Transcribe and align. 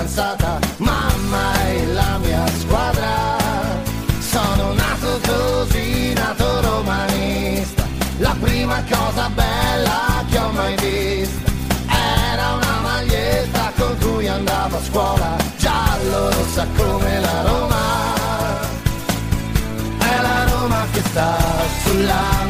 Fidanzata, 0.00 0.58
mamma 0.78 1.52
è 1.66 1.84
la 1.86 2.18
mia 2.18 2.46
squadra. 2.58 3.36
Sono 4.18 4.72
nato 4.72 5.20
così, 5.26 6.12
nato 6.14 6.60
romanista. 6.60 7.84
La 8.18 8.34
prima 8.40 8.82
cosa 8.90 9.28
bella 9.30 10.24
che 10.30 10.38
ho 10.38 10.50
mai 10.52 10.74
vista 10.76 11.50
era 12.32 12.52
una 12.54 12.80
maglietta 12.82 13.72
con 13.76 13.96
cui 13.98 14.28
andavo 14.28 14.76
a 14.76 14.82
scuola, 14.82 15.36
giallo 15.58 16.30
rossa 16.30 16.66
come 16.76 17.20
la 17.20 17.42
Roma. 17.42 17.78
È 19.98 20.22
la 20.22 20.44
Roma 20.50 20.86
che 20.92 21.02
sta 21.02 21.36
sulla 21.84 22.49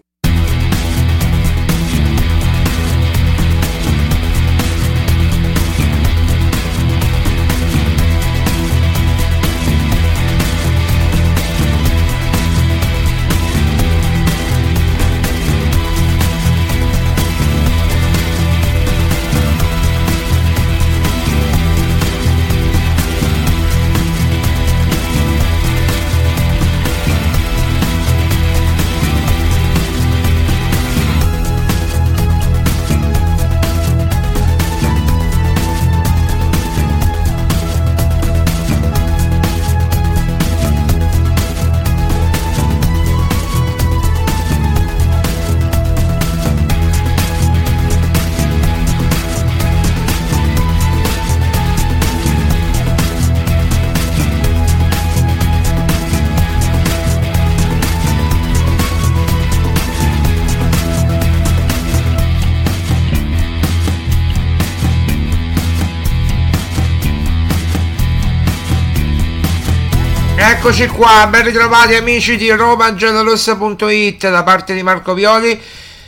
Eccoci 70.63 70.85
qua, 70.89 71.25
ben 71.27 71.43
ritrovati 71.43 71.95
amici 71.95 72.37
di 72.37 72.47
romagiallorossa.it 72.51 74.29
da 74.29 74.43
parte 74.43 74.75
di 74.75 74.83
Marco 74.83 75.15
Violi. 75.15 75.59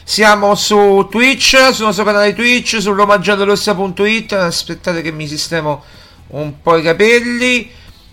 Siamo 0.04 0.54
su 0.54 1.08
Twitch, 1.10 1.72
sul 1.72 1.86
nostro 1.86 2.04
canale 2.04 2.36
Twitch, 2.36 2.80
su 2.80 2.94
romagiallorossa.it. 2.94 4.34
Aspettate 4.34 5.02
che 5.02 5.12
mi 5.12 5.28
sistemo 5.28 5.84
un 6.28 6.62
po' 6.62 6.78
i 6.78 6.84
capelli. 6.84 7.68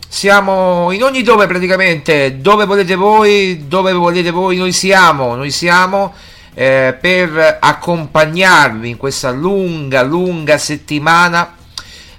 Siamo 0.09 0.91
in 0.93 1.03
ogni 1.03 1.21
dove 1.21 1.47
praticamente, 1.47 2.41
dove 2.41 2.65
volete 2.65 2.95
voi, 2.95 3.67
dove 3.69 3.93
volete 3.93 4.31
voi, 4.31 4.57
noi 4.57 4.73
siamo, 4.73 5.35
noi 5.35 5.51
siamo 5.51 6.15
eh, 6.55 6.97
per 6.99 7.59
accompagnarvi 7.61 8.89
in 8.89 8.97
questa 8.97 9.31
lunga, 9.31 10.03
lunga 10.03 10.57
settimana 10.57 11.55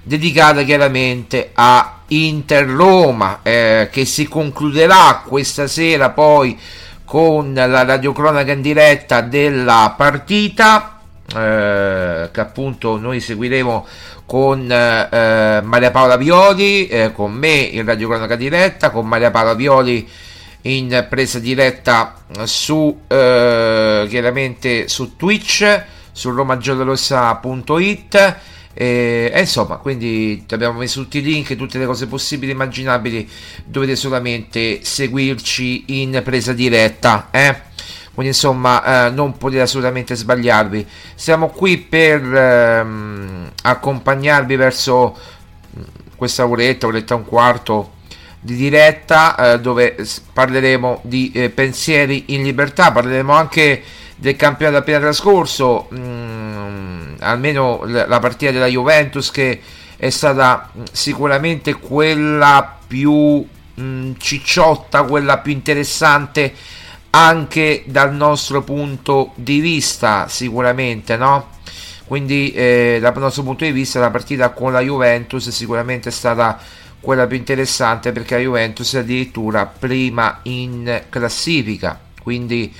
dedicata 0.00 0.62
chiaramente 0.62 1.50
ai 1.54 2.01
Inter-Roma 2.12 3.40
eh, 3.42 3.88
che 3.90 4.04
si 4.04 4.28
concluderà 4.28 5.22
questa 5.26 5.66
sera 5.66 6.10
poi 6.10 6.58
con 7.04 7.54
la 7.54 7.84
radiocronaca 7.84 8.52
in 8.52 8.62
diretta 8.62 9.20
della 9.20 9.94
partita 9.96 11.00
eh, 11.34 12.28
che 12.30 12.40
appunto 12.40 12.98
noi 12.98 13.20
seguiremo 13.20 13.86
con 14.26 14.70
eh, 14.70 15.60
Maria 15.62 15.90
Paola 15.90 16.16
Violi, 16.16 16.86
eh, 16.88 17.12
con 17.12 17.32
me 17.32 17.54
in 17.54 17.84
radiocronaca 17.84 18.36
diretta, 18.36 18.90
con 18.90 19.06
Maria 19.06 19.30
Paola 19.30 19.54
Violi 19.54 20.08
in 20.62 21.06
presa 21.08 21.38
diretta 21.38 22.14
su 22.44 23.00
eh, 23.08 24.06
chiaramente 24.08 24.86
su 24.86 25.16
Twitch 25.16 25.84
su 26.12 26.30
romagiallorossa.it 26.30 28.36
e, 28.74 29.30
e, 29.32 29.40
insomma 29.40 29.76
quindi 29.76 30.44
abbiamo 30.50 30.78
messo 30.78 31.02
tutti 31.02 31.18
i 31.18 31.22
link 31.22 31.56
tutte 31.56 31.78
le 31.78 31.86
cose 31.86 32.06
possibili 32.06 32.52
e 32.52 32.54
immaginabili 32.54 33.28
dovete 33.64 33.96
solamente 33.96 34.80
seguirci 34.82 36.00
in 36.00 36.20
presa 36.24 36.52
diretta 36.52 37.28
eh? 37.30 37.70
quindi 38.14 38.32
insomma 38.32 39.06
eh, 39.06 39.10
non 39.10 39.36
potete 39.36 39.62
assolutamente 39.62 40.14
sbagliarvi 40.14 40.86
siamo 41.14 41.48
qui 41.48 41.78
per 41.78 42.22
ehm, 42.22 43.50
accompagnarvi 43.62 44.56
verso 44.56 45.16
mm, 45.76 45.82
questa 46.16 46.46
oretta 46.46 46.86
oretta 46.86 47.14
e 47.14 47.16
un 47.16 47.24
quarto 47.24 47.92
di 48.40 48.56
diretta 48.56 49.36
eh, 49.54 49.60
dove 49.60 49.96
parleremo 50.32 51.00
di 51.04 51.30
eh, 51.32 51.50
pensieri 51.50 52.24
in 52.28 52.42
libertà 52.42 52.90
parleremo 52.90 53.32
anche 53.32 53.82
del 54.22 54.36
campionato 54.36 54.78
appena 54.78 55.00
trascorso, 55.00 55.88
mh, 55.90 55.96
mm, 55.98 57.14
almeno 57.18 57.82
la 57.86 58.20
partita 58.20 58.52
della 58.52 58.68
Juventus 58.68 59.32
che 59.32 59.60
è 59.96 60.10
stata 60.10 60.70
mm, 60.76 60.82
sicuramente 60.92 61.74
quella 61.74 62.78
più 62.86 63.12
mh, 63.12 63.82
mm, 63.82 64.12
cicciotta, 64.18 65.02
quella 65.02 65.38
più 65.38 65.50
interessante 65.50 66.54
anche 67.10 67.82
dal 67.86 68.14
nostro 68.14 68.62
punto 68.62 69.32
di 69.34 69.58
vista, 69.58 70.28
sicuramente, 70.28 71.16
no? 71.16 71.48
Quindi 72.04 72.52
eh, 72.52 72.98
dal 73.00 73.18
nostro 73.18 73.42
punto 73.42 73.64
di 73.64 73.72
vista 73.72 73.98
la 73.98 74.10
partita 74.10 74.50
con 74.50 74.70
la 74.70 74.80
Juventus 74.80 75.48
sicuramente 75.48 76.10
è 76.10 76.12
stata 76.12 76.60
quella 77.00 77.26
più 77.26 77.36
interessante 77.36 78.12
perché 78.12 78.36
la 78.36 78.42
Juventus 78.42 78.94
è 78.94 78.98
addirittura 79.00 79.66
prima 79.66 80.38
in 80.42 81.06
classifica, 81.08 81.98
quindi 82.22 82.72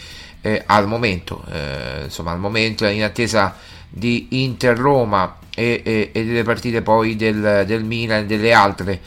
eh, 0.43 0.62
al 0.67 0.87
momento, 0.87 1.44
eh, 1.50 2.03
insomma 2.05 2.33
al 2.33 2.39
momento 2.39 2.85
in 2.87 3.03
attesa 3.03 3.56
di 3.89 4.29
Inter-Roma 4.43 5.39
e, 5.55 5.83
e, 5.85 6.11
e 6.12 6.25
delle 6.25 6.43
partite 6.43 6.83
poi 6.83 7.17
del, 7.17 7.65
del 7.67 7.85
Milan 7.85 8.25
e 8.25 8.27
delle 8.27 8.53
altre. 8.53 9.00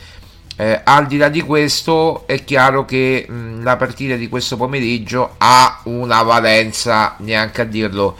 Eh, 0.58 0.82
al 0.86 1.06
di 1.08 1.18
là 1.18 1.28
di 1.28 1.42
questo 1.42 2.26
è 2.28 2.44
chiaro 2.46 2.86
che 2.86 3.26
mh, 3.28 3.62
la 3.64 3.76
partita 3.76 4.16
di 4.16 4.30
questo 4.30 4.56
pomeriggio 4.56 5.36
ha 5.38 5.82
una 5.84 6.22
valenza, 6.24 7.16
neanche 7.20 7.62
a 7.62 7.66
dirlo, 7.66 8.16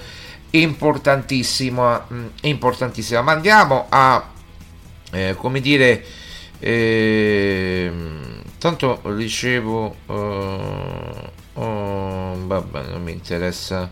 importantissima, 0.50 2.06
mh, 2.06 2.26
importantissima. 2.42 3.22
Ma 3.22 3.32
andiamo 3.32 3.86
a, 3.88 4.28
eh, 5.12 5.36
come 5.38 5.62
dire, 5.62 6.04
eh, 6.60 7.92
tanto 8.58 9.00
ricevo... 9.04 9.96
Oh, 11.56 12.36
vabbè, 12.48 12.88
non 12.90 13.04
mi 13.04 13.12
interessa. 13.14 13.90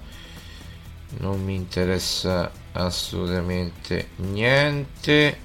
Non 1.20 1.44
mi 1.44 1.56
interessa 1.56 2.52
assolutamente 2.74 4.10
niente. 4.18 5.38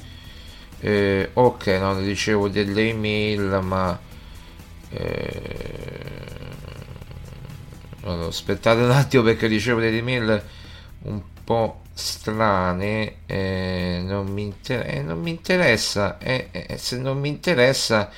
Eh, 0.81 1.31
ok, 1.33 1.67
non 1.81 2.05
ricevo 2.05 2.49
delle 2.49 2.89
email, 2.89 3.61
ma 3.63 3.99
eh, 4.91 5.67
allora, 8.03 8.27
aspettate 8.27 8.81
un 8.81 8.91
attimo 8.91 9.23
perché 9.23 9.47
ricevo 9.47 9.81
delle 9.81 9.99
email 9.99 10.43
un 11.03 11.21
po' 11.45 11.83
strane. 11.93 13.17
Eh, 13.27 14.01
non, 14.05 14.27
mi 14.29 14.43
inter- 14.45 14.87
eh, 14.87 15.03
non 15.03 15.21
mi 15.21 15.31
interessa. 15.31 16.19
Eh, 16.19 16.49
eh, 16.53 16.77
se 16.79 16.99
non 16.99 17.19
mi 17.19 17.29
interessa 17.29 18.11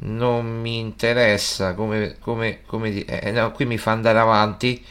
non 0.00 0.60
mi 0.60 0.78
interessa 0.78 1.74
come, 1.74 2.16
come, 2.18 2.62
come 2.66 3.04
eh, 3.04 3.30
no, 3.30 3.52
qui 3.52 3.64
mi 3.66 3.78
fa 3.78 3.92
andare 3.92 4.18
avanti. 4.18 4.84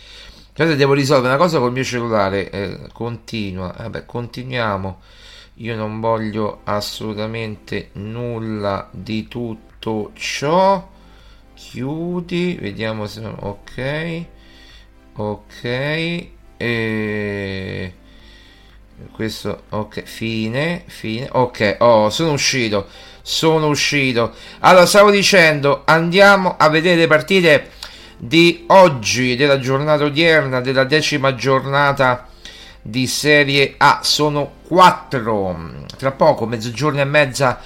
Adesso 0.53 0.75
devo 0.75 0.94
risolvere 0.94 1.33
una 1.33 1.44
cosa 1.44 1.59
col 1.59 1.71
mio 1.71 1.83
cellulare 1.83 2.50
eh, 2.50 2.80
continua 2.94 3.74
vabbè 3.77 4.06
continuiamo. 4.06 5.00
Io 5.56 5.75
non 5.75 6.00
voglio 6.00 6.62
assolutamente 6.63 7.89
nulla 7.94 8.88
di 8.92 9.27
tutto 9.27 10.12
ciò. 10.15 10.89
Chiudi 11.53 12.57
vediamo 12.59 13.06
se 13.06 13.21
ok 13.25 14.25
ok 15.13 15.63
e 16.57 17.94
questo 19.12 19.63
ok 19.69 20.03
fine 20.03 20.83
fine 20.88 21.27
ok 21.31 21.77
oh 21.80 22.09
sono 22.09 22.33
uscito 22.33 22.88
sono 23.22 23.68
uscito. 23.68 24.34
Allora, 24.60 24.86
stavo 24.86 25.12
dicendo, 25.12 25.84
andiamo 25.86 26.56
a 26.58 26.70
vedere 26.70 26.96
le 26.96 27.08
partite 27.08 27.70
di 28.18 28.66
oggi, 28.68 29.36
della 29.36 29.60
giornata 29.60 30.04
odierna, 30.04 30.62
della 30.62 30.84
decima 30.84 31.36
giornata 31.36 32.28
di 32.82 33.08
Serie 33.08 33.76
A. 33.78 34.00
Sono 34.04 34.54
quattro. 34.68 35.86
Tra 35.98 36.12
poco, 36.12 36.46
mezzogiorno 36.46 37.02
e 37.02 37.06
mezza, 37.06 37.60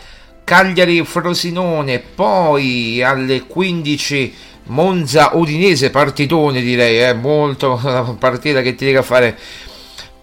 Cagliari 0.44 1.04
Frosinone, 1.04 2.00
poi 2.00 3.02
alle 3.02 3.42
15 3.42 4.36
Monza 4.68 5.32
Udinese, 5.34 5.92
partitone 5.92 6.62
direi, 6.62 7.04
eh, 7.04 7.14
molto 7.14 7.80
una 7.84 8.16
partita 8.18 8.62
che 8.62 8.76
ti 8.76 8.86
dica 8.86 9.02
fare 9.02 9.38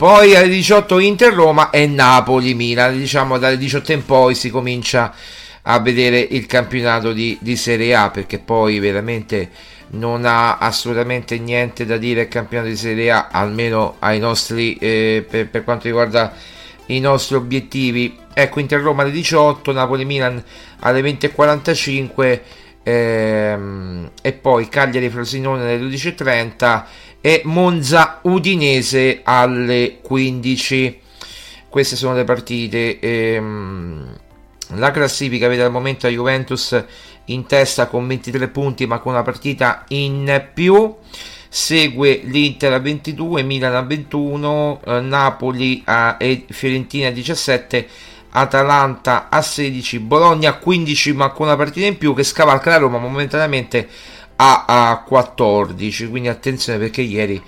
poi 0.02 0.34
alle 0.34 0.48
18 0.48 0.98
Inter 0.98 1.32
Roma 1.32 1.70
e 1.70 1.86
Napoli 1.86 2.54
Milan. 2.54 2.98
Diciamo 2.98 3.38
dalle 3.38 3.56
18 3.56 3.92
in 3.92 4.04
poi 4.04 4.34
si 4.34 4.50
comincia 4.50 5.14
a 5.62 5.78
vedere 5.78 6.18
il 6.18 6.46
campionato 6.46 7.12
di, 7.12 7.38
di 7.40 7.54
Serie 7.54 7.94
A 7.94 8.10
perché 8.10 8.40
poi 8.40 8.80
veramente 8.80 9.50
non 9.90 10.24
ha 10.24 10.58
assolutamente 10.58 11.38
niente 11.38 11.86
da 11.86 11.98
dire 11.98 12.22
il 12.22 12.26
campionato 12.26 12.68
di 12.68 12.76
Serie 12.76 13.12
A, 13.12 13.28
almeno 13.30 13.94
ai 14.00 14.18
nostri, 14.18 14.74
eh, 14.78 15.24
per, 15.30 15.48
per, 15.48 15.62
quanto 15.62 15.86
riguarda 15.86 16.34
i 16.86 16.98
nostri 16.98 17.36
obiettivi. 17.36 18.18
Ecco, 18.34 18.58
Inter 18.58 18.80
Roma 18.80 19.02
alle 19.02 19.12
18, 19.12 19.70
Napoli 19.70 20.04
Milan 20.04 20.42
alle 20.80 21.00
20.45 21.00 22.40
ehm, 22.82 24.10
e 24.20 24.32
poi 24.32 24.68
Cagliari 24.68 25.08
Frosinone 25.10 25.62
alle 25.62 25.78
12.30 25.78 26.84
e 27.22 27.40
Monza 27.44 28.18
Udinese 28.22 29.20
alle 29.22 30.00
15. 30.02 31.00
Queste 31.68 31.96
sono 31.96 32.14
le 32.14 32.24
partite. 32.24 32.98
Ehm, 32.98 34.14
la 34.74 34.90
classifica 34.90 35.48
vede 35.48 35.62
al 35.62 35.70
momento 35.70 36.08
Juventus 36.08 36.84
in 37.26 37.46
testa 37.46 37.86
con 37.86 38.06
23 38.06 38.48
punti 38.48 38.86
ma 38.86 38.98
con 38.98 39.12
una 39.12 39.22
partita 39.22 39.84
in 39.88 40.48
più. 40.52 40.94
Segue 41.48 42.22
l'Inter 42.24 42.72
a 42.72 42.78
22, 42.78 43.42
Milan 43.42 43.74
a 43.74 43.82
21, 43.82 44.80
eh, 44.84 45.00
Napoli 45.00 45.82
a, 45.84 46.16
e 46.18 46.46
Fiorentina 46.48 47.08
a 47.08 47.10
17, 47.10 47.86
Atalanta 48.30 49.28
a 49.28 49.42
16, 49.42 49.98
Bologna 49.98 50.50
a 50.50 50.54
15 50.54 51.12
ma 51.12 51.28
con 51.28 51.46
una 51.46 51.56
partita 51.56 51.86
in 51.86 51.98
più 51.98 52.14
che 52.14 52.24
scavalca 52.24 52.70
la 52.70 52.78
Roma 52.78 52.96
momentaneamente 52.98 53.86
a, 54.42 54.64
a 54.90 55.02
14 55.02 56.08
quindi 56.08 56.28
attenzione 56.28 56.78
perché 56.78 57.02
ieri 57.02 57.40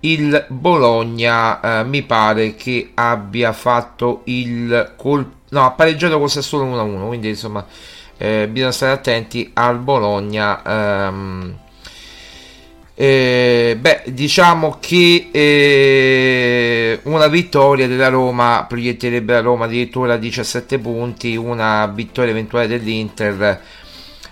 il 0.00 0.44
Bologna 0.48 1.80
eh, 1.80 1.84
mi 1.84 2.02
pare 2.02 2.54
che 2.54 2.90
abbia 2.92 3.52
fatto 3.52 4.20
il 4.24 4.92
colpo 4.96 5.42
no 5.50 5.64
ha 5.64 5.70
pareggiato 5.70 6.18
con 6.18 6.28
Sassuolo 6.28 6.66
1-1 6.66 7.06
quindi 7.06 7.28
insomma 7.28 7.64
eh, 8.18 8.46
bisogna 8.50 8.72
stare 8.72 8.92
attenti 8.92 9.50
al 9.54 9.78
Bologna 9.78 10.62
ehm, 10.62 11.58
eh, 12.96 13.76
beh, 13.80 14.02
diciamo 14.06 14.76
che 14.78 15.30
eh, 15.32 17.00
una 17.04 17.26
vittoria 17.26 17.88
della 17.88 18.08
Roma 18.08 18.66
proietterebbe 18.68 19.32
la 19.32 19.40
Roma 19.40 19.64
addirittura 19.64 20.14
a 20.14 20.16
17 20.16 20.78
punti, 20.78 21.34
una 21.34 21.86
vittoria 21.86 22.30
eventuale 22.30 22.68
dell'Inter 22.68 23.60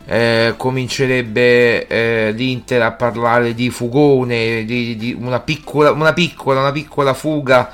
eh, 0.05 0.55
comincerebbe 0.57 1.87
eh, 1.87 2.33
l'Inter 2.33 2.83
a 2.83 2.93
parlare 2.93 3.55
di 3.55 3.71
fugone, 3.71 4.65
di, 4.65 4.97
di 4.97 5.17
una, 5.19 5.41
piccola, 5.41 5.93
una, 5.93 6.13
piccola, 6.13 6.61
una 6.61 6.73
piccola 6.73 7.15
fuga 7.15 7.71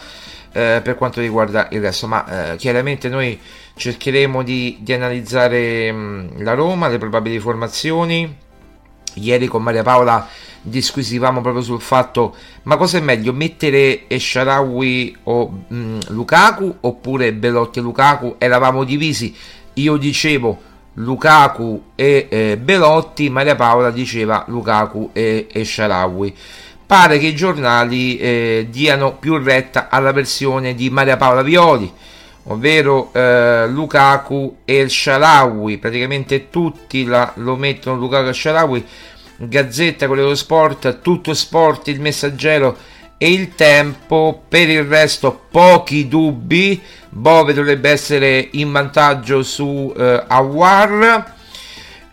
eh, 0.52 0.80
per 0.82 0.94
quanto 0.96 1.20
riguarda 1.20 1.68
il 1.70 1.80
resto, 1.80 2.06
ma 2.06 2.52
eh, 2.52 2.56
chiaramente 2.56 3.08
noi 3.08 3.38
cercheremo 3.74 4.42
di, 4.42 4.78
di 4.80 4.92
analizzare 4.92 5.90
mh, 5.90 5.96
mm, 5.96 6.42
la 6.42 6.54
Roma, 6.54 6.88
le 6.88 6.98
probabili 6.98 7.38
formazioni. 7.38 8.36
Ieri 9.14 9.46
con 9.46 9.62
Maria 9.62 9.82
Paola 9.82 10.28
disquisivamo 10.60 11.40
proprio 11.40 11.62
sul 11.62 11.80
fatto 11.80 12.34
ma 12.64 12.76
cosa 12.76 12.98
è 12.98 13.00
meglio 13.00 13.32
mettere 13.32 14.08
Esharawi 14.08 15.16
o 15.24 15.64
mh, 15.68 15.76
mm, 15.76 15.98
Lukaku 16.08 16.76
oppure 16.80 17.32
Belotti 17.32 17.78
e 17.78 17.82
Lukaku? 17.82 18.36
Eravamo 18.38 18.84
divisi. 18.84 19.34
Io 19.74 19.96
dicevo 19.96 20.67
Lukaku 20.98 21.90
e 21.94 22.26
eh, 22.28 22.56
Belotti, 22.56 23.30
Maria 23.30 23.54
Paola 23.54 23.90
diceva 23.90 24.44
Lukaku 24.48 25.10
e, 25.12 25.46
e 25.50 25.64
Sharawi. 25.64 26.34
Pare 26.86 27.18
che 27.18 27.26
i 27.26 27.34
giornali 27.34 28.18
eh, 28.18 28.66
diano 28.70 29.16
più 29.16 29.36
retta 29.36 29.88
alla 29.90 30.12
versione 30.12 30.74
di 30.74 30.88
Maria 30.88 31.16
Paola 31.16 31.42
Violi, 31.42 31.92
ovvero 32.44 33.10
eh, 33.12 33.66
Lukaku 33.68 34.58
e 34.64 34.88
Sharawi, 34.88 35.78
praticamente 35.78 36.48
tutti 36.48 37.04
la, 37.04 37.30
lo 37.36 37.56
mettono 37.56 37.98
Lukaku 37.98 38.28
e 38.28 38.32
Sharawi, 38.32 38.86
Gazzetta, 39.36 40.06
quello 40.06 40.22
dello 40.22 40.34
sport, 40.34 41.00
tutto 41.00 41.34
sport, 41.34 41.88
il 41.88 42.00
messaggero 42.00 42.76
e 43.18 43.32
il 43.32 43.54
tempo, 43.54 44.42
per 44.48 44.68
il 44.68 44.84
resto 44.84 45.46
pochi 45.50 46.08
dubbi, 46.08 46.80
Bove 47.18 47.52
dovrebbe 47.52 47.90
essere 47.90 48.48
in 48.52 48.70
vantaggio 48.70 49.42
su 49.42 49.92
eh, 49.96 50.22
Awar. 50.28 51.34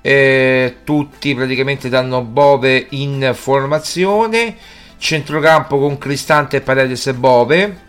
Eh, 0.02 0.78
tutti 0.84 1.36
praticamente 1.36 1.90
danno 1.90 2.24
Bove 2.24 2.88
in 2.90 3.32
formazione. 3.36 4.58
Centrocampo 4.98 5.78
con 5.78 6.00
Cristante, 6.00 6.62
Paredes 6.62 7.06
e 7.06 7.14
Bove. 7.14 7.84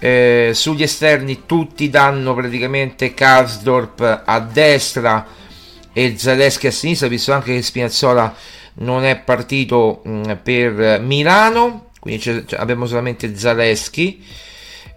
Eh, 0.00 0.50
sugli 0.52 0.82
esterni 0.82 1.42
tutti 1.46 1.88
danno 1.88 2.34
praticamente 2.34 3.14
Karsdorp 3.14 4.22
a 4.24 4.40
destra 4.40 5.24
e 5.92 6.14
Zaleschi 6.18 6.66
a 6.66 6.72
sinistra, 6.72 7.06
visto 7.06 7.32
anche 7.32 7.54
che 7.54 7.62
Spinazzola 7.62 8.34
non 8.74 9.04
è 9.04 9.16
partito 9.16 10.02
mh, 10.04 10.10
mm, 10.10 10.32
per 10.42 11.00
Milano, 11.00 11.90
quindi 12.00 12.46
abbiamo 12.56 12.86
solamente 12.86 13.36
Zaleschi 13.36 14.50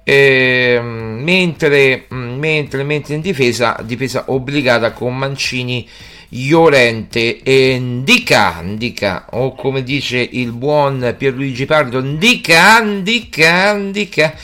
eh, 0.07 0.79
mentre, 0.83 2.05
mm, 2.13 2.37
mentre, 2.37 2.83
mentre, 2.83 3.15
in 3.15 3.21
difesa, 3.21 3.75
difesa 3.83 4.25
obbligata 4.27 4.91
con 4.91 5.17
Mancini, 5.17 5.89
Llorente 6.29 7.41
e 7.41 7.79
Ndica, 7.79 8.61
Ndica, 8.61 9.25
o 9.31 9.55
come 9.55 9.81
dice 9.81 10.17
il 10.19 10.51
buon 10.51 11.15
Pierluigi 11.17 11.65
Pardo, 11.65 12.01
Ndica, 12.01 12.81
Ndica, 12.81 13.73
Ndica, 13.73 14.35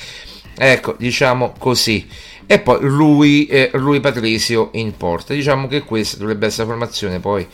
ecco, 0.58 0.96
diciamo 0.98 1.54
così. 1.60 2.08
E 2.48 2.60
poi 2.60 2.80
lui, 2.82 3.46
eh, 3.46 3.70
lui 3.74 4.00
Patrizio 4.00 4.72
in 4.74 4.98
porta. 4.98 5.36
Diciamo 5.36 5.68
che 5.68 5.82
questa 5.82 6.18
dovrebbe 6.18 6.48
essere 6.48 6.64
la 6.64 6.72
formazione, 6.72 7.20
poi 7.20 7.46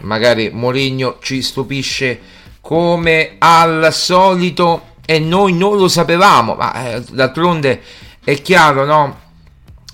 magari 0.00 0.50
Mourinho 0.52 1.18
ci 1.22 1.40
stupisce 1.42 2.20
come 2.60 3.36
al 3.38 3.88
solito 3.92 4.90
e 5.04 5.18
noi 5.18 5.52
non 5.54 5.76
lo 5.76 5.88
sapevamo, 5.88 6.54
ma 6.54 6.94
eh, 6.94 7.02
d'altronde 7.10 7.82
è 8.24 8.40
chiaro, 8.40 8.84
no? 8.84 9.20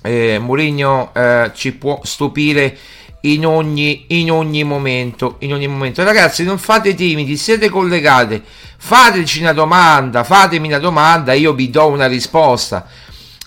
Eh, 0.01 0.39
Mourinho 0.39 1.11
eh, 1.13 1.51
ci 1.53 1.73
può 1.73 1.99
stupire 2.03 2.77
in 3.21 3.45
ogni, 3.45 4.05
in 4.09 4.31
ogni 4.31 4.63
momento, 4.63 5.35
in 5.39 5.53
ogni 5.53 5.67
momento. 5.67 6.03
Ragazzi, 6.03 6.43
non 6.43 6.57
fate 6.57 6.93
timidi, 6.93 7.35
siete 7.35 7.69
collegati, 7.69 8.41
fateci 8.77 9.41
una 9.41 9.51
domanda, 9.53 10.23
fatemi 10.23 10.67
una 10.67 10.79
domanda, 10.79 11.33
io 11.33 11.53
vi 11.53 11.69
do 11.69 11.87
una 11.87 12.07
risposta. 12.07 12.87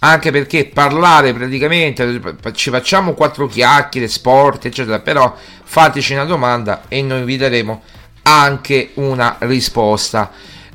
Anche 0.04 0.32
perché 0.32 0.64
parlare 0.64 1.32
praticamente 1.32 2.20
ci 2.54 2.70
facciamo 2.70 3.14
quattro 3.14 3.46
chiacchiere, 3.46 4.08
sport, 4.08 4.66
eccetera, 4.66 4.98
però 4.98 5.32
fateci 5.62 6.12
una 6.12 6.24
domanda 6.24 6.82
e 6.88 7.02
noi 7.02 7.22
vi 7.22 7.36
daremo 7.36 7.82
anche 8.22 8.90
una 8.94 9.36
risposta. 9.38 10.30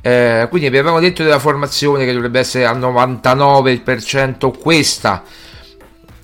Eh, 0.07 0.47
quindi 0.47 0.67
abbiamo 0.67 1.01
detto 1.01 1.21
della 1.21 1.37
formazione 1.37 2.05
che 2.05 2.13
dovrebbe 2.13 2.39
essere 2.39 2.65
al 2.65 2.79
99% 2.79 4.57
questa. 4.57 5.21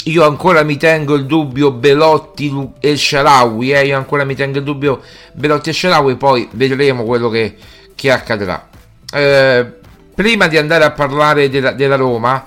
Io 0.06 0.26
ancora 0.26 0.64
mi 0.64 0.78
tengo 0.78 1.16
il 1.16 1.26
dubbio 1.26 1.72
Belotti 1.72 2.70
e 2.80 2.96
Sharawi, 2.96 3.74
eh? 3.74 3.88
io 3.88 3.98
ancora 3.98 4.24
mi 4.24 4.36
tengo 4.36 4.60
il 4.60 4.64
dubbio 4.64 5.02
Belotti 5.34 5.70
e 5.70 5.74
Sharawi, 5.74 6.16
poi 6.16 6.48
vedremo 6.52 7.04
quello 7.04 7.28
che, 7.28 7.58
che 7.94 8.10
accadrà. 8.10 8.70
Eh, 9.14 9.70
prima 10.16 10.48
di 10.48 10.56
andare 10.56 10.86
a 10.86 10.92
parlare 10.92 11.50
della, 11.50 11.74
della 11.74 11.98
Roma, 11.98 12.46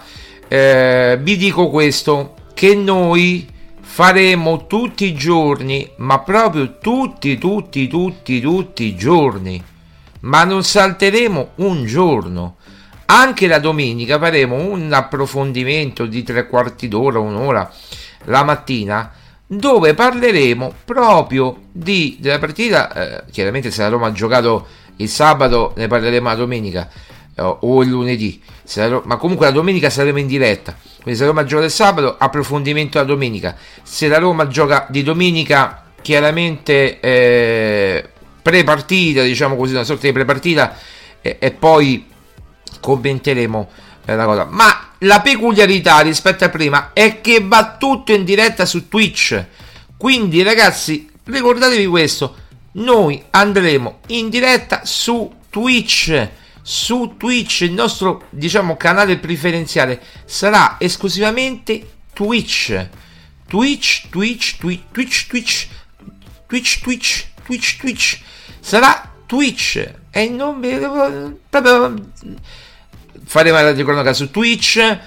eh, 0.49 1.19
vi 1.21 1.37
dico 1.37 1.69
questo, 1.69 2.35
che 2.55 2.75
noi 2.75 3.47
faremo 3.83 4.67
tutti 4.67 5.05
i 5.05 5.13
giorni, 5.13 5.87
ma 5.97 6.19
proprio 6.21 6.79
tutti, 6.79 7.37
tutti, 7.37 7.89
tutti, 7.89 8.41
tutti 8.41 8.85
i 8.85 8.97
giorni 8.97 9.75
ma 10.27 10.45
non 10.45 10.63
salteremo 10.63 11.53
un 11.57 11.85
giorno. 11.85 12.57
Anche 13.07 13.47
la 13.47 13.61
domenica 13.61 14.19
faremo 14.19 14.57
un 14.57 14.93
approfondimento 14.93 16.07
di 16.07 16.23
tre 16.25 16.49
quarti 16.49 16.89
d'ora, 16.89 17.21
un'ora 17.21 17.71
la 18.25 18.43
mattina, 18.43 19.13
dove 19.47 19.95
parleremo 19.95 20.75
proprio 20.85 21.57
di, 21.71 22.17
della 22.19 22.41
partita. 22.41 22.93
Eh, 22.93 23.31
chiaramente, 23.31 23.71
se 23.71 23.83
la 23.83 23.89
Roma 23.89 24.09
ha 24.09 24.13
giocato 24.13 24.67
il 24.97 25.09
sabato, 25.09 25.73
ne 25.77 25.87
parleremo 25.87 26.29
la 26.29 26.35
domenica 26.35 26.89
eh, 27.37 27.43
o 27.61 27.83
il 27.83 27.89
lunedì, 27.89 28.43
la, 28.75 29.01
ma 29.05 29.17
comunque 29.19 29.47
la 29.47 29.53
domenica 29.53 29.89
saremo 29.89 30.19
in 30.19 30.27
diretta. 30.27 30.77
Quindi, 31.01 31.15
se 31.15 31.25
la 31.25 31.31
Roma 31.31 31.45
gioca 31.45 31.65
il 31.65 31.71
sabato, 31.71 32.17
approfondimento 32.19 32.99
la 32.99 33.05
domenica. 33.05 33.55
Se 33.85 34.09
la 34.09 34.19
Roma 34.19 34.49
gioca 34.49 34.87
di 34.91 35.05
domenica, 35.05 35.85
chiaramente. 36.03 36.99
Eh, 36.99 38.11
pre-partita, 38.47 39.23
diciamo 39.23 39.57
così, 39.57 39.73
una 39.73 39.83
sorta 39.83 40.07
di 40.07 40.13
pre-partita 40.13 40.79
e, 41.21 41.39
e 41.41 41.51
poi 41.51 42.07
commenteremo 42.79 43.71
eh, 44.05 44.15
la 44.15 44.25
cosa. 44.25 44.45
Ma 44.45 44.93
la 44.99 45.21
peculiarità 45.21 45.99
rispetto 45.99 46.45
a 46.45 46.49
prima 46.49 46.93
è 46.93 47.21
che 47.21 47.41
va 47.43 47.75
tutto 47.77 48.13
in 48.13 48.23
diretta 48.23 48.65
su 48.65 48.87
Twitch. 48.89 49.45
Quindi 49.97 50.45
ragazzi, 50.45 51.11
ricordatevi 51.25 51.87
questo, 51.87 52.37
noi 52.75 53.21
andremo 53.31 53.99
in 54.09 54.29
diretta 54.29 54.83
su 54.85 55.29
Twitch. 55.51 56.29
Su 56.63 57.15
Twitch 57.17 57.63
il 57.63 57.73
nostro, 57.73 58.27
diciamo, 58.31 58.77
canale 58.77 59.19
preferenziale 59.19 60.01
sarà 60.25 60.77
esclusivamente 60.79 61.85
Twitch. 62.13 62.89
Twitch, 63.49 64.09
Twitch, 64.11 64.57
Twitch, 64.59 64.85
Twitch, 64.93 65.27
Twitch, 65.27 65.69
Twitch, 66.47 66.81
Twitch, 66.81 67.27
Twitch, 67.47 67.79
Twitch. 67.79 68.21
Sarà 68.61 69.13
Twitch. 69.25 69.95
E 70.11 70.29
non 70.29 70.61
proprio 71.49 71.95
faremo 73.25 73.61
la 73.61 73.73
cronaca 73.73 74.13
su 74.13 74.31
Twitch 74.31 74.99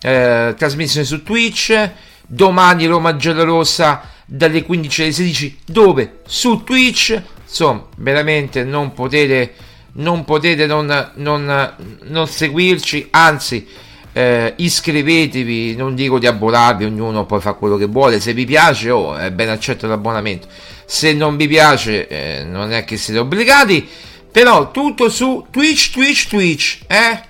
eh, 0.00 0.54
trasmissione 0.56 1.06
su 1.06 1.22
Twitch. 1.22 1.90
Domani 2.26 2.86
Roma 2.86 3.16
Giallorossa 3.16 4.02
dalle 4.24 4.62
15 4.62 5.02
alle 5.02 5.12
16 5.12 5.58
dove? 5.66 6.20
su 6.26 6.62
Twitch. 6.64 7.20
Insomma 7.42 7.86
veramente 7.96 8.62
non 8.62 8.92
potete 8.92 9.54
non 9.92 10.24
potete 10.24 10.66
non, 10.66 11.12
non, 11.14 11.74
non 12.02 12.28
seguirci. 12.28 13.08
Anzi 13.10 13.66
eh, 14.12 14.54
iscrivetevi. 14.56 15.74
Non 15.76 15.94
dico 15.94 16.18
di 16.18 16.26
abbonarvi 16.26 16.84
ognuno 16.84 17.26
poi 17.26 17.40
fa 17.40 17.54
quello 17.54 17.76
che 17.76 17.86
vuole. 17.86 18.20
Se 18.20 18.32
vi 18.32 18.44
piace 18.46 18.90
oh, 18.90 19.16
è 19.16 19.30
ben 19.30 19.48
accetto 19.48 19.86
l'abbonamento 19.86 20.48
se 20.90 21.12
non 21.12 21.36
vi 21.36 21.46
piace 21.46 22.08
eh, 22.08 22.42
non 22.42 22.72
è 22.72 22.84
che 22.84 22.96
siete 22.96 23.20
obbligati 23.20 23.88
però 24.32 24.72
tutto 24.72 25.08
su 25.08 25.46
Twitch 25.48 25.92
Twitch 25.92 26.26
Twitch 26.26 26.78
eh? 26.88 27.28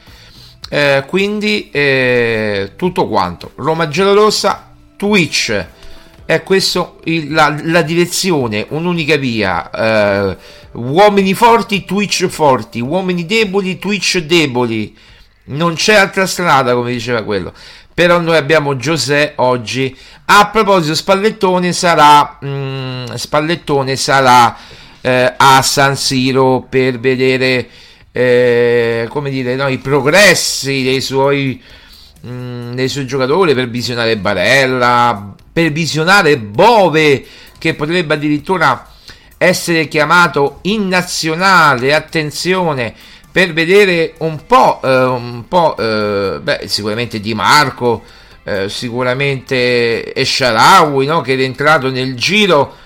Eh, 0.72 1.02
quindi 1.08 1.68
eh, 1.72 2.74
tutto 2.76 3.08
quanto. 3.08 3.50
Roma 3.56 3.88
Giallorossa 3.88 4.72
Twitch. 4.96 5.66
È 6.24 6.44
questa 6.44 6.92
la, 7.28 7.58
la, 7.64 7.82
direzione 7.82 8.64
un'unica 8.68 9.16
via. 9.16 9.68
Eh, 9.68 10.36
uomini 10.74 11.34
forti 11.34 11.84
Twitch 11.84 12.28
forti. 12.28 12.78
Uomini 12.78 13.26
deboli 13.26 13.80
Twitch 13.80 14.18
deboli. 14.18 14.96
Non 15.46 15.74
c'è 15.74 15.96
altra 15.96 16.26
strada 16.26 16.74
come 16.74 16.92
diceva 16.92 17.24
quello 17.24 17.52
però 18.00 18.18
noi 18.18 18.38
abbiamo 18.38 18.76
Giuseppe 18.76 19.34
oggi. 19.42 19.94
A 20.24 20.48
proposito, 20.48 20.94
Spallettone 20.94 21.74
sarà, 21.74 22.38
mh, 22.40 22.48
mm, 22.48 23.04
Spallettone 23.12 23.94
sarà 23.94 24.56
eh, 25.02 25.34
a 25.36 25.60
San 25.60 25.96
Siro 25.96 26.64
per 26.66 26.98
vedere 26.98 27.68
eh, 28.10 29.06
come 29.10 29.28
dire, 29.28 29.54
no, 29.54 29.68
i 29.68 29.76
progressi 29.76 30.82
dei 30.82 31.02
suoi, 31.02 31.62
mh, 32.22 32.30
mm, 32.30 32.72
dei 32.72 32.88
suoi 32.88 33.06
giocatori, 33.06 33.52
per 33.52 33.68
visionare 33.68 34.16
Barella, 34.16 35.34
per 35.52 35.70
visionare 35.70 36.38
Bove, 36.38 37.22
che 37.58 37.74
potrebbe 37.74 38.14
addirittura 38.14 38.88
essere 39.36 39.88
chiamato 39.88 40.60
in 40.62 40.88
nazionale. 40.88 41.92
Attenzione 41.92 42.94
per 43.32 43.52
vedere 43.52 44.14
un 44.18 44.44
po', 44.46 44.80
eh, 44.82 45.04
un 45.04 45.44
po' 45.46 45.76
eh, 45.76 46.40
beh, 46.42 46.62
sicuramente 46.66 47.20
Di 47.20 47.34
Marco, 47.34 48.02
eh, 48.42 48.68
sicuramente 48.68 50.14
Esciarawi, 50.14 51.06
no? 51.06 51.20
che 51.20 51.36
è 51.36 51.40
entrato 51.40 51.90
nel 51.90 52.14
giro 52.16 52.76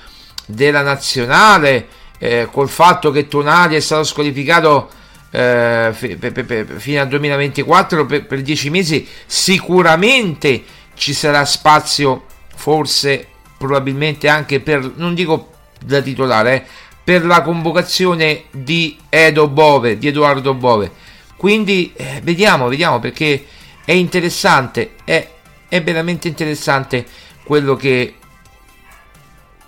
della 0.46 0.82
nazionale 0.82 1.86
eh, 2.18 2.48
col 2.50 2.68
fatto 2.68 3.10
che 3.10 3.28
Tonali 3.28 3.76
è 3.76 3.80
stato 3.80 4.04
squalificato 4.04 4.90
eh, 5.30 5.92
fino 5.92 7.00
al 7.00 7.08
2024 7.08 8.06
per, 8.06 8.26
per 8.26 8.42
10 8.42 8.70
mesi, 8.70 9.06
sicuramente 9.26 10.62
ci 10.94 11.12
sarà 11.12 11.44
spazio 11.44 12.26
forse 12.54 13.26
probabilmente 13.58 14.28
anche 14.28 14.60
per, 14.60 14.92
non 14.96 15.14
dico 15.14 15.50
da 15.84 16.00
titolare, 16.00 16.54
eh, 16.54 16.66
per 17.04 17.26
la 17.26 17.42
convocazione 17.42 18.44
di 18.50 18.96
Edo 19.10 19.48
Bove, 19.48 19.98
di 19.98 20.08
Edoardo 20.08 20.54
Bove. 20.54 20.90
Quindi 21.36 21.92
eh, 21.94 22.20
vediamo, 22.22 22.68
vediamo 22.68 22.98
perché 22.98 23.44
è 23.84 23.92
interessante, 23.92 24.94
è, 25.04 25.28
è 25.68 25.82
veramente 25.82 26.28
interessante 26.28 27.04
quello 27.44 27.76
che 27.76 28.14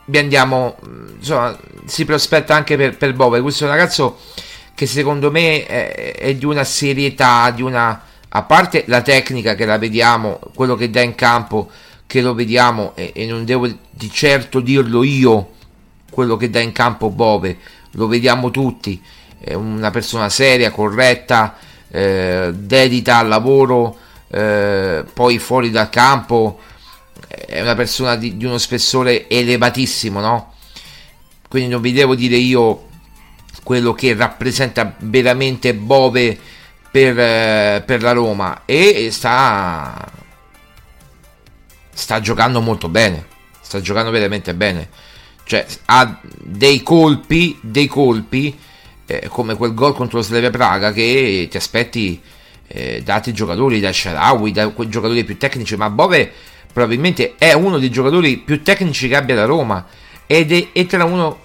vi 0.06 0.18
andiamo, 0.18 0.78
insomma, 1.18 1.56
si 1.84 2.06
prospetta 2.06 2.54
anche 2.54 2.76
per, 2.76 2.96
per 2.96 3.12
Bove. 3.12 3.42
Questo 3.42 3.64
è 3.64 3.66
un 3.68 3.74
ragazzo 3.74 4.18
che 4.74 4.86
secondo 4.86 5.30
me 5.30 5.66
è, 5.66 6.14
è, 6.14 6.34
di 6.34 6.46
una 6.46 6.64
serietà, 6.64 7.50
di 7.50 7.62
una... 7.62 8.02
A 8.28 8.42
parte 8.42 8.84
la 8.86 9.02
tecnica 9.02 9.54
che 9.54 9.64
la 9.64 9.78
vediamo, 9.78 10.40
quello 10.54 10.74
che 10.74 10.90
dà 10.90 11.00
in 11.00 11.14
campo, 11.14 11.70
che 12.06 12.20
lo 12.20 12.34
vediamo, 12.34 12.92
e, 12.94 13.12
e 13.14 13.26
non 13.26 13.44
devo 13.44 13.66
di 13.90 14.10
certo 14.10 14.60
dirlo 14.60 15.02
io, 15.02 15.54
quello 16.16 16.38
che 16.38 16.48
dà 16.48 16.60
in 16.60 16.72
campo 16.72 17.10
Bove, 17.10 17.58
lo 17.90 18.06
vediamo 18.06 18.50
tutti, 18.50 19.02
è 19.38 19.52
una 19.52 19.90
persona 19.90 20.30
seria, 20.30 20.70
corretta, 20.70 21.56
eh, 21.90 22.52
dedita 22.54 23.18
al 23.18 23.28
lavoro, 23.28 23.98
eh, 24.28 25.04
poi 25.12 25.38
fuori 25.38 25.70
dal 25.70 25.90
campo 25.90 26.58
è 27.28 27.60
una 27.60 27.74
persona 27.74 28.16
di, 28.16 28.38
di, 28.38 28.46
uno 28.46 28.56
spessore 28.56 29.28
elevatissimo, 29.28 30.20
no? 30.20 30.54
Quindi 31.50 31.68
non 31.68 31.82
vi 31.82 31.92
devo 31.92 32.14
dire 32.14 32.36
io 32.36 32.88
quello 33.62 33.92
che 33.92 34.14
rappresenta 34.14 34.94
veramente 35.00 35.74
Bove 35.74 36.38
per, 36.90 37.18
eh, 37.18 37.82
per 37.84 38.00
la 38.00 38.12
Roma 38.12 38.62
e 38.64 39.10
sta 39.10 40.12
sta 41.92 42.20
giocando 42.20 42.62
molto 42.62 42.88
bene, 42.88 43.26
sta 43.60 43.82
giocando 43.82 44.10
veramente 44.10 44.54
bene. 44.54 45.04
Cioè 45.46 45.64
ha 45.84 46.20
dei 46.42 46.82
colpi, 46.82 47.56
dei 47.62 47.86
colpi 47.86 48.58
eh, 49.06 49.28
come 49.28 49.54
quel 49.54 49.74
gol 49.74 49.94
contro 49.94 50.20
Slavia 50.20 50.50
Praga 50.50 50.92
che 50.92 51.46
ti 51.48 51.56
aspetti 51.56 52.20
eh, 52.66 53.00
da 53.04 53.14
altri 53.14 53.32
giocatori, 53.32 53.78
da 53.78 53.92
Sharawi, 53.92 54.50
da 54.50 54.68
quei 54.70 54.88
giocatori 54.88 55.22
più 55.22 55.38
tecnici, 55.38 55.76
ma 55.76 55.88
Bove 55.88 56.32
probabilmente 56.72 57.36
è 57.38 57.52
uno 57.52 57.78
dei 57.78 57.90
giocatori 57.90 58.38
più 58.38 58.60
tecnici 58.62 59.06
che 59.06 59.14
abbia 59.14 59.36
la 59.36 59.44
Roma 59.44 59.86
ed 60.26 60.52
è, 60.52 60.72
è 60.72 60.84
tra 60.86 61.04
uno 61.04 61.44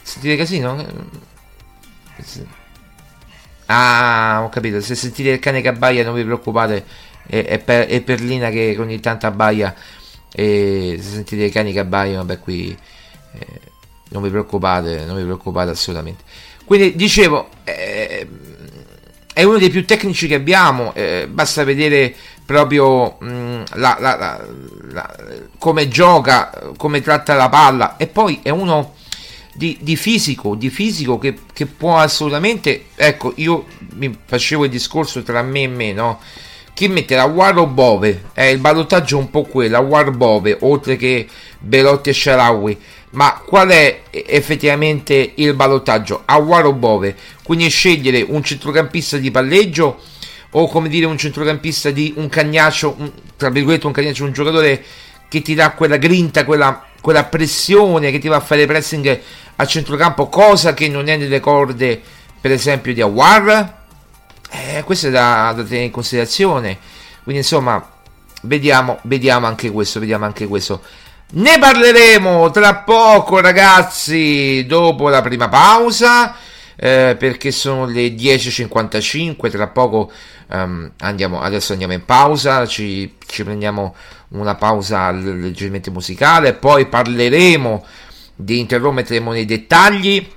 sentite 0.00 0.36
casino? 0.36 1.12
Ah, 3.66 4.40
ho 4.42 4.48
capito, 4.48 4.80
se 4.80 4.94
sentite 4.94 5.30
il 5.30 5.38
cane 5.38 5.60
che 5.60 5.68
abbaia 5.68 6.02
non 6.02 6.14
vi 6.14 6.24
preoccupate, 6.24 6.84
è, 7.26 7.44
è, 7.44 7.58
per, 7.58 7.86
è 7.88 8.00
Perlina 8.00 8.48
che 8.48 8.74
ogni 8.78 9.00
tanto 9.00 9.26
abbaia 9.26 9.74
e 10.32 10.98
se 10.98 11.10
sentite 11.10 11.44
i 11.44 11.50
cani 11.50 11.72
che 11.72 11.80
abbaiano, 11.80 12.24
beh 12.24 12.38
qui 12.38 12.76
eh, 13.38 13.60
non 14.08 14.22
vi 14.22 14.30
preoccupate, 14.30 15.04
non 15.04 15.16
vi 15.16 15.24
preoccupate 15.24 15.70
assolutamente. 15.70 16.22
Quindi 16.64 16.96
dicevo, 16.96 17.48
eh, 17.64 18.26
è 19.32 19.42
uno 19.42 19.58
dei 19.58 19.70
più 19.70 19.84
tecnici 19.84 20.26
che 20.26 20.34
abbiamo, 20.34 20.94
eh, 20.94 21.26
basta 21.28 21.64
vedere 21.64 22.14
proprio 22.46 23.16
mh, 23.18 23.26
mm, 23.26 23.62
la, 23.74 23.96
la, 23.98 24.16
la, 24.16 24.46
la, 24.92 25.16
come 25.58 25.88
gioca, 25.88 26.72
come 26.76 27.00
tratta 27.00 27.34
la 27.34 27.48
palla 27.48 27.96
e 27.96 28.06
poi 28.06 28.40
è 28.42 28.50
uno 28.50 28.94
di, 29.52 29.78
di 29.80 29.96
fisico, 29.96 30.54
di 30.54 30.70
fisico 30.70 31.18
che, 31.18 31.38
che, 31.52 31.66
può 31.66 31.96
assolutamente, 31.96 32.86
ecco 32.94 33.32
io 33.36 33.66
mi 33.94 34.16
facevo 34.24 34.64
il 34.64 34.70
discorso 34.70 35.22
tra 35.22 35.42
me 35.42 35.62
e 35.62 35.68
me, 35.68 35.92
no? 35.92 36.20
Chi 36.72 36.88
mette 36.88 37.14
la 37.14 37.24
War 37.24 37.56
o 37.58 37.66
Bove? 37.68 38.30
Eh, 38.34 38.50
il 38.50 38.58
ballottaggio 38.58 39.16
è 39.16 39.20
un 39.20 39.30
po' 39.30 39.42
quello, 39.44 39.78
War 39.78 40.10
Bove, 40.10 40.58
oltre 40.62 40.96
che 40.96 41.28
Belotti 41.58 42.10
e 42.10 42.12
Sharawi. 42.12 42.78
Ma 43.14 43.40
qual 43.44 43.68
è 43.68 44.02
effettivamente 44.10 45.32
il 45.36 45.54
ballottaggio? 45.54 46.22
Awar 46.24 46.66
o 46.66 46.72
Bove? 46.72 47.16
Quindi 47.42 47.68
scegliere 47.68 48.22
un 48.22 48.42
centrocampista 48.42 49.18
di 49.18 49.30
palleggio 49.30 50.00
o 50.50 50.68
come 50.68 50.88
dire 50.88 51.06
un 51.06 51.16
centrocampista 51.16 51.90
di 51.90 52.12
un 52.16 52.28
cagnaccio, 52.28 52.94
un, 52.98 53.10
tra 53.36 53.50
virgolette 53.50 53.86
un 53.86 53.92
cagnaccio, 53.92 54.24
un 54.24 54.32
giocatore 54.32 54.84
che 55.28 55.42
ti 55.42 55.54
dà 55.54 55.72
quella 55.72 55.96
grinta, 55.96 56.44
quella, 56.44 56.84
quella 57.00 57.24
pressione 57.24 58.10
che 58.10 58.18
ti 58.18 58.28
va 58.28 58.36
a 58.36 58.40
fare 58.40 58.66
pressing 58.66 59.20
a 59.56 59.66
centrocampo, 59.66 60.28
cosa 60.28 60.74
che 60.74 60.88
non 60.88 61.08
è 61.08 61.16
nelle 61.16 61.40
corde 61.40 62.00
per 62.40 62.50
esempio 62.50 62.92
di 62.92 63.00
Awar? 63.00 63.82
Eh, 64.50 64.82
questo 64.84 65.08
è 65.08 65.10
da, 65.10 65.52
da, 65.54 65.62
tenere 65.62 65.84
in 65.84 65.90
considerazione. 65.90 66.78
Quindi 67.22 67.42
insomma, 67.42 67.84
vediamo, 68.42 68.98
vediamo 69.02 69.46
anche 69.46 69.70
questo, 69.70 70.00
vediamo 70.00 70.24
anche 70.24 70.46
questo. 70.46 70.82
Ne 71.26 71.58
parleremo 71.58 72.50
tra 72.50 72.76
poco 72.76 73.40
ragazzi, 73.40 74.64
dopo 74.66 75.08
la 75.08 75.22
prima 75.22 75.48
pausa 75.48 76.36
eh, 76.76 77.16
perché 77.18 77.50
sono 77.50 77.86
le 77.86 78.08
10.55, 78.08 79.50
tra 79.50 79.68
poco 79.68 80.12
um, 80.48 80.90
andiamo, 80.98 81.40
adesso 81.40 81.72
andiamo 81.72 81.92
in 81.92 82.04
pausa, 82.04 82.66
ci, 82.66 83.14
ci 83.26 83.44
prendiamo 83.44 83.94
una 84.28 84.54
pausa 84.54 85.10
leggermente 85.10 85.90
musicale, 85.90 86.54
poi 86.54 86.86
parleremo 86.86 87.84
di 88.36 88.58
Inter 88.58 88.80
Roma, 88.80 89.00
entreremo 89.00 89.32
nei 89.32 89.44
dettagli, 89.44 90.28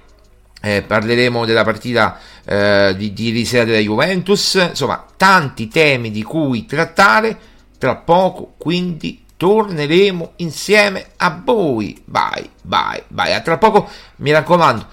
eh, 0.62 0.84
parleremo 0.84 1.45
della 1.45 1.63
partita 1.63 2.19
eh, 2.45 2.93
di, 2.95 3.13
di 3.13 3.28
ieri 3.28 3.45
sera 3.45 3.65
della 3.65 3.80
Juventus, 3.80 4.54
insomma 4.69 5.06
tanti 5.17 5.67
temi 5.67 6.12
di 6.12 6.23
cui 6.23 6.65
trattare 6.65 7.38
tra 7.78 7.95
poco, 7.95 8.54
quindi 8.58 9.26
torneremo 9.38 10.34
insieme 10.38 11.12
a 11.17 11.41
voi. 11.43 12.02
Bye, 12.04 12.50
bye, 12.63 13.04
bye. 13.08 13.34
A 13.34 13.41
tra 13.41 13.58
poco, 13.58 13.89
mi 14.17 14.32
raccomando, 14.32 14.86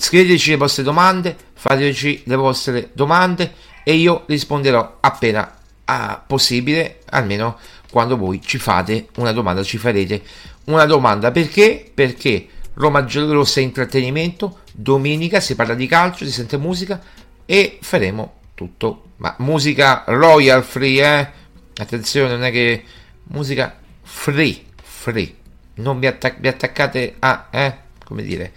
Scriveteci 0.00 0.52
le 0.52 0.56
vostre 0.56 0.82
domande, 0.82 1.36
fateci 1.52 2.22
le 2.24 2.34
vostre 2.34 2.88
domande 2.94 3.52
e 3.84 3.92
io 3.96 4.22
risponderò 4.26 4.96
appena 4.98 5.58
ah, 5.84 6.24
possibile, 6.26 7.00
almeno 7.10 7.58
quando 7.90 8.16
voi 8.16 8.40
ci 8.40 8.56
fate 8.56 9.08
una 9.16 9.32
domanda, 9.32 9.62
ci 9.62 9.76
farete 9.76 10.22
una 10.64 10.86
domanda. 10.86 11.30
Perché? 11.30 11.90
Perché 11.92 12.48
Roma 12.74 13.04
Giallorossa 13.04 13.60
è 13.60 13.62
intrattenimento, 13.62 14.60
domenica 14.72 15.38
si 15.38 15.54
parla 15.54 15.74
di 15.74 15.86
calcio, 15.86 16.24
si 16.24 16.32
sente 16.32 16.56
musica 16.56 16.98
e 17.44 17.78
faremo 17.82 18.36
tutto. 18.54 19.02
Ma 19.16 19.34
musica 19.40 20.04
royal 20.06 20.64
free, 20.64 21.02
eh? 21.02 21.30
Attenzione, 21.76 22.30
non 22.30 22.44
è 22.44 22.50
che 22.50 22.84
musica 23.30 23.76
free, 24.02 24.64
free. 24.82 25.34
Non 25.74 25.98
vi, 25.98 26.06
attac- 26.06 26.40
vi 26.40 26.48
attaccate 26.48 27.16
a, 27.18 27.48
eh? 27.50 27.76
Come 28.04 28.22
dire, 28.22 28.52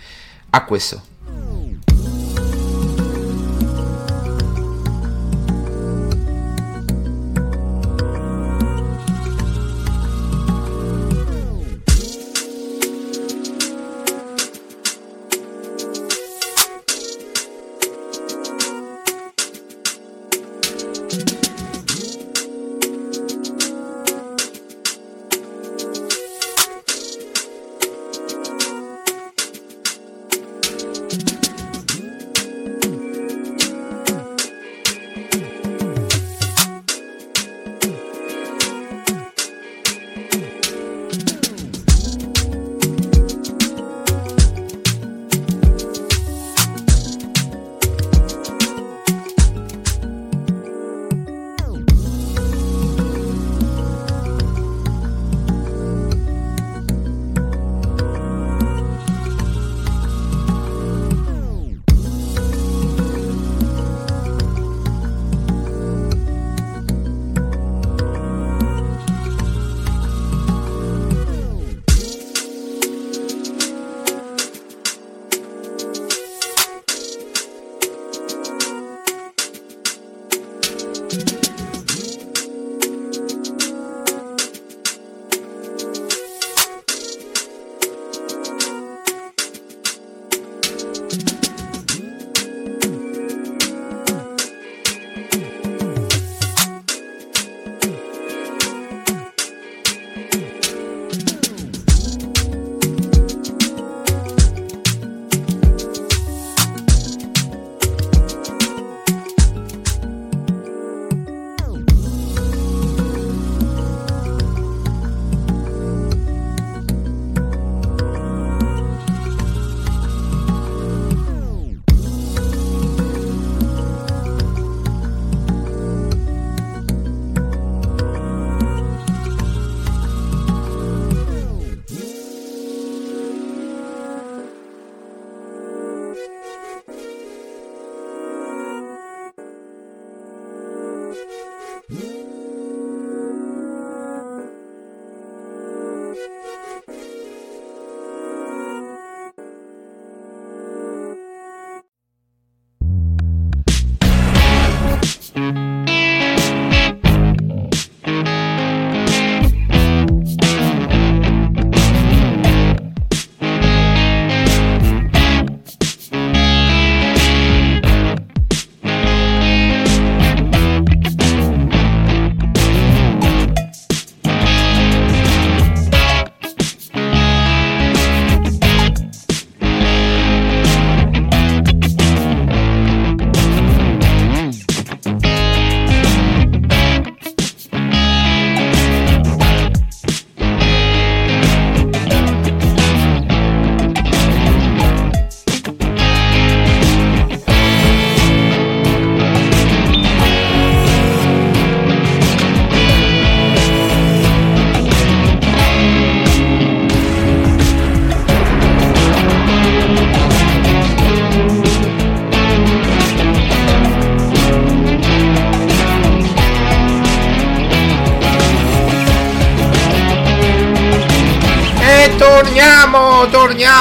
a 0.50 0.64
questo. 0.66 1.02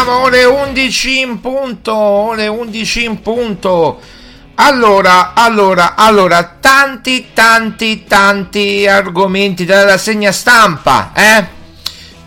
Torniamo, 0.03 0.23
ore 0.23 0.45
11 0.45 1.21
in 1.21 1.41
punto, 1.41 1.95
ore 1.95 2.47
11 2.47 3.05
in 3.05 3.21
punto. 3.21 4.01
Allora, 4.57 5.33
allora, 5.35 5.95
allora, 5.95 6.57
tanti, 6.61 7.29
tanti, 7.33 8.05
tanti 8.05 8.87
argomenti 8.87 9.65
della 9.65 9.85
rassegna 9.85 10.33
stampa, 10.33 11.13
eh? 11.15 11.61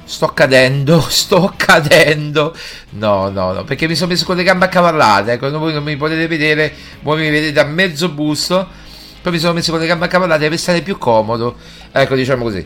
Sto 0.06 0.28
cadendo, 0.28 1.02
sto 1.08 1.54
cadendo. 1.56 2.56
No, 2.92 3.30
no, 3.30 3.52
no, 3.54 3.64
perché 3.64 3.88
mi 3.88 3.96
sono 3.96 4.12
messo 4.12 4.26
con 4.26 4.36
le 4.36 4.44
gambe 4.44 4.66
accavallate. 4.66 5.34
Ecco, 5.34 5.52
voi 5.58 5.74
non 5.74 5.84
mi 5.84 5.98
potete 5.98 6.28
vedere, 6.28 6.74
voi 7.02 7.22
mi 7.22 7.30
vedete 7.30 7.60
a 7.60 7.66
mezzo 7.66 8.10
busto. 8.10 8.84
Poi 9.22 9.34
mi 9.34 9.40
sono 9.40 9.54
messo 9.54 9.72
con 9.72 9.80
le 9.80 9.88
gambe 9.88 10.06
accavallate 10.06 10.50
per 10.50 10.60
stare 10.60 10.82
più 10.82 10.98
comodo. 10.98 11.56
Ecco, 11.92 12.16
diciamo 12.16 12.44
così. 12.44 12.66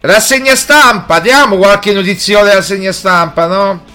Rassegna 0.00 0.54
stampa, 0.54 1.20
diamo 1.20 1.56
qualche 1.56 1.92
notiziola 1.92 2.44
della 2.44 2.56
rassegna 2.56 2.92
stampa, 2.92 3.46
no? 3.46 3.94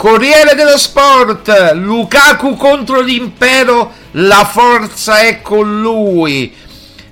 Corriere 0.00 0.54
dello 0.54 0.78
Sport, 0.78 1.72
Lukaku 1.74 2.56
contro 2.56 3.02
l'impero, 3.02 3.92
la 4.12 4.48
forza 4.50 5.18
è 5.18 5.42
con 5.42 5.82
lui. 5.82 6.54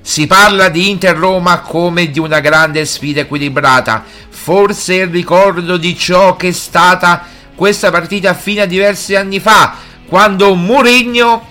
Si 0.01 0.27
parla 0.27 0.70
di 0.70 0.88
Inter-Roma 0.88 1.59
come 1.61 2.11
di 2.11 2.18
una 2.18 2.40
grande 2.40 2.87
sfida 2.87 3.20
equilibrata. 3.20 4.03
Forse 4.31 4.94
il 4.94 5.09
ricordo 5.09 5.77
di 5.77 5.94
ciò 5.98 6.35
che 6.37 6.48
è 6.48 6.53
stata 6.53 7.27
questa 7.55 7.90
partita 7.90 8.33
fino 8.33 8.62
a 8.62 8.64
diversi 8.64 9.14
anni 9.14 9.38
fa, 9.38 9.74
quando 10.09 10.55
Mourinho 10.55 11.46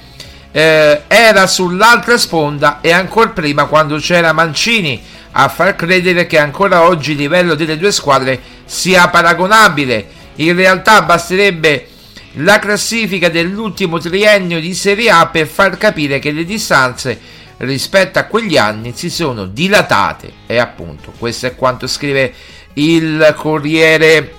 eh, 0.51 1.03
era 1.05 1.45
sull'altra 1.45 2.17
sponda 2.17 2.79
e 2.81 2.91
ancora 2.91 3.29
prima 3.29 3.65
quando 3.65 3.97
c'era 3.97 4.33
Mancini 4.33 4.99
a 5.33 5.47
far 5.49 5.75
credere 5.75 6.25
che 6.25 6.39
ancora 6.39 6.81
oggi 6.81 7.11
il 7.11 7.17
livello 7.17 7.53
delle 7.53 7.77
due 7.77 7.91
squadre 7.91 8.41
sia 8.65 9.07
paragonabile. 9.09 10.16
In 10.37 10.55
realtà 10.55 11.01
basterebbe 11.01 11.87
la 12.33 12.59
classifica 12.59 13.29
dell'ultimo 13.29 13.97
triennio 13.97 14.59
di 14.59 14.73
Serie 14.73 15.09
A 15.09 15.27
per 15.27 15.47
far 15.47 15.77
capire 15.77 16.19
che 16.19 16.31
le 16.31 16.45
distanze 16.45 17.19
rispetto 17.57 18.19
a 18.19 18.25
quegli 18.25 18.55
anni 18.55 18.93
si 18.95 19.09
sono 19.09 19.47
dilatate 19.47 20.31
e 20.45 20.57
appunto 20.57 21.11
questo 21.17 21.47
è 21.47 21.55
quanto 21.55 21.87
scrive 21.87 22.33
il 22.73 23.33
Corriere 23.35 24.33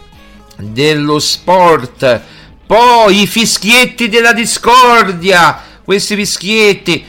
dello 0.57 1.19
Sport. 1.19 2.21
Poi 2.65 3.23
i 3.23 3.27
fischietti 3.27 4.09
della 4.09 4.33
discordia, 4.33 5.61
questi 5.83 6.15
fischietti 6.15 7.05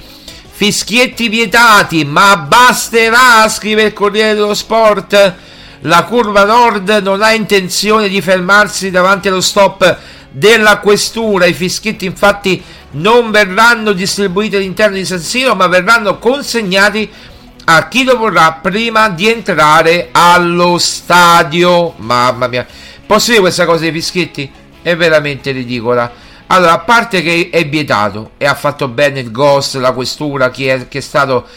fischietti 0.60 1.30
vietati, 1.30 2.04
ma 2.04 2.36
basterà, 2.36 3.48
scrive 3.48 3.84
il 3.84 3.94
Corriere 3.94 4.34
dello 4.34 4.54
Sport. 4.54 5.36
La 5.84 6.04
curva 6.04 6.44
nord 6.44 6.90
non 7.04 7.22
ha 7.22 7.32
intenzione 7.32 8.10
di 8.10 8.22
fermarsi 8.22 8.92
davanti 8.92 9.30
allo 9.30 9.40
stop 9.40 9.98
della 10.30 10.80
questura. 10.80 11.46
I 11.46 11.54
fischietti 11.54 12.06
infatti 12.06 12.62
non 12.92 13.32
verranno 13.32 13.94
distribuiti 13.94 14.58
all'interno 14.58 14.98
di 14.98 15.06
San 15.06 15.20
Siro, 15.20 15.56
ma 15.56 15.68
verranno 15.68 16.20
consegnati 16.20 17.10
a 17.66 17.88
chi 17.88 18.04
lo 18.04 18.18
vorrà 18.18 18.60
prima 18.62 19.10
di 19.10 19.30
entrare 19.30 20.10
allo 20.12 20.78
stadio. 20.78 21.94
Mamma 21.98 22.48
mia, 22.48 22.66
posso 23.06 23.30
dire 23.30 23.42
questa 23.42 23.66
cosa 23.66 23.82
dei 23.82 23.92
fischietti? 23.92 24.52
È 24.82 24.96
veramente 24.98 25.52
ridicola. 25.52 26.12
Allora, 26.48 26.74
a 26.74 26.80
parte 26.80 27.22
che 27.22 27.50
è 27.52 27.68
vietato 27.70 28.32
e 28.38 28.48
ha 28.48 28.56
fatto 28.56 28.88
bene 28.88 29.20
il 29.20 29.32
Ghost, 29.32 29.76
la 29.76 29.92
questura, 29.92 30.50
chi 30.50 30.66
è, 30.66 30.88
chi 30.88 30.98
è 30.98 31.02
stato 31.02 31.48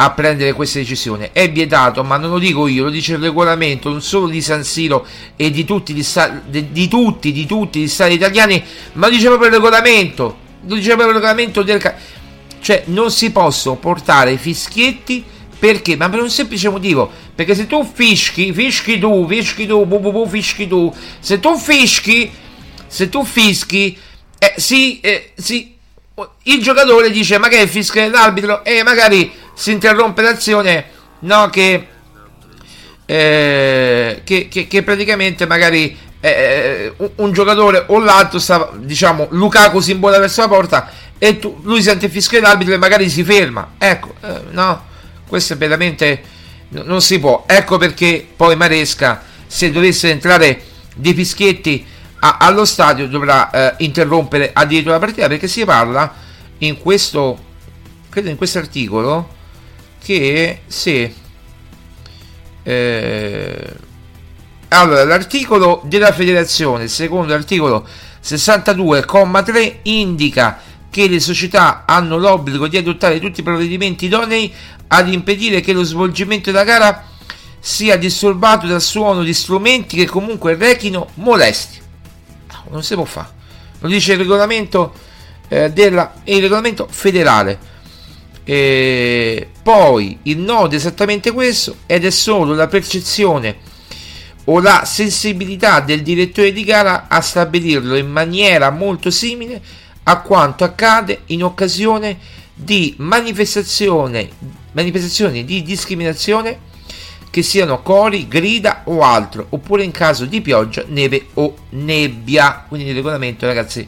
a 0.00 0.10
prendere 0.10 0.52
questa 0.52 0.78
decisione. 0.78 1.30
È 1.32 1.50
vietato, 1.50 2.04
ma 2.04 2.16
non 2.16 2.30
lo 2.30 2.38
dico 2.38 2.66
io, 2.68 2.84
lo 2.84 2.90
dice 2.90 3.14
il 3.14 3.18
regolamento, 3.18 3.90
non 3.90 4.00
solo 4.00 4.28
di 4.28 4.40
San 4.40 4.62
Siro 4.62 5.06
e 5.34 5.50
di 5.50 5.64
tutti 5.64 5.92
gli 5.92 6.02
stati, 6.02 6.40
di, 6.48 6.70
di 6.70 6.88
tutti, 6.88 7.32
di 7.32 7.46
tutti 7.46 7.80
gli 7.80 7.88
stati 7.88 8.12
italiani, 8.12 8.62
ma 8.92 9.06
lo 9.06 9.12
dice 9.12 9.26
proprio 9.26 9.48
il 9.48 9.54
regolamento. 9.54 10.46
Lo 10.66 10.74
dice 10.74 10.88
proprio 10.88 11.08
il 11.08 11.14
regolamento 11.14 11.62
del... 11.62 11.94
Cioè, 12.60 12.82
non 12.86 13.10
si 13.10 13.30
possono 13.30 13.76
portare 13.76 14.36
fischietti 14.36 15.24
perché? 15.58 15.96
Ma 15.96 16.08
per 16.08 16.20
un 16.20 16.30
semplice 16.30 16.68
motivo. 16.68 17.10
Perché 17.34 17.54
se 17.54 17.66
tu 17.66 17.84
fischi, 17.84 18.52
fischi 18.52 18.98
tu, 18.98 19.26
fischi 19.28 19.66
tu, 19.66 19.84
bu, 19.84 19.98
bu, 19.98 20.12
bu, 20.12 20.26
fischi 20.28 20.68
tu. 20.68 20.92
Se 21.18 21.40
tu 21.40 21.56
fischi, 21.56 22.30
se 22.86 23.08
tu 23.08 23.24
fischi 23.24 23.96
eh, 24.38 24.54
sì, 24.56 25.00
eh, 25.00 25.32
sì, 25.34 25.74
il 26.44 26.62
giocatore 26.62 27.10
dice 27.10 27.38
ma 27.38 27.48
che 27.48 27.66
fischia 27.66 28.08
l'arbitro 28.08 28.64
e 28.64 28.82
magari 28.82 29.32
si 29.54 29.72
interrompe 29.72 30.22
l'azione, 30.22 30.84
no, 31.20 31.48
che, 31.50 31.86
eh, 33.06 34.20
che, 34.24 34.48
che, 34.48 34.66
che 34.66 34.82
praticamente 34.82 35.46
magari 35.46 35.96
eh, 36.20 36.92
un, 36.96 37.10
un, 37.16 37.32
giocatore 37.32 37.84
o 37.88 37.98
l'altro 37.98 38.38
sta, 38.38 38.70
diciamo, 38.74 39.28
Lukaku 39.30 39.80
si 39.80 39.92
imbola 39.92 40.18
verso 40.18 40.40
la 40.40 40.48
porta 40.48 40.90
e 41.18 41.38
tu, 41.38 41.60
lui 41.62 41.82
sente 41.82 42.08
fischia 42.08 42.40
l'arbitro 42.40 42.74
e 42.74 42.78
magari 42.78 43.08
si 43.08 43.22
ferma. 43.24 43.74
Ecco, 43.78 44.14
eh, 44.22 44.40
no, 44.50 44.86
questo 45.26 45.54
è 45.54 45.56
veramente 45.56 46.36
non 46.70 47.00
si 47.00 47.18
può. 47.18 47.44
Ecco 47.46 47.78
perché 47.78 48.26
poi 48.36 48.56
Maresca, 48.56 49.22
se 49.46 49.70
dovesse 49.70 50.10
entrare 50.10 50.62
dei 50.94 51.14
fischietti 51.14 51.86
a, 52.20 52.36
allo 52.38 52.64
stadio 52.64 53.06
dovrà 53.08 53.50
eh, 53.50 53.84
interrompere 53.84 54.50
addirittura 54.52 54.94
la 54.94 55.00
partita 55.00 55.28
perché 55.28 55.48
si 55.48 55.64
parla 55.64 56.12
in 56.58 56.78
questo 56.78 57.46
credo 58.08 58.28
in 58.28 58.36
questo 58.36 58.58
articolo 58.58 59.36
che 60.02 60.62
se 60.66 61.14
eh, 62.62 63.72
allora 64.68 65.04
l'articolo 65.04 65.82
della 65.84 66.12
federazione 66.12 66.88
secondo 66.88 67.32
l'articolo 67.32 67.86
62,3 68.22 69.76
indica 69.82 70.60
che 70.90 71.08
le 71.08 71.20
società 71.20 71.84
hanno 71.86 72.16
l'obbligo 72.16 72.66
di 72.66 72.76
adottare 72.76 73.20
tutti 73.20 73.40
i 73.40 73.44
provvedimenti 73.44 74.06
idonei 74.06 74.52
ad 74.88 75.12
impedire 75.12 75.60
che 75.60 75.72
lo 75.72 75.84
svolgimento 75.84 76.50
della 76.50 76.64
gara 76.64 77.04
sia 77.60 77.96
disturbato 77.96 78.66
dal 78.66 78.80
suono 78.80 79.22
di 79.22 79.34
strumenti 79.34 79.96
che 79.96 80.06
comunque 80.06 80.56
rechino 80.56 81.08
molesti 81.14 81.77
non 82.70 82.82
si 82.82 82.94
può 82.94 83.04
fare. 83.04 83.28
Lo 83.80 83.88
dice 83.88 84.12
il 84.12 84.18
regolamento, 84.18 84.92
eh, 85.48 85.70
della, 85.70 86.14
il 86.24 86.40
regolamento 86.40 86.86
federale. 86.90 87.76
E 88.44 89.50
poi 89.62 90.18
il 90.22 90.38
nodo 90.38 90.72
è 90.72 90.76
esattamente 90.76 91.32
questo 91.32 91.76
ed 91.86 92.04
è 92.04 92.10
solo 92.10 92.54
la 92.54 92.66
percezione 92.66 93.56
o 94.44 94.60
la 94.60 94.84
sensibilità 94.86 95.80
del 95.80 96.02
direttore 96.02 96.52
di 96.52 96.64
gara 96.64 97.06
a 97.08 97.20
stabilirlo 97.20 97.96
in 97.96 98.10
maniera 98.10 98.70
molto 98.70 99.10
simile 99.10 99.60
a 100.04 100.20
quanto 100.22 100.64
accade 100.64 101.20
in 101.26 101.44
occasione 101.44 102.16
di 102.54 102.94
manifestazioni, 102.96 104.30
di 105.44 105.62
discriminazione 105.62 106.66
che 107.38 107.44
siano 107.44 107.82
cori, 107.82 108.26
grida 108.26 108.82
o 108.84 109.02
altro, 109.02 109.46
oppure 109.50 109.84
in 109.84 109.92
caso 109.92 110.24
di 110.24 110.40
pioggia, 110.40 110.82
neve 110.88 111.28
o 111.34 111.54
nebbia. 111.70 112.64
Quindi 112.66 112.88
il 112.88 112.96
regolamento, 112.96 113.46
ragazzi, 113.46 113.86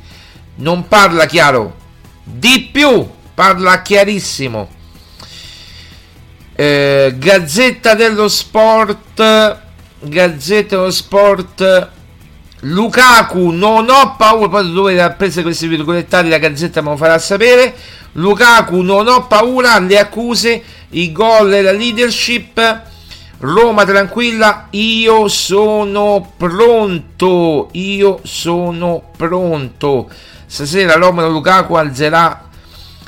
non 0.57 0.87
parla 0.87 1.27
chiaro, 1.27 1.75
di 2.23 2.69
più, 2.73 3.09
parla 3.35 3.83
chiarissimo. 3.83 4.79
Eh, 6.55 7.15
Gazzetta 7.17 7.95
dello 7.95 8.29
Sport, 8.29 9.59
Gazzetta 10.01 10.77
dello 10.77 10.91
Sport. 10.91 11.89
Lukaku, 12.63 13.51
non 13.51 13.89
ho 13.89 14.17
paura, 14.17 14.49
poi 14.49 14.71
dove 14.71 15.01
ha 15.01 15.11
preso 15.11 15.41
questi 15.41 15.67
virgolettati 15.67 16.29
la 16.29 16.39
Gazzetta 16.39 16.83
me 16.83 16.91
lo 16.91 16.97
farà 16.97 17.19
sapere. 17.19 17.75
Lukaku, 18.13 18.81
non 18.83 19.09
ho 19.09 19.27
paura, 19.27 19.79
le 19.79 19.99
accuse, 19.99 20.63
i 20.91 21.11
gol 21.11 21.55
e 21.55 21.63
la 21.63 21.73
leadership 21.73 22.89
Roma 23.43 23.87
tranquilla, 23.87 24.67
io 24.73 25.27
sono 25.29 26.35
pronto, 26.37 27.71
io 27.73 28.21
sono 28.23 29.03
pronto. 29.17 30.11
Stasera 30.45 30.97
Roma 30.97 31.27
Lukaku 31.27 31.73
alzerà 31.73 32.49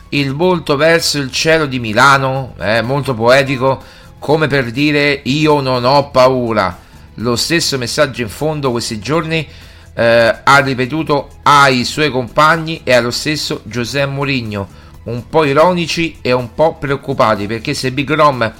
il 0.08 0.34
volto 0.34 0.76
verso 0.76 1.18
il 1.18 1.30
cielo 1.30 1.66
di 1.66 1.78
Milano, 1.78 2.54
eh, 2.58 2.80
molto 2.80 3.12
poetico, 3.12 3.82
come 4.18 4.46
per 4.46 4.70
dire 4.70 5.20
io 5.24 5.60
non 5.60 5.84
ho 5.84 6.08
paura. 6.08 6.78
Lo 7.16 7.36
stesso 7.36 7.76
messaggio 7.76 8.22
in 8.22 8.30
fondo 8.30 8.70
questi 8.70 8.98
giorni 8.98 9.46
eh, 9.94 10.38
ha 10.44 10.58
ripetuto 10.60 11.28
ai 11.42 11.84
suoi 11.84 12.10
compagni 12.10 12.80
e 12.84 12.94
allo 12.94 13.10
stesso 13.10 13.60
Giuseppe 13.64 14.10
Mourinho, 14.10 14.66
un 15.04 15.28
po' 15.28 15.44
ironici 15.44 16.20
e 16.22 16.32
un 16.32 16.54
po' 16.54 16.76
preoccupati 16.76 17.46
perché 17.46 17.74
se 17.74 17.92
Big 17.92 18.10
Rom 18.10 18.50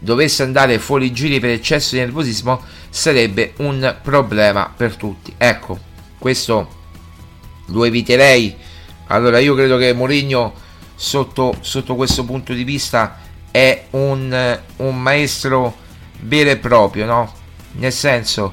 dovesse 0.00 0.42
andare 0.42 0.78
fuori 0.78 1.12
giri 1.12 1.38
per 1.38 1.50
eccesso 1.50 1.94
di 1.94 2.00
nervosismo 2.00 2.60
sarebbe 2.88 3.52
un 3.58 3.96
problema 4.02 4.72
per 4.74 4.96
tutti. 4.96 5.32
Ecco, 5.36 5.78
questo 6.18 6.78
lo 7.66 7.84
eviterei. 7.84 8.56
Allora 9.06 9.38
io 9.38 9.54
credo 9.54 9.76
che 9.76 9.92
Mourinho 9.92 10.52
sotto, 10.94 11.56
sotto 11.60 11.94
questo 11.94 12.24
punto 12.24 12.52
di 12.52 12.64
vista 12.64 13.18
è 13.50 13.86
un, 13.90 14.58
un 14.76 15.00
maestro 15.00 15.76
vero 16.20 16.50
e 16.50 16.56
proprio, 16.56 17.06
no? 17.06 17.32
Nel 17.72 17.92
senso, 17.92 18.52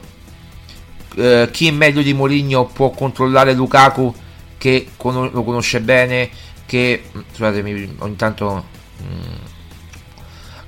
eh, 1.15 1.49
chi 1.51 1.71
meglio 1.71 2.01
di 2.01 2.13
Mourinho 2.13 2.65
può 2.65 2.91
controllare 2.91 3.53
Lukaku 3.53 4.13
che 4.57 4.89
con- 4.97 5.29
lo 5.31 5.43
conosce 5.43 5.81
bene, 5.81 6.29
che 6.65 7.03
scusatemi 7.31 7.95
ogni 7.99 8.15
tanto 8.15 8.65
mm, 9.01 9.56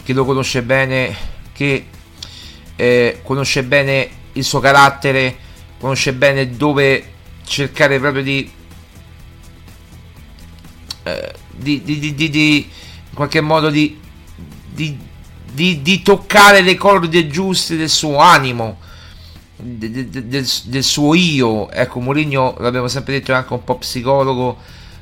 che 0.10 0.16
lo 0.16 0.26
conosce 0.26 0.64
bene, 0.64 1.16
che 1.54 1.86
eh, 2.76 3.20
conosce 3.22 3.64
bene 3.64 4.10
il 4.34 4.44
suo 4.44 4.60
carattere, 4.60 5.38
conosce 5.80 6.14
bene 6.14 6.50
dove 6.50 7.12
cercare 7.46 8.00
proprio 8.00 8.24
di, 8.24 8.52
eh, 11.04 11.34
di, 11.52 11.84
di, 11.84 12.16
di, 12.16 12.58
in 12.58 13.14
qualche 13.14 13.40
modo 13.42 13.70
di, 13.70 14.00
di, 14.74 16.02
toccare 16.02 16.62
le 16.62 16.74
corde 16.74 17.28
giuste 17.28 17.76
del 17.76 17.90
suo 17.90 18.18
animo 18.18 18.80
del, 19.58 20.08
del, 20.08 20.50
del, 20.64 20.84
suo 20.84 21.14
io. 21.14 21.70
Ecco, 21.70 22.00
Mourinho, 22.00 22.56
l'abbiamo 22.58 22.88
sempre 22.88 23.14
detto, 23.14 23.32
è 23.32 23.36
anche 23.36 23.54
un 23.54 23.64
po' 23.64 23.78
psicologo, 23.78 24.58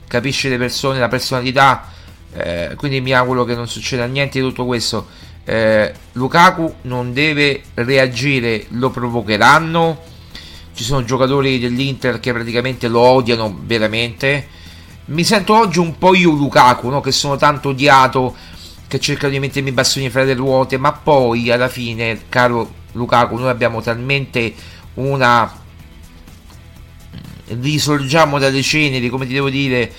capisce 0.06 0.50
le 0.50 0.58
persone, 0.58 1.00
la 1.00 1.08
personalità. 1.08 1.96
Eh, 2.34 2.74
quindi 2.76 3.02
mi 3.02 3.14
auguro 3.14 3.44
che 3.46 3.56
non 3.56 3.68
succeda 3.68 4.06
niente 4.06 4.40
di 4.40 4.46
tutto 4.46 4.66
questo. 4.66 5.08
Eh, 5.44 5.94
Lukaku 6.14 6.76
non 6.84 7.14
deve 7.14 7.62
reagire, 7.76 8.66
lo 8.70 8.90
provocheranno. 8.90 10.02
Ci 10.74 10.84
sono 10.84 11.04
giocatori 11.04 11.60
dell'Inter 11.60 12.20
che 12.20 12.34
praticamente 12.34 12.88
lo 12.88 13.00
odiano 13.00 13.58
veramente. 13.64 14.48
Mi 15.06 15.24
sento 15.24 15.56
oggi 15.56 15.80
un 15.80 15.98
po' 15.98 16.14
io 16.14 16.32
Lukaku, 16.32 16.90
no? 16.90 17.02
che 17.02 17.12
sono 17.12 17.38
tanto 17.38 17.70
odiato, 17.70 18.36
che 18.88 19.00
cercano 19.00 19.32
di 19.32 19.40
mettermi 19.40 19.70
i 19.70 19.74
bastoni 19.74 20.10
fra 20.10 20.24
le 20.24 20.34
ruote, 20.34 20.78
ma 20.78 20.92
poi 20.92 21.50
alla 21.50 21.70
fine, 21.70 22.24
caro 22.30 22.70
Lukaku, 22.92 23.38
noi 23.38 23.50
abbiamo 23.50 23.82
talmente 23.82 24.54
una 24.96 25.66
risorgiamo 27.48 28.40
dalle 28.40 28.62
ceneri, 28.62 29.10
come 29.10 29.26
ti 29.26 29.34
devo 29.34 29.50
dire, 29.50 29.92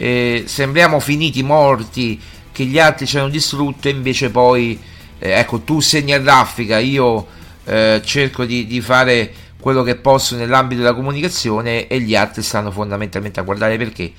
eh, 0.00 0.44
sembriamo 0.46 0.98
finiti 0.98 1.42
morti, 1.42 2.18
che 2.50 2.64
gli 2.64 2.78
altri 2.78 3.06
ci 3.06 3.18
hanno 3.18 3.28
distrutto 3.28 3.88
e 3.88 3.90
invece 3.90 4.30
poi, 4.30 4.80
eh, 5.18 5.32
ecco, 5.32 5.60
tu 5.60 5.80
segni 5.80 6.16
raffica, 6.22 6.78
io 6.78 7.26
eh, 7.64 8.00
cerco 8.02 8.46
di, 8.46 8.66
di, 8.66 8.80
fare 8.80 9.30
quello 9.60 9.82
che 9.82 9.96
posso 9.96 10.36
nell'ambito 10.36 10.80
della 10.80 10.94
comunicazione 10.94 11.86
e 11.86 12.00
gli 12.00 12.16
altri 12.16 12.42
stanno 12.42 12.70
fondamentalmente 12.70 13.40
a 13.40 13.42
guardare 13.42 13.76
perché. 13.76 14.10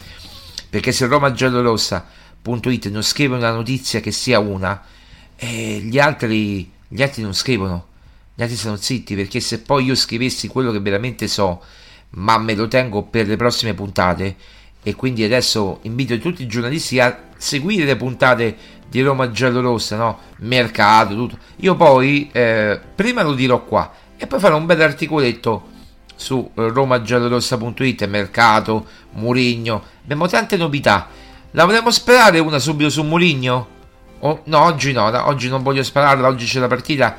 Perché 0.69 0.91
se 0.91 1.07
Roma 1.07 1.31
Giallorossa.it 1.31 2.89
non 2.89 3.01
scrive 3.01 3.35
una 3.35 3.51
notizia 3.51 4.01
che 4.01 4.11
sia 4.11 4.37
una, 4.37 4.83
eh, 5.35 5.79
gli, 5.83 5.97
altri, 5.97 6.71
gli 6.87 7.01
altri 7.01 7.23
non 7.23 7.33
scrivono 7.33 7.87
gli 8.35 8.43
altri 8.43 8.55
stanno 8.55 8.77
zitti 8.77 9.15
perché 9.15 9.39
se 9.39 9.59
poi 9.59 9.85
io 9.85 9.95
scrivessi 9.95 10.47
quello 10.47 10.71
che 10.71 10.79
veramente 10.79 11.27
so, 11.27 11.61
ma 12.11 12.37
me 12.37 12.55
lo 12.55 12.67
tengo 12.67 13.03
per 13.03 13.27
le 13.27 13.35
prossime 13.35 13.73
puntate, 13.73 14.35
e 14.83 14.95
quindi 14.95 15.23
adesso 15.23 15.79
invito 15.83 16.17
tutti 16.17 16.43
i 16.43 16.47
giornalisti 16.47 16.99
a 16.99 17.17
seguire 17.37 17.85
le 17.85 17.95
puntate 17.95 18.57
di 18.87 19.01
Roma 19.01 19.31
Giallorossa, 19.31 19.95
no? 19.95 20.19
Mercato, 20.37 21.15
tutto. 21.15 21.37
Io 21.57 21.75
poi 21.75 22.29
eh, 22.31 22.79
prima 22.93 23.23
lo 23.23 23.33
dirò 23.33 23.63
qua 23.63 23.91
e 24.17 24.27
poi 24.27 24.39
farò 24.39 24.57
un 24.57 24.65
bel 24.65 24.81
articoletto 24.81 25.69
su 26.15 26.51
romagiallorossa.it, 26.53 28.07
Mercato, 28.07 28.85
Murigno. 29.11 29.83
Abbiamo 30.03 30.27
tante 30.27 30.57
novità. 30.57 31.07
La 31.51 31.65
vogliamo 31.65 31.89
sperare 31.89 32.39
una 32.39 32.59
subito 32.59 32.89
su 32.89 33.03
Murigno? 33.03 33.79
Oh, 34.19 34.41
no, 34.45 34.63
oggi 34.63 34.91
no, 34.91 35.05
oggi 35.25 35.49
non 35.49 35.63
voglio 35.63 35.83
spararla, 35.83 36.27
oggi 36.27 36.45
c'è 36.45 36.59
la 36.59 36.67
partita 36.67 37.17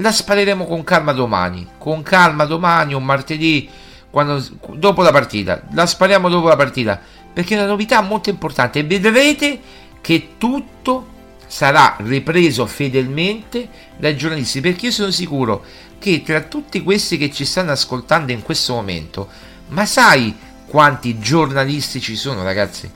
la 0.00 0.12
spareremo 0.12 0.66
con 0.66 0.82
calma 0.82 1.12
domani. 1.12 1.66
Con 1.78 2.02
calma 2.02 2.44
domani, 2.44 2.94
un 2.94 3.04
martedì, 3.04 3.68
quando, 4.10 4.44
dopo 4.74 5.02
la 5.02 5.12
partita. 5.12 5.62
La 5.72 5.86
spariamo 5.86 6.28
dopo 6.28 6.48
la 6.48 6.56
partita. 6.56 7.00
Perché 7.32 7.54
è 7.54 7.58
una 7.58 7.66
novità 7.66 8.00
molto 8.00 8.30
importante. 8.30 8.80
E 8.80 8.84
vedrete 8.84 9.60
che 10.00 10.30
tutto 10.36 11.18
sarà 11.46 11.96
ripreso 12.00 12.66
fedelmente 12.66 13.68
dai 13.96 14.16
giornalisti. 14.16 14.60
Perché 14.60 14.86
io 14.86 14.92
sono 14.92 15.10
sicuro 15.10 15.64
che 15.98 16.22
tra 16.22 16.40
tutti 16.40 16.82
questi 16.82 17.18
che 17.18 17.30
ci 17.30 17.44
stanno 17.44 17.72
ascoltando 17.72 18.32
in 18.32 18.42
questo 18.42 18.74
momento, 18.74 19.28
ma 19.68 19.86
sai 19.86 20.34
quanti 20.66 21.18
giornalisti 21.18 22.00
ci 22.00 22.16
sono, 22.16 22.42
ragazzi? 22.42 22.90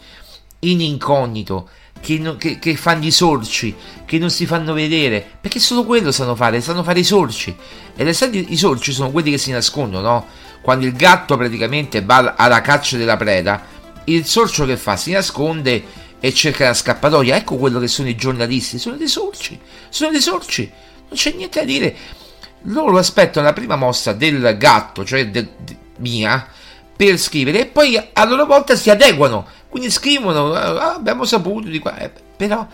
In 0.60 0.80
incognito 0.80 1.68
che, 2.00 2.36
che, 2.38 2.58
che, 2.58 2.76
fanno 2.76 3.04
i 3.04 3.10
sorci, 3.10 3.74
che 4.04 4.18
non 4.18 4.30
si 4.30 4.46
fanno 4.46 4.72
vedere, 4.72 5.26
perché 5.40 5.58
solo 5.58 5.84
quello 5.84 6.12
sanno 6.12 6.34
fare, 6.34 6.60
sanno 6.60 6.82
fare 6.82 7.00
i 7.00 7.04
sorci. 7.04 7.54
Essendo 7.96 8.38
i 8.38 8.56
sorci 8.56 8.92
sono 8.92 9.10
quelli 9.10 9.30
che 9.30 9.38
si 9.38 9.50
nascondono, 9.50 10.08
no? 10.08 10.26
Quando 10.64 10.86
il 10.86 10.94
gatto 10.94 11.36
praticamente 11.36 12.02
va 12.02 12.34
alla 12.36 12.62
caccia 12.62 12.96
della 12.96 13.18
preda, 13.18 13.62
il 14.04 14.24
sorcio 14.24 14.64
che 14.64 14.78
fa? 14.78 14.96
Si 14.96 15.12
nasconde 15.12 15.84
e 16.18 16.32
cerca 16.32 16.68
la 16.68 16.74
scappatoia. 16.74 17.36
Ecco 17.36 17.56
quello 17.56 17.78
che 17.78 17.86
sono 17.86 18.08
i 18.08 18.16
giornalisti, 18.16 18.78
sono 18.78 18.96
dei 18.96 19.08
sorci, 19.08 19.60
sono 19.90 20.10
dei 20.10 20.22
sorci, 20.22 20.70
non 21.08 21.16
c'è 21.18 21.34
niente 21.34 21.60
da 21.60 21.66
dire. 21.66 21.96
Loro 22.62 22.96
aspettano 22.96 23.44
la 23.44 23.52
prima 23.52 23.76
mossa 23.76 24.14
del 24.14 24.56
gatto, 24.56 25.04
cioè 25.04 25.28
de, 25.28 25.48
de, 25.58 25.76
mia, 25.98 26.48
per 26.96 27.18
scrivere 27.18 27.60
e 27.60 27.66
poi 27.66 27.96
a 27.96 28.24
loro 28.24 28.46
volta 28.46 28.74
si 28.74 28.88
adeguano 28.88 29.46
quindi 29.74 29.90
scrivono, 29.90 30.52
ah, 30.52 30.94
abbiamo 30.94 31.24
saputo 31.24 31.66
di 31.66 31.80
qua, 31.80 31.98
eh, 31.98 32.08
però 32.36 32.64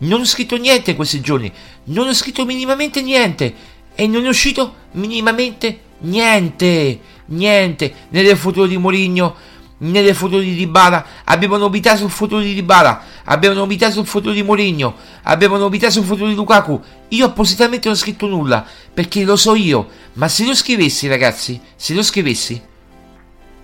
non 0.00 0.20
ho 0.20 0.24
scritto 0.26 0.58
niente 0.58 0.90
in 0.90 0.96
questi 0.96 1.22
giorni, 1.22 1.50
non 1.84 2.06
ho 2.06 2.12
scritto 2.12 2.44
minimamente 2.44 3.00
niente 3.00 3.54
e 3.94 4.06
non 4.06 4.26
è 4.26 4.28
uscito 4.28 4.74
minimamente 4.90 5.80
niente, 6.00 7.00
niente, 7.26 7.94
nelle 8.10 8.36
foto 8.36 8.66
di 8.66 8.76
Moligno, 8.76 9.34
nelle 9.78 10.14
foto 10.14 10.38
di 10.38 10.54
Dybala, 10.54 11.04
abbiamo 11.24 11.56
novità 11.56 11.96
sul 11.96 12.10
foto 12.10 12.38
di 12.38 12.54
Dybala, 12.54 13.02
abbiamo 13.24 13.56
novità 13.56 13.90
sul 13.90 14.06
foto 14.06 14.30
di 14.30 14.42
Moligno, 14.42 14.94
abbiamo 15.22 15.56
novità 15.56 15.90
sul 15.90 16.04
foto 16.04 16.26
di 16.26 16.34
Lukaku, 16.34 16.80
io 17.08 17.26
appositamente 17.26 17.88
non 17.88 17.96
ho 17.96 18.00
scritto 18.00 18.26
nulla, 18.26 18.64
perché 18.92 19.24
lo 19.24 19.36
so 19.36 19.54
io, 19.54 19.88
ma 20.14 20.28
se 20.28 20.44
lo 20.44 20.54
scrivessi 20.54 21.08
ragazzi, 21.08 21.60
se 21.74 21.94
lo 21.94 22.02
scrivessi, 22.02 22.60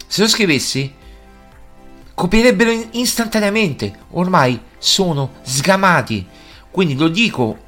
se 0.07 0.23
lo 0.23 0.29
scrivessi, 0.29 0.93
copirebbero 2.15 2.89
istantaneamente, 2.93 4.01
ormai 4.11 4.61
sono 4.77 5.35
sgamati. 5.43 6.27
Quindi 6.71 6.95
lo 6.97 7.09
dico 7.09 7.59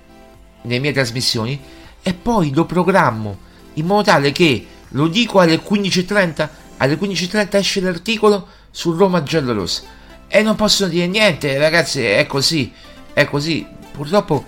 nelle 0.62 0.78
mie 0.78 0.92
trasmissioni 0.92 1.58
e 2.02 2.14
poi 2.14 2.52
lo 2.52 2.64
programmo 2.66 3.38
in 3.74 3.86
modo 3.86 4.02
tale 4.02 4.32
che 4.32 4.66
lo 4.92 5.08
dico 5.08 5.40
alle 5.40 5.60
15.30, 5.60 6.48
alle 6.78 6.98
15.30 6.98 7.56
esce 7.56 7.80
l'articolo 7.80 8.46
su 8.70 8.92
Roma 8.92 9.22
Giallorossa. 9.22 9.82
E 10.28 10.42
non 10.42 10.56
possono 10.56 10.88
dire 10.88 11.06
niente, 11.06 11.58
ragazzi, 11.58 12.02
è 12.02 12.26
così, 12.26 12.72
è 13.12 13.26
così, 13.26 13.66
purtroppo 13.92 14.44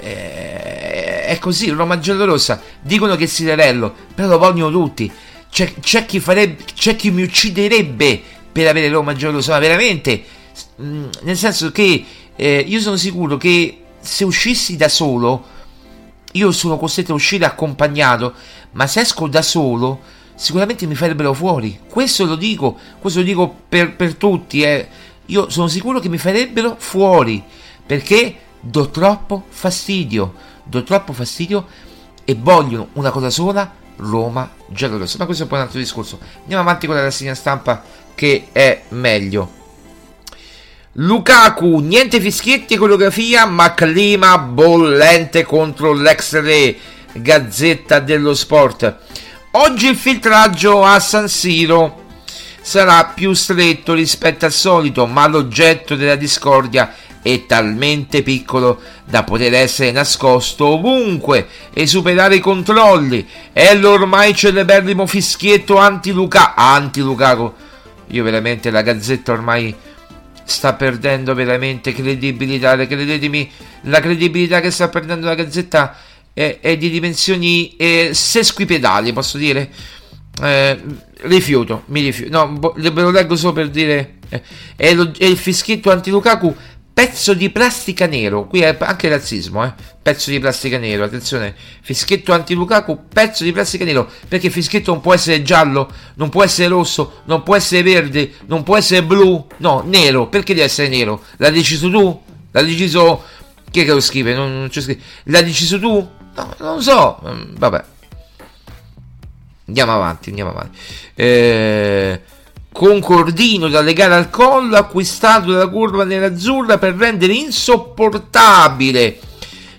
eh, 0.00 1.24
è 1.24 1.38
così, 1.38 1.70
Roma 1.70 1.98
Giallorossa, 1.98 2.60
dicono 2.80 3.16
che 3.16 3.24
è 3.24 3.26
Sirello, 3.26 3.94
però 4.14 4.28
lo 4.28 4.38
vogliono 4.38 4.70
tutti, 4.70 5.10
c'è, 5.50 5.74
c'è, 5.80 6.04
chi 6.06 6.20
farebbe, 6.20 6.64
c'è 6.74 6.96
chi 6.96 7.10
mi 7.10 7.22
ucciderebbe 7.22 8.22
per 8.52 8.68
avere 8.68 8.88
Roma 8.88 9.14
giallo-rossa, 9.14 9.52
ma 9.52 9.58
veramente, 9.58 10.22
mm, 10.80 11.06
nel 11.22 11.36
senso 11.36 11.70
che 11.72 12.04
eh, 12.36 12.64
io 12.66 12.80
sono 12.80 12.96
sicuro 12.96 13.36
che 13.36 13.82
se 14.00 14.24
uscissi 14.24 14.76
da 14.76 14.88
solo, 14.88 15.56
io 16.32 16.52
sono 16.52 16.76
costretto 16.76 17.12
a 17.12 17.14
uscire 17.14 17.44
accompagnato, 17.44 18.34
ma 18.72 18.86
se 18.86 19.00
esco 19.00 19.28
da 19.28 19.42
solo, 19.42 20.00
sicuramente 20.34 20.86
mi 20.86 20.94
farebbero 20.94 21.32
fuori. 21.32 21.80
Questo 21.88 22.24
lo 22.24 22.36
dico, 22.36 22.78
questo 23.00 23.20
lo 23.20 23.24
dico 23.24 23.54
per, 23.68 23.96
per 23.96 24.14
tutti, 24.14 24.62
eh. 24.62 24.88
io 25.26 25.50
sono 25.50 25.68
sicuro 25.68 25.98
che 26.00 26.08
mi 26.08 26.18
farebbero 26.18 26.76
fuori, 26.78 27.42
perché 27.84 28.36
do 28.60 28.90
troppo 28.90 29.44
fastidio, 29.48 30.34
do 30.64 30.82
troppo 30.82 31.12
fastidio 31.12 31.66
e 32.24 32.36
vogliono 32.38 32.88
una 32.94 33.10
cosa 33.10 33.30
sola, 33.30 33.72
Roma 33.96 34.50
giallorossa. 34.66 35.16
Ma 35.18 35.24
questo 35.24 35.42
è 35.42 35.46
un 35.46 35.52
po' 35.52 35.56
un 35.58 35.62
altro 35.62 35.78
discorso. 35.78 36.18
Andiamo 36.42 36.62
avanti 36.62 36.86
con 36.86 36.94
la 36.94 37.02
rassegna 37.02 37.34
stampa 37.34 37.82
che 38.14 38.48
è 38.52 38.82
meglio. 38.90 39.56
Lukaku, 40.92 41.78
niente 41.78 42.20
fischietti 42.20 42.74
e 42.74 42.76
coreografia, 42.76 43.46
ma 43.46 43.72
clima 43.72 44.36
bollente 44.38 45.44
contro 45.44 45.92
l'ex 45.92 46.40
re, 46.40 46.76
Gazzetta 47.20 48.00
dello 48.00 48.34
Sport. 48.34 48.96
Oggi 49.52 49.88
il 49.88 49.96
filtraggio 49.96 50.84
a 50.84 51.00
San 51.00 51.28
Siro 51.28 52.04
sarà 52.60 53.12
più 53.14 53.32
stretto 53.32 53.94
rispetto 53.94 54.44
al 54.44 54.52
solito, 54.52 55.06
ma 55.06 55.26
l'oggetto 55.26 55.96
della 55.96 56.16
discordia 56.16 56.94
è 57.22 57.46
talmente 57.46 58.22
piccolo 58.22 58.80
da 59.04 59.24
poter 59.24 59.54
essere 59.54 59.90
nascosto 59.90 60.66
ovunque 60.66 61.46
e 61.72 61.86
superare 61.86 62.36
i 62.36 62.40
controlli. 62.40 63.26
È 63.52 63.74
l'ormai 63.74 64.34
celeberrimo 64.34 65.06
fischietto 65.06 65.78
anti-Lukaku. 65.78 66.52
Anti-Lukaku 66.56 67.54
io 68.08 68.22
veramente 68.22 68.70
la 68.70 68.82
Gazzetta 68.82 69.32
ormai 69.32 69.74
sta 70.44 70.74
perdendo 70.74 71.34
veramente 71.34 71.92
credibilità. 71.92 72.76
Credetemi, 72.76 73.50
la 73.82 74.00
credibilità 74.00 74.60
che 74.60 74.70
sta 74.70 74.88
perdendo 74.88 75.26
la 75.26 75.34
Gazzetta 75.34 75.96
è, 76.38 76.60
è 76.60 76.76
di 76.76 76.88
dimensioni 76.88 77.74
eh, 77.76 78.10
sesquipedali, 78.12 79.12
posso 79.12 79.38
dire. 79.38 79.68
eh, 80.40 80.80
rifiuto, 81.22 81.82
mi 81.86 82.00
rifiuto. 82.00 82.30
No, 82.30 82.72
ve 82.76 82.90
lo 82.90 83.10
leggo 83.10 83.34
solo 83.34 83.52
per 83.52 83.70
dire. 83.70 84.18
Eh, 84.28 84.42
è, 84.76 84.94
lo, 84.94 85.10
è, 85.18 85.24
il 85.24 85.36
fischietto 85.36 85.90
anti-Lukaku, 85.90 86.54
pezzo 86.94 87.34
di 87.34 87.50
plastica 87.50 88.06
nero. 88.06 88.46
Qui 88.46 88.60
è 88.60 88.76
anche 88.78 89.08
razzismo, 89.08 89.64
eh. 89.64 89.72
Pezzo 90.00 90.30
di 90.30 90.38
plastica 90.38 90.78
nero, 90.78 91.02
attenzione. 91.02 91.56
Fischietto 91.82 92.32
anti-Lukaku, 92.32 93.08
pezzo 93.12 93.42
di 93.42 93.50
plastica 93.50 93.84
nero. 93.84 94.08
Perché 94.28 94.46
il 94.46 94.52
fischietto 94.52 94.92
non 94.92 95.00
può 95.00 95.14
essere 95.14 95.42
giallo, 95.42 95.90
non 96.14 96.28
può 96.28 96.44
essere 96.44 96.68
rosso, 96.68 97.22
non 97.24 97.42
può 97.42 97.56
essere 97.56 97.82
verde, 97.82 98.34
non 98.46 98.62
può 98.62 98.76
essere 98.76 99.02
blu. 99.02 99.44
No, 99.56 99.82
nero. 99.84 100.28
Perché 100.28 100.54
deve 100.54 100.66
essere 100.66 100.86
nero? 100.86 101.24
L'ha 101.38 101.50
deciso 101.50 101.90
tu? 101.90 102.22
L'ha 102.52 102.62
deciso. 102.62 103.24
Chi 103.70 103.80
è 103.80 103.84
che 103.84 103.92
lo 103.92 104.00
scrive? 104.00 104.34
Non, 104.34 104.56
non 104.56 104.68
c'è 104.68 104.80
scritto. 104.80 105.02
L'ha 105.24 105.42
deciso 105.42 105.80
tu? 105.80 106.16
No, 106.38 106.54
non 106.58 106.82
so. 106.82 107.20
Mm, 107.26 107.56
vabbè. 107.56 107.84
Andiamo 109.66 109.92
avanti, 109.92 110.28
andiamo 110.30 110.50
avanti. 110.50 110.78
Eh, 111.14 112.20
concordino 112.72 113.68
da 113.68 113.80
legare 113.80 114.14
al 114.14 114.30
collo 114.30 114.76
acquistato 114.76 115.50
dalla 115.50 115.68
curva 115.68 116.04
nerazzurra 116.04 116.78
per 116.78 116.94
rendere 116.94 117.32
insopportabile 117.34 119.18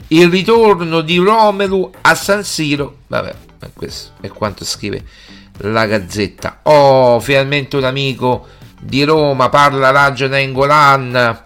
il 0.07 0.29
ritorno 0.29 1.01
di 1.01 1.17
Romelu 1.17 1.91
a 2.01 2.13
San 2.13 2.43
Siro. 2.43 2.97
Vabbè, 3.07 3.33
questo 3.73 4.11
è 4.21 4.27
quanto 4.27 4.65
scrive 4.65 5.03
la 5.59 5.85
Gazzetta. 5.85 6.59
Oh, 6.63 7.19
finalmente 7.19 7.77
un 7.77 7.85
amico 7.85 8.47
di 8.79 9.03
Roma 9.03 9.49
parla 9.49 9.91
Raja 9.91 10.27
Nengolan. 10.27 11.43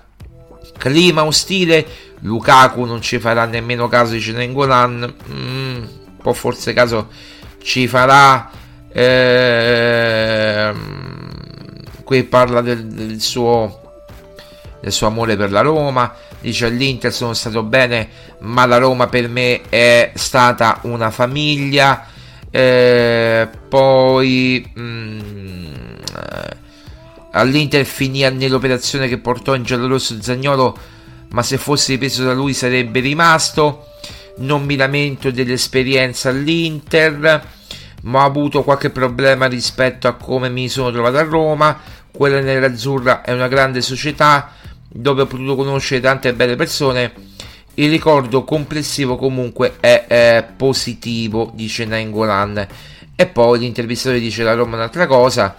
Clima 0.78 1.23
ostile. 1.23 1.86
Lukaku 2.23 2.83
non 2.83 3.01
ci 3.01 3.19
farà 3.19 3.45
nemmeno 3.45 3.88
caso, 3.88 4.13
dice 4.13 4.33
Nengolan. 4.33 5.13
Mm, 5.31 5.83
può 6.23 6.33
forse 6.33 6.73
caso 6.73 7.09
ci 7.62 7.88
farà 7.88 8.49
eh, 8.91 10.73
qui 12.03 12.23
parla 12.23 12.62
del, 12.62 12.86
del, 12.86 13.19
suo 13.21 13.81
del 14.81 14.91
suo 14.91 15.07
amore 15.07 15.36
per 15.36 15.51
la 15.51 15.62
Roma 15.62 16.13
dice 16.39 16.65
all'Inter 16.65 17.12
sono 17.13 17.33
stato 17.33 17.63
bene 17.63 18.09
ma 18.39 18.65
la 18.65 18.77
Roma 18.77 19.07
per 19.07 19.27
me 19.29 19.62
è 19.69 20.12
stata 20.15 20.79
una 20.83 21.12
famiglia 21.12 22.07
eh, 22.49 23.49
poi 23.67 24.73
mm, 24.77 25.19
eh, 25.19 26.57
all'Inter 27.31 27.86
finì 27.86 28.29
nell'operazione 28.29 29.07
che 29.07 29.17
portò 29.17 29.55
in 29.55 29.63
giallorosso 29.63 30.21
Zagnolo 30.21 30.77
ma 31.34 31.43
se 31.43 31.58
fosse 31.58 31.93
ripreso 31.93 32.24
da 32.24 32.34
lui 32.34 32.54
sarebbe 32.54 33.00
rimasto 33.00 33.88
non 34.38 34.63
mi 34.63 34.76
lamento 34.76 35.30
dell'esperienza 35.32 36.30
all'Inter, 36.30 37.48
ma 38.04 38.24
ho 38.24 38.26
avuto 38.26 38.63
qualche 38.63 38.89
problema 38.89 39.46
rispetto 39.46 40.08
a 40.08 40.13
come 40.13 40.50
mi 40.50 40.67
sono 40.69 40.91
trovato 40.91 41.17
a 41.17 41.24
Roma. 41.24 41.80
Quella 42.12 42.39
nell'Azzurra 42.39 43.22
è 43.22 43.32
una 43.32 43.48
grande 43.48 43.82
società 43.82 44.52
dove 44.88 45.24
ho 45.24 45.28
potuto 45.28 45.56
conoscere 45.56 46.02
tante 46.02 46.34
belle 46.34 46.56
persone. 46.56 47.13
Il 47.76 47.89
ricordo 47.89 48.43
complessivo 48.43 49.17
comunque 49.17 49.78
è, 49.80 50.06
è 50.08 50.48
positivo, 50.56 51.52
dice 51.54 51.86
Nangolan. 51.86 52.67
E 53.15 53.28
poi 53.28 53.60
l'intervistatore 53.60 54.19
dice 54.19 54.43
la 54.43 54.54
Roma 54.54 54.76
un'altra 54.76 55.08
cosa. 55.08 55.56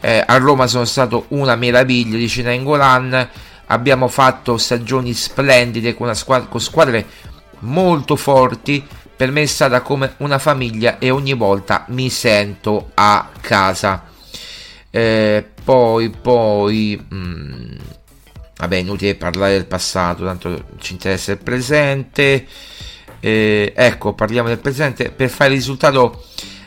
Eh, 0.00 0.22
a 0.26 0.36
Roma 0.36 0.66
sono 0.66 0.84
stato 0.84 1.26
una 1.28 1.56
meraviglia, 1.56 2.16
dice 2.16 2.42
Nangolan. 2.42 3.28
Abbiamo 3.66 4.08
fatto 4.08 4.58
stagioni 4.58 5.12
splendide 5.12 5.94
con, 5.94 6.14
squadra, 6.14 6.48
con 6.48 6.60
squadre 6.60 7.06
molto 7.60 8.16
forti. 8.16 8.86
Per 9.16 9.30
me 9.30 9.42
è 9.42 9.46
stata 9.46 9.80
come 9.80 10.14
una 10.18 10.38
famiglia 10.38 10.98
e 10.98 11.10
ogni 11.10 11.34
volta 11.34 11.84
mi 11.88 12.10
sento 12.10 12.90
a 12.94 13.30
casa. 13.40 14.04
Eh, 14.90 15.44
poi, 15.64 16.10
poi, 16.10 17.04
mh, 17.08 17.16
mm, 17.16 17.74
vabbè, 18.58 18.76
inutile 18.76 19.14
parlare 19.14 19.52
del 19.52 19.66
passato, 19.66 20.24
tanto 20.24 20.64
ci 20.78 20.92
interessa 20.92 21.32
il 21.32 21.38
presente. 21.38 22.46
Eh, 23.20 23.72
ecco, 23.74 24.12
parliamo 24.12 24.48
del 24.48 24.58
presente. 24.58 25.10
Per 25.10 25.30
fare 25.30 25.50
il 25.50 25.56
risultato 25.56 26.24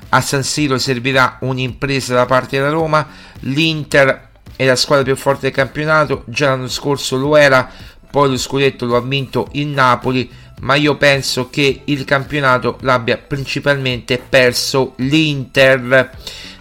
a 0.09 0.21
San 0.21 0.43
Siro 0.43 0.77
servirà 0.77 1.37
un'impresa 1.41 2.15
da 2.15 2.25
parte 2.25 2.57
della 2.57 2.69
Roma. 2.69 3.07
L'Inter 3.41 4.26
è 4.57 4.65
la 4.65 4.75
squadra 4.75 5.05
più 5.05 5.15
forte 5.15 5.43
del 5.43 5.51
campionato, 5.51 6.23
già 6.25 6.49
l'anno 6.49 6.67
scorso 6.67 7.15
lo 7.15 7.37
era, 7.37 7.69
poi 8.11 8.31
lo 8.31 8.37
scudetto 8.37 8.85
lo 8.85 8.97
ha 8.97 9.01
vinto 9.01 9.47
il 9.53 9.67
Napoli 9.67 10.29
ma 10.61 10.75
io 10.75 10.95
penso 10.97 11.49
che 11.49 11.81
il 11.85 12.03
campionato 12.03 12.77
l'abbia 12.81 13.17
principalmente 13.17 14.17
perso 14.17 14.93
l'Inter. 14.97 16.11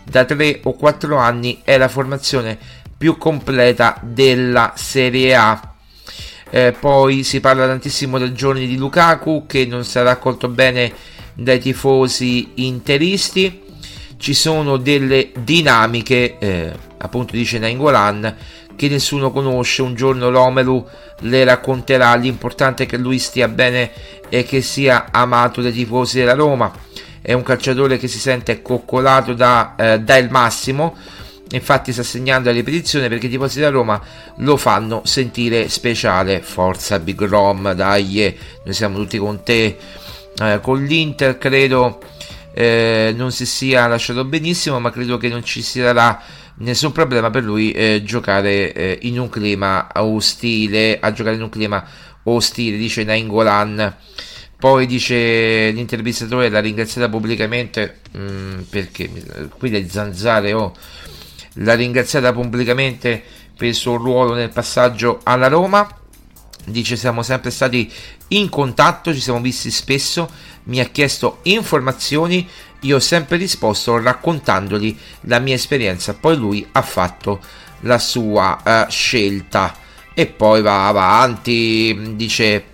Da 0.02 0.24
3 0.24 0.60
o 0.64 0.74
4 0.74 1.16
anni 1.16 1.62
è 1.64 1.76
la 1.78 1.88
formazione 1.88 2.56
più 2.96 3.16
completa 3.16 3.98
della 4.02 4.74
Serie 4.76 5.34
A. 5.34 5.74
Eh, 6.48 6.76
poi 6.78 7.24
si 7.24 7.40
parla 7.40 7.66
tantissimo 7.66 8.18
del 8.18 8.32
giorno 8.32 8.60
di 8.60 8.76
Lukaku 8.76 9.46
che 9.46 9.66
non 9.66 9.84
sarà 9.84 10.12
accolto 10.12 10.48
bene 10.48 10.92
dai 11.34 11.58
tifosi 11.58 12.52
interisti. 12.56 13.62
Ci 14.18 14.34
sono 14.34 14.76
delle 14.78 15.30
dinamiche, 15.38 16.38
eh, 16.38 16.72
appunto 16.98 17.36
dice 17.36 17.58
Nainggolan, 17.58 18.36
che 18.76 18.88
nessuno 18.88 19.30
conosce. 19.30 19.82
Un 19.82 19.94
giorno 19.94 20.30
Romelu 20.30 20.86
le 21.20 21.44
racconterà. 21.44 22.14
L'importante 22.14 22.84
è 22.84 22.86
che 22.86 22.96
lui 22.96 23.18
stia 23.18 23.48
bene 23.48 23.90
e 24.28 24.44
che 24.44 24.62
sia 24.62 25.06
amato 25.10 25.60
dai 25.60 25.72
tifosi 25.72 26.18
della 26.18 26.34
Roma. 26.34 26.72
È 27.20 27.32
un 27.32 27.42
calciatore 27.42 27.98
che 27.98 28.08
si 28.08 28.18
sente 28.18 28.62
coccolato 28.62 29.34
da, 29.34 29.74
eh, 29.76 30.00
da 30.00 30.16
il 30.16 30.30
massimo. 30.30 30.96
Infatti 31.50 31.92
sta 31.92 32.02
segnando 32.02 32.48
la 32.48 32.54
ripetizione 32.54 33.08
perché 33.08 33.26
i 33.26 33.30
tifosi 33.30 33.58
della 33.58 33.70
Roma 33.70 34.00
lo 34.38 34.56
fanno 34.56 35.02
sentire 35.04 35.68
speciale. 35.68 36.40
Forza 36.40 36.98
Big 36.98 37.20
Rom, 37.24 37.72
dai, 37.72 38.36
noi 38.64 38.74
siamo 38.74 38.96
tutti 38.96 39.18
con 39.18 39.42
te. 39.42 39.76
Eh, 40.38 40.60
con 40.60 40.82
l'Inter 40.84 41.38
credo 41.38 41.98
eh, 42.58 43.12
non 43.14 43.32
si 43.32 43.44
sia 43.44 43.86
lasciato 43.86 44.24
benissimo, 44.24 44.80
ma 44.80 44.90
credo 44.90 45.18
che 45.18 45.28
non 45.28 45.44
ci 45.44 45.60
sarà 45.60 46.18
nessun 46.58 46.90
problema 46.90 47.28
per 47.28 47.42
lui 47.42 47.70
eh, 47.72 48.00
giocare 48.02 48.72
eh, 48.72 48.98
in 49.02 49.18
un 49.18 49.28
clima 49.28 49.88
ostile, 49.96 50.98
a 50.98 51.12
giocare 51.12 51.36
in 51.36 51.42
un 51.42 51.50
clima 51.50 51.86
ostile, 52.22 52.78
dice 52.78 53.04
Nainggolan. 53.04 53.94
Poi 54.58 54.86
dice 54.86 55.70
l'intervistatore 55.70 56.48
l'ha 56.48 56.60
ringraziata 56.60 57.10
pubblicamente 57.10 57.98
mh, 58.12 58.20
mm, 58.20 58.60
perché 58.70 59.10
qui 59.58 59.68
le 59.68 59.86
zanzare 59.90 60.54
oh, 60.54 60.74
l'ha 61.56 61.74
ringraziata 61.74 62.32
pubblicamente 62.32 63.22
per 63.54 63.68
il 63.68 63.74
suo 63.74 63.96
ruolo 63.96 64.32
nel 64.32 64.48
passaggio 64.48 65.20
alla 65.24 65.48
Roma. 65.48 65.86
Dice 66.66 66.96
siamo 66.96 67.22
sempre 67.22 67.50
stati 67.50 67.90
in 68.28 68.48
contatto, 68.48 69.14
ci 69.14 69.20
siamo 69.20 69.40
visti 69.40 69.70
spesso, 69.70 70.28
mi 70.64 70.80
ha 70.80 70.86
chiesto 70.86 71.38
informazioni 71.42 72.48
io 72.80 72.96
ho 72.96 73.00
sempre 73.00 73.36
risposto 73.36 74.00
raccontandogli 74.00 74.96
la 75.22 75.38
mia 75.38 75.54
esperienza, 75.54 76.14
poi 76.14 76.36
lui 76.36 76.66
ha 76.72 76.82
fatto 76.82 77.40
la 77.80 77.98
sua 77.98 78.60
uh, 78.62 78.90
scelta 78.90 79.74
e 80.14 80.26
poi 80.26 80.62
va 80.62 80.86
avanti, 80.86 82.14
dice 82.14 82.66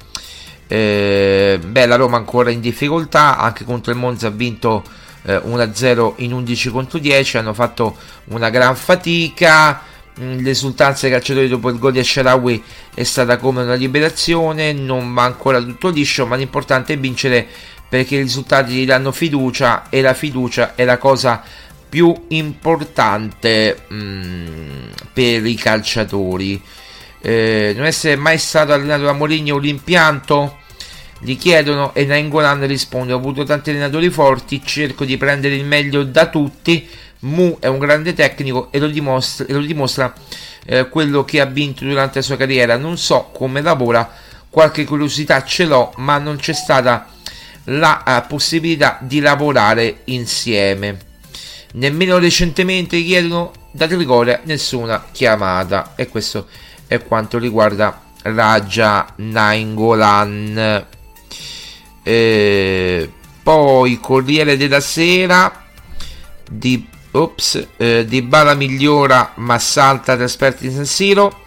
eh, 0.67 1.59
beh 1.63 1.87
la 1.87 1.97
Roma 1.97 2.17
ancora 2.17 2.51
in 2.51 2.61
difficoltà, 2.61 3.39
anche 3.39 3.65
contro 3.65 3.93
il 3.93 3.99
Monza 3.99 4.29
ha 4.29 4.31
vinto 4.31 4.85
eh, 5.23 5.37
1-0 5.37 6.15
in 6.17 6.33
11 6.33 6.71
contro 6.71 6.99
10, 6.99 7.39
hanno 7.39 7.55
fatto 7.55 7.97
una 8.27 8.51
gran 8.51 8.77
fatica, 8.77 9.83
l'esultanza 10.17 11.03
dei 11.03 11.17
calciatori 11.17 11.49
dopo 11.49 11.71
il 11.71 11.79
gol 11.79 11.93
di 11.93 11.99
Asharawi 11.99 12.63
è 12.95 13.03
stata 13.03 13.37
come 13.39 13.63
una 13.63 13.75
liberazione, 13.75 14.73
non 14.73 15.13
va 15.15 15.25
ancora 15.25 15.61
tutto 15.61 15.89
liscio, 15.89 16.27
ma 16.27 16.37
l'importante 16.37 16.95
è 16.95 16.99
vincere 16.99 17.47
perché 17.89 18.17
i 18.17 18.23
risultati 18.23 18.73
gli 18.73 18.87
danno 18.87 19.13
fiducia 19.13 19.89
e 19.91 20.01
la 20.01 20.15
fiducia 20.15 20.75
è 20.75 20.85
la 20.85 20.99
cosa 20.99 21.43
più 21.89 22.25
importante 22.29 23.83
mh, 23.87 23.95
mm, 23.95 24.87
per 25.13 25.45
i 25.45 25.55
calciatori. 25.55 26.61
Eh, 27.21 27.75
non 27.77 27.85
essere 27.85 28.17
mai 28.17 28.39
stato 28.39 28.73
allenato 28.73 29.03
da 29.03 29.13
Moligno 29.13 29.59
l'impianto? 29.59 30.59
Gli 31.21 31.37
chiedono 31.37 31.95
e 31.95 32.07
Nainggolan 32.07 32.67
risponde: 32.67 33.13
Ho 33.13 33.19
avuto 33.19 33.45
tanti 33.45 33.71
allenatori 33.71 34.09
forti, 34.09 34.63
cerco 34.65 35.05
di 35.05 35.17
prendere 35.17 35.55
il 35.55 35.65
meglio 35.65 36.03
da 36.03 36.29
tutti. 36.29 36.89
Mu 37.23 37.59
è 37.61 37.67
un 37.67 37.79
grande 37.79 38.15
tecnico 38.15 38.69
e 38.71 38.79
lo 38.79 38.89
dimostra, 38.89 39.47
e 39.47 39.53
lo 39.53 39.61
dimostra 39.61 40.13
eh, 40.65 40.89
quello 40.89 41.25
che 41.25 41.41
ha 41.41 41.47
vinto 41.47 41.85
durante 41.85 42.19
la 42.19 42.25
sua 42.25 42.37
carriera. 42.37 42.77
Non 42.77 42.99
so 42.99 43.31
come 43.33 43.61
lavora, 43.61 44.11
qualche 44.51 44.85
curiosità 44.85 45.45
ce 45.45 45.65
l'ho, 45.65 45.93
ma 45.97 46.19
non 46.19 46.37
c'è 46.37 46.53
stata 46.53 47.09
la 47.65 48.03
uh, 48.05 48.27
possibilità 48.27 48.99
di 49.01 49.21
lavorare 49.21 50.01
insieme. 50.05 50.99
Nemmeno 51.75 52.19
recentemente 52.19 53.01
chiedono 53.03 53.53
da 53.71 53.87
Trigoria 53.87 54.41
nessuna 54.45 55.07
chiamata 55.11 55.95
e 55.97 56.09
questo 56.09 56.49
è 56.87 57.03
quanto 57.03 57.39
riguarda 57.39 58.03
Raja 58.23 59.07
Nainggolan. 59.17 60.87
Eh, 62.03 63.13
poi 63.43 64.01
Corriere 64.01 64.57
della 64.57 64.81
Sera 64.81 65.65
di, 66.51 66.87
ops, 67.13 67.69
eh, 67.77 68.05
di 68.07 68.23
Bala 68.23 68.55
migliora 68.55 69.33
ma 69.37 69.59
salta 69.59 70.17
trasferti 70.17 70.67
in 70.67 70.73
San 70.73 70.87
Siro. 70.87 71.41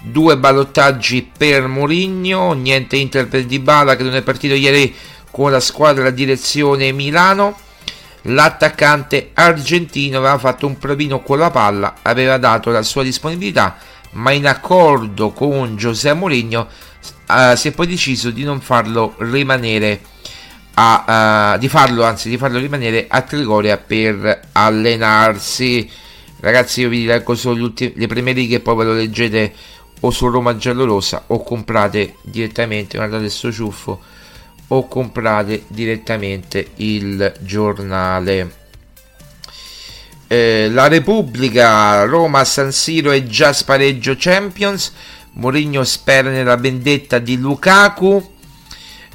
Due 0.00 0.36
ballottaggi 0.36 1.28
per 1.36 1.66
Mourinho 1.66 2.52
niente 2.52 2.96
Inter 2.96 3.26
per 3.26 3.44
Dybala 3.44 3.96
che 3.96 4.04
non 4.04 4.14
è 4.14 4.22
partito 4.22 4.54
ieri 4.54 4.94
con 5.30 5.50
la 5.50 5.60
squadra 5.60 6.04
la 6.04 6.10
direzione 6.10 6.92
Milano. 6.92 7.58
L'attaccante 8.22 9.30
argentino 9.34 10.18
aveva 10.18 10.38
fatto 10.38 10.66
un 10.66 10.76
provino 10.78 11.20
con 11.22 11.38
la 11.38 11.50
palla 11.50 11.96
aveva 12.02 12.36
dato 12.36 12.70
la 12.70 12.82
sua 12.82 13.02
disponibilità 13.02 13.76
ma 14.12 14.32
in 14.32 14.46
accordo 14.46 15.30
con 15.30 15.76
José 15.76 16.12
Mourinho 16.14 16.66
eh, 17.30 17.56
si 17.56 17.68
è 17.68 17.72
poi 17.72 17.86
deciso 17.86 18.30
di 18.30 18.42
non 18.42 18.60
farlo 18.60 19.14
rimanere 19.18 20.00
a, 20.80 21.54
uh, 21.54 21.58
di 21.58 21.68
farlo 21.68 22.04
anzi 22.04 22.28
di 22.28 22.38
farlo 22.38 22.58
rimanere 22.60 23.06
a 23.08 23.22
Trigoria 23.22 23.76
per 23.78 24.42
allenarsi. 24.52 25.90
Ragazzi 26.40 26.82
io 26.82 26.88
vi 26.88 27.04
leggo 27.04 27.34
solo 27.34 27.72
le 27.76 28.06
prime 28.06 28.30
righe 28.30 28.56
e 28.56 28.60
poi 28.60 28.76
ve 28.76 28.84
lo 28.84 28.92
leggete 28.92 29.52
o 30.00 30.10
su 30.12 30.28
Roma 30.28 30.56
Giallorossa 30.56 31.24
o 31.26 31.42
comprate 31.42 32.14
direttamente 32.22 32.96
guardate 32.96 33.22
questo 33.22 33.50
ciuffo 33.50 34.00
o 34.68 34.86
comprate 34.86 35.64
direttamente 35.66 36.68
il 36.76 37.34
giornale. 37.40 38.54
Eh, 40.28 40.68
la 40.70 40.86
Repubblica 40.86 42.04
Roma 42.04 42.44
San 42.44 42.70
Siro 42.70 43.10
è 43.10 43.24
già 43.24 43.52
spareggio 43.52 44.14
Champions. 44.16 44.92
Mourinho 45.32 45.82
spera 45.82 46.30
nella 46.30 46.56
vendetta 46.56 47.18
di 47.18 47.36
Lukaku 47.36 48.36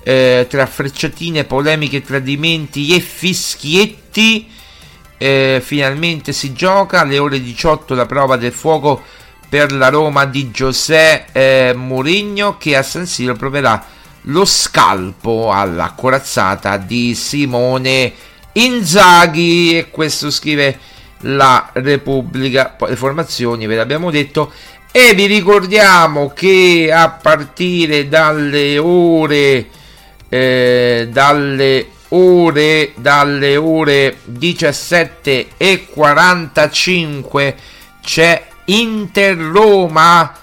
eh, 0.03 0.45
tra 0.49 0.65
frecciatine, 0.65 1.45
polemiche, 1.45 2.01
tradimenti 2.01 2.93
e 2.95 2.99
fischietti 2.99 4.47
eh, 5.23 5.61
finalmente 5.63 6.33
si 6.33 6.51
gioca. 6.51 6.99
Alle 6.99 7.17
ore 7.17 7.41
18 7.41 7.93
la 7.93 8.05
prova 8.05 8.35
del 8.35 8.51
fuoco 8.51 9.01
per 9.47 9.71
la 9.71 9.87
Roma 9.87 10.25
di 10.25 10.49
José 10.49 11.25
eh, 11.31 11.73
Mourinho 11.73 12.57
che 12.57 12.75
a 12.75 12.83
San 12.83 13.05
Siro 13.05 13.35
proverà 13.35 13.85
lo 14.27 14.45
scalpo 14.45 15.51
alla 15.51 15.93
corazzata 15.95 16.75
di 16.75 17.15
Simone 17.15 18.11
Inzaghi. 18.53 19.77
E 19.77 19.89
questo 19.89 20.29
scrive 20.29 20.77
la 21.21 21.69
Repubblica. 21.71 22.73
Poi 22.77 22.89
le 22.89 22.95
formazioni 22.97 23.65
ve 23.65 23.75
l'abbiamo 23.75 24.11
detto. 24.11 24.51
E 24.91 25.13
vi 25.15 25.25
ricordiamo 25.25 26.33
che 26.35 26.91
a 26.93 27.09
partire 27.09 28.09
dalle 28.09 28.77
ore 28.77 29.67
eh, 30.33 31.09
dalle 31.11 31.85
ore 32.09 32.93
dalle 32.95 33.55
ore 33.55 34.17
17 34.23 35.49
e 35.57 35.85
45 35.91 37.55
c'è 38.01 38.43
Inter 38.65 39.37
Roma 39.37 40.35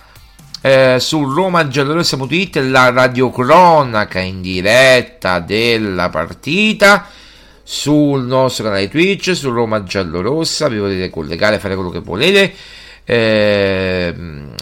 eh, 0.60 0.98
su 1.00 1.24
romagiallorossa.it 1.24 2.56
la 2.68 2.90
radiocronaca 2.90 4.20
in 4.20 4.40
diretta 4.40 5.40
della 5.40 6.08
partita 6.08 7.08
sul 7.64 8.22
nostro 8.24 8.64
canale 8.64 8.88
Twitch 8.88 9.34
su 9.34 9.50
Roma 9.50 9.82
Giallorossa 9.82 10.68
vi 10.68 10.78
potete 10.78 11.10
collegare 11.10 11.58
fare 11.58 11.74
quello 11.74 11.90
che 11.90 12.00
volete 12.00 12.52
eh, 13.04 14.14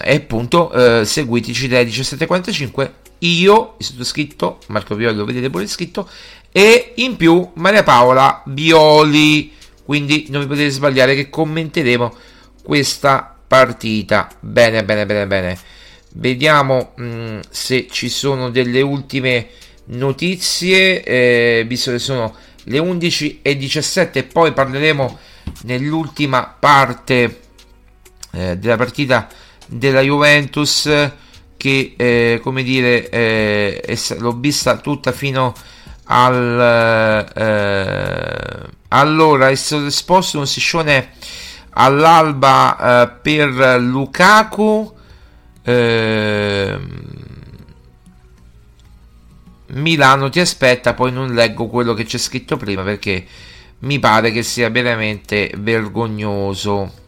e 0.02 0.14
appunto 0.14 0.72
eh, 0.72 1.04
seguiteci 1.04 1.68
dai 1.68 1.84
17.45 1.84 2.90
io, 3.20 3.74
il 3.78 3.84
sottoscritto, 3.84 4.58
Marco 4.68 4.94
Violi 4.94 5.16
lo 5.16 5.24
vedete 5.24 5.50
pure 5.50 5.66
scritto, 5.66 6.08
e 6.50 6.92
in 6.96 7.16
più 7.16 7.50
Maria 7.54 7.82
Paola 7.82 8.42
Violi, 8.46 9.52
quindi 9.84 10.26
non 10.30 10.42
vi 10.42 10.48
potete 10.48 10.70
sbagliare 10.70 11.14
che 11.14 11.30
commenteremo 11.30 12.16
questa 12.62 13.36
partita. 13.46 14.28
Bene, 14.40 14.84
bene, 14.84 15.06
bene, 15.06 15.26
bene. 15.26 15.58
Vediamo 16.14 16.92
mh, 16.96 17.04
mm, 17.04 17.38
se 17.48 17.86
ci 17.90 18.08
sono 18.08 18.50
delle 18.50 18.80
ultime 18.80 19.48
notizie, 19.86 21.02
eh, 21.02 21.64
visto 21.66 21.90
che 21.90 21.98
sono 21.98 22.34
le 22.64 22.78
11 22.78 23.40
e 23.42 23.56
17 23.56 24.24
poi 24.24 24.52
parleremo 24.52 25.18
nell'ultima 25.62 26.44
parte 26.58 27.40
eh, 28.32 28.58
della 28.58 28.76
partita 28.76 29.28
della 29.66 30.02
Juventus 30.02 30.86
che 31.58 31.94
eh, 31.96 32.40
come 32.42 32.62
dire 32.62 33.10
eh, 33.10 33.98
l'ho 34.18 34.32
vista 34.38 34.78
tutta 34.78 35.12
fino 35.12 35.52
al 36.04 37.28
eh, 37.34 38.76
allora 38.88 39.50
è 39.50 39.54
stato 39.54 39.84
esposto 39.86 40.38
un 40.38 40.46
sessione 40.46 41.10
all'alba 41.70 43.02
eh, 43.02 43.10
per 43.20 43.80
Lukaku 43.80 44.94
ehm, 45.62 47.02
Milano 49.70 50.30
ti 50.30 50.40
aspetta 50.40 50.94
poi 50.94 51.12
non 51.12 51.34
leggo 51.34 51.66
quello 51.66 51.92
che 51.92 52.04
c'è 52.04 52.18
scritto 52.18 52.56
prima 52.56 52.82
perché 52.82 53.26
mi 53.80 53.98
pare 53.98 54.30
che 54.30 54.42
sia 54.42 54.70
veramente 54.70 55.52
vergognoso 55.58 57.06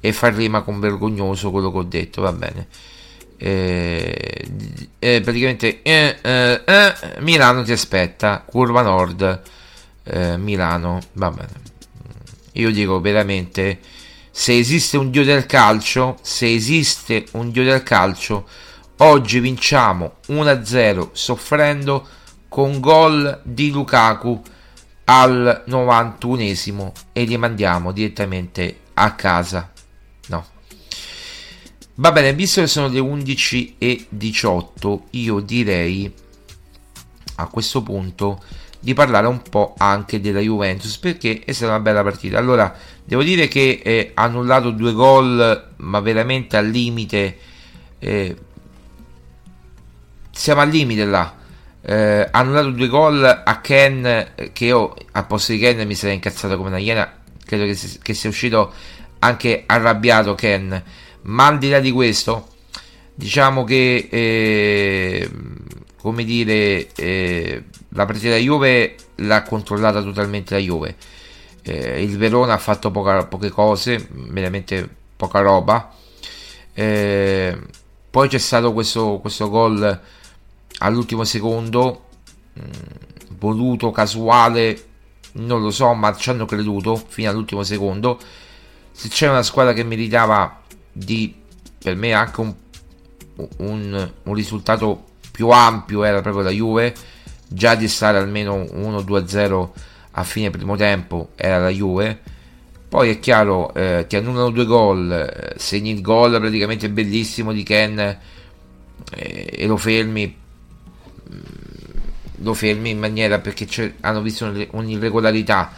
e 0.00 0.12
fa 0.12 0.28
rima 0.28 0.62
con 0.62 0.80
vergognoso 0.80 1.50
quello 1.50 1.70
che 1.70 1.78
ho 1.78 1.82
detto, 1.82 2.22
va 2.22 2.32
bene. 2.32 2.66
Eh, 3.36 4.48
eh, 4.98 5.20
praticamente 5.20 5.80
eh, 5.82 6.18
eh, 6.20 6.62
eh 6.64 6.94
Milano 7.20 7.62
ti 7.62 7.72
aspetta, 7.72 8.42
curva 8.44 8.82
nord, 8.82 9.42
eh, 10.04 10.36
Milano, 10.36 11.00
va 11.12 11.30
bene. 11.30 11.66
Io 12.52 12.70
dico 12.70 13.00
veramente, 13.00 13.78
se 14.30 14.58
esiste 14.58 14.96
un 14.96 15.10
dio 15.10 15.24
del 15.24 15.46
calcio, 15.46 16.18
se 16.22 16.52
esiste 16.52 17.26
un 17.32 17.50
dio 17.50 17.62
del 17.62 17.82
calcio, 17.82 18.46
oggi 18.98 19.38
vinciamo 19.38 20.16
1-0 20.28 21.10
soffrendo 21.12 22.06
con 22.48 22.80
gol 22.80 23.40
di 23.44 23.70
Lukaku 23.70 24.42
al 25.04 25.64
91esimo 25.66 26.92
e 27.12 27.24
li 27.24 27.36
mandiamo 27.36 27.92
direttamente 27.92 28.80
a 28.94 29.14
casa. 29.14 29.72
Va 32.00 32.12
bene, 32.12 32.32
visto 32.32 32.60
che 32.60 32.68
sono 32.68 32.86
le 32.86 33.00
11 33.00 33.74
e 33.76 34.06
18, 34.08 35.06
io 35.10 35.40
direi 35.40 36.12
a 37.34 37.46
questo 37.48 37.82
punto 37.82 38.40
di 38.78 38.94
parlare 38.94 39.26
un 39.26 39.42
po' 39.42 39.74
anche 39.76 40.20
della 40.20 40.38
Juventus 40.38 40.96
perché 40.98 41.42
è 41.44 41.50
stata 41.50 41.72
una 41.72 41.80
bella 41.80 42.04
partita. 42.04 42.38
Allora, 42.38 42.72
devo 43.02 43.24
dire 43.24 43.48
che 43.48 43.80
eh, 43.82 44.12
ha 44.14 44.22
annullato 44.22 44.70
due 44.70 44.92
gol, 44.92 45.70
ma 45.78 45.98
veramente 45.98 46.56
al 46.56 46.68
limite. 46.68 47.36
Eh, 47.98 48.36
siamo 50.30 50.60
al 50.60 50.68
limite 50.68 51.04
là. 51.04 51.34
Eh, 51.80 52.28
annullato 52.30 52.70
due 52.70 52.86
gol 52.86 53.24
a 53.24 53.60
Ken 53.60 54.34
che 54.52 54.64
io 54.64 54.94
a 55.10 55.24
posto 55.24 55.50
di 55.50 55.58
Ken 55.58 55.84
mi 55.84 55.96
sarei 55.96 56.14
incazzato 56.14 56.56
come 56.56 56.68
una 56.68 56.78
iena. 56.78 57.12
Credo 57.44 57.64
che 57.64 58.14
sia 58.14 58.28
uscito 58.30 58.72
anche 59.18 59.64
arrabbiato 59.66 60.36
Ken 60.36 60.80
ma 61.28 61.46
al 61.46 61.58
di 61.58 61.68
là 61.68 61.80
di 61.80 61.90
questo, 61.90 62.48
diciamo 63.14 63.64
che 63.64 64.08
eh, 64.10 65.30
come 66.00 66.24
dire, 66.24 66.88
eh, 66.94 67.64
la 67.90 68.06
partita 68.06 68.28
della 68.28 68.40
Juve 68.40 68.94
l'ha 69.16 69.42
controllata 69.42 70.02
totalmente 70.02 70.54
la 70.54 70.60
Juve. 70.60 70.96
Eh, 71.62 72.02
il 72.02 72.16
Verona 72.16 72.54
ha 72.54 72.58
fatto 72.58 72.90
poca, 72.90 73.26
poche 73.26 73.50
cose, 73.50 74.08
veramente 74.10 74.88
poca 75.16 75.40
roba. 75.40 75.92
Eh, 76.72 77.58
poi 78.10 78.28
c'è 78.28 78.38
stato 78.38 78.72
questo, 78.72 79.18
questo 79.20 79.50
gol 79.50 80.00
all'ultimo 80.78 81.24
secondo, 81.24 82.04
mh, 82.54 82.60
mm, 82.60 82.70
voluto, 83.38 83.90
casuale, 83.90 84.84
non 85.32 85.60
lo 85.60 85.70
so, 85.70 85.92
ma 85.92 86.14
ci 86.14 86.30
hanno 86.30 86.46
creduto 86.46 86.96
fino 86.96 87.28
all'ultimo 87.28 87.62
secondo. 87.64 88.18
Se 88.92 89.08
c'è 89.08 89.28
una 89.28 89.42
squadra 89.42 89.72
che 89.74 89.84
meritava 89.84 90.62
di 90.98 91.34
per 91.78 91.94
me 91.94 92.12
anche 92.12 92.40
un, 92.40 92.54
un, 93.58 94.10
un 94.24 94.34
risultato 94.34 95.04
più 95.30 95.48
ampio 95.50 96.02
era 96.02 96.20
proprio 96.20 96.42
la 96.42 96.50
Juve 96.50 96.94
già 97.46 97.74
di 97.74 97.88
stare 97.88 98.18
almeno 98.18 98.56
1-2-0 98.56 99.68
a 100.12 100.24
fine 100.24 100.50
primo 100.50 100.76
tempo 100.76 101.30
era 101.36 101.58
la 101.58 101.70
Juve. 101.70 102.20
Poi 102.88 103.10
è 103.10 103.18
chiaro 103.18 103.72
eh, 103.74 104.06
ti 104.08 104.16
annullano 104.16 104.50
due 104.50 104.64
gol 104.64 105.12
eh, 105.12 105.54
segni 105.58 105.90
il 105.92 106.00
gol 106.00 106.38
praticamente 106.40 106.88
bellissimo 106.88 107.52
di 107.52 107.62
Ken 107.62 107.98
eh, 107.98 108.18
e 109.50 109.66
lo 109.66 109.76
fermi 109.76 110.34
mm, 111.30 111.40
lo 112.36 112.54
fermi 112.54 112.90
in 112.90 112.98
maniera 112.98 113.38
perché 113.40 113.94
hanno 114.00 114.22
visto 114.22 114.52
un'irregolarità. 114.70 115.70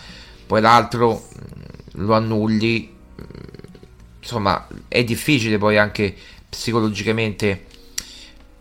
Poi 0.47 0.61
l'altro 0.61 1.27
mm, 1.35 2.05
lo 2.05 2.15
annulli 2.15 2.99
insomma 4.21 4.67
è 4.89 5.03
difficile 5.03 5.59
poi 5.59 5.79
anche 5.79 6.15
psicologicamente 6.49 7.65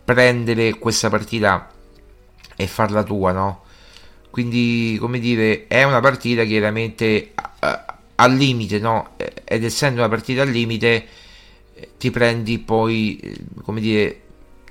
prendere 0.04 0.78
questa 0.78 1.08
partita 1.08 1.70
e 2.56 2.66
farla 2.66 3.02
tua, 3.02 3.32
no? 3.32 3.62
quindi 4.30 4.96
come 5.00 5.18
dire 5.18 5.66
è 5.66 5.82
una 5.82 6.00
partita 6.00 6.44
chiaramente 6.44 7.32
al 8.14 8.34
limite 8.34 8.78
no? 8.78 9.10
ed 9.44 9.64
essendo 9.64 10.00
una 10.00 10.08
partita 10.08 10.42
al 10.42 10.50
limite 10.50 11.06
ti 11.98 12.10
prendi 12.10 12.58
poi 12.58 13.36
come 13.62 13.80
dire 13.80 14.20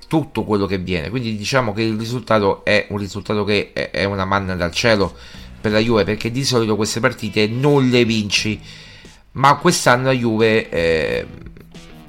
tutto 0.08 0.44
quello 0.44 0.66
che 0.66 0.78
viene 0.78 1.10
quindi 1.10 1.36
diciamo 1.36 1.72
che 1.72 1.82
il 1.82 1.98
risultato 1.98 2.64
è 2.64 2.86
un 2.90 2.98
risultato 2.98 3.44
che 3.44 3.72
è 3.72 4.04
una 4.04 4.24
manna 4.24 4.54
dal 4.54 4.72
cielo 4.72 5.14
per 5.60 5.72
la 5.72 5.78
Juve 5.78 6.04
perché 6.04 6.30
di 6.30 6.44
solito 6.44 6.74
queste 6.76 7.00
partite 7.00 7.46
non 7.46 7.88
le 7.90 8.04
vinci 8.04 8.60
ma 9.32 9.56
quest'anno 9.56 10.06
la 10.06 10.12
Juve 10.12 10.68
eh, 10.68 11.26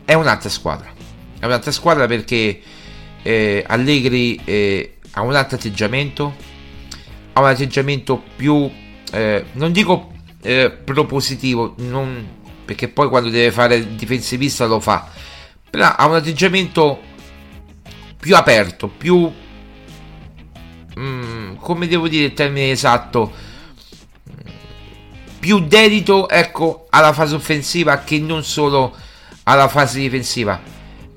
è 0.06 0.14
un'altra 0.14 0.50
squadra. 0.50 0.92
È 1.40 1.46
un'altra 1.46 1.72
squadra 1.72 2.08
perché 2.08 2.62
eh, 3.24 3.64
Allegri 3.68 4.40
eh, 4.44 4.98
ha 5.12 5.22
un 5.22 5.36
altro 5.36 5.58
atteggiamento 5.58 6.34
ha 7.34 7.40
un 7.40 7.48
atteggiamento 7.48 8.22
più 8.36 8.70
eh, 9.12 9.46
non 9.54 9.72
dico 9.72 10.14
eh, 10.42 10.72
propositivo 10.72 11.76
non, 11.80 12.28
perché 12.66 12.88
poi 12.88 13.10
quando 13.10 13.30
deve 13.30 13.52
fare 13.52 13.76
il 13.76 13.88
difensivista 13.88 14.66
lo 14.66 14.80
fa 14.80 15.10
però 15.70 15.94
ha 15.96 16.08
un 16.08 16.16
atteggiamento 16.16 17.02
più 18.18 18.36
aperto 18.36 18.88
più 18.88 19.32
mm, 21.00 21.56
come 21.56 21.88
devo 21.88 22.08
dire 22.08 22.26
il 22.26 22.34
termine 22.34 22.72
esatto 22.72 23.50
più 25.42 25.60
dedito 25.62 26.30
ecco 26.30 26.86
alla 26.92 27.14
fase 27.14 27.34
offensiva 27.34 27.98
che 28.02 28.20
non 28.20 28.44
solo 28.44 28.96
alla 29.44 29.68
fase 29.68 30.00
difensiva. 30.00 30.62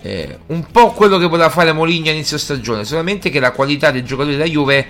Eh, 0.00 0.38
un 0.46 0.64
po' 0.70 0.92
quello 0.92 1.18
che 1.18 1.26
voleva 1.26 1.50
fare 1.50 1.72
Moligno 1.72 2.10
inizio 2.10 2.38
stagione 2.38 2.84
solamente 2.84 3.28
che 3.28 3.38
la 3.38 3.52
qualità 3.52 3.90
dei 3.90 4.02
giocatori 4.02 4.36
della 4.36 4.48
Juve 4.48 4.86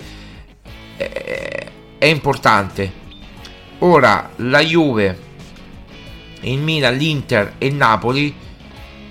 eh, 0.95 1.67
è 1.97 2.05
importante. 2.05 3.03
Ora 3.79 4.31
la 4.37 4.61
Juve 4.61 5.19
il 6.41 6.59
Milan, 6.59 6.95
l'Inter 6.95 7.55
e 7.57 7.67
il 7.67 7.75
Napoli 7.75 8.33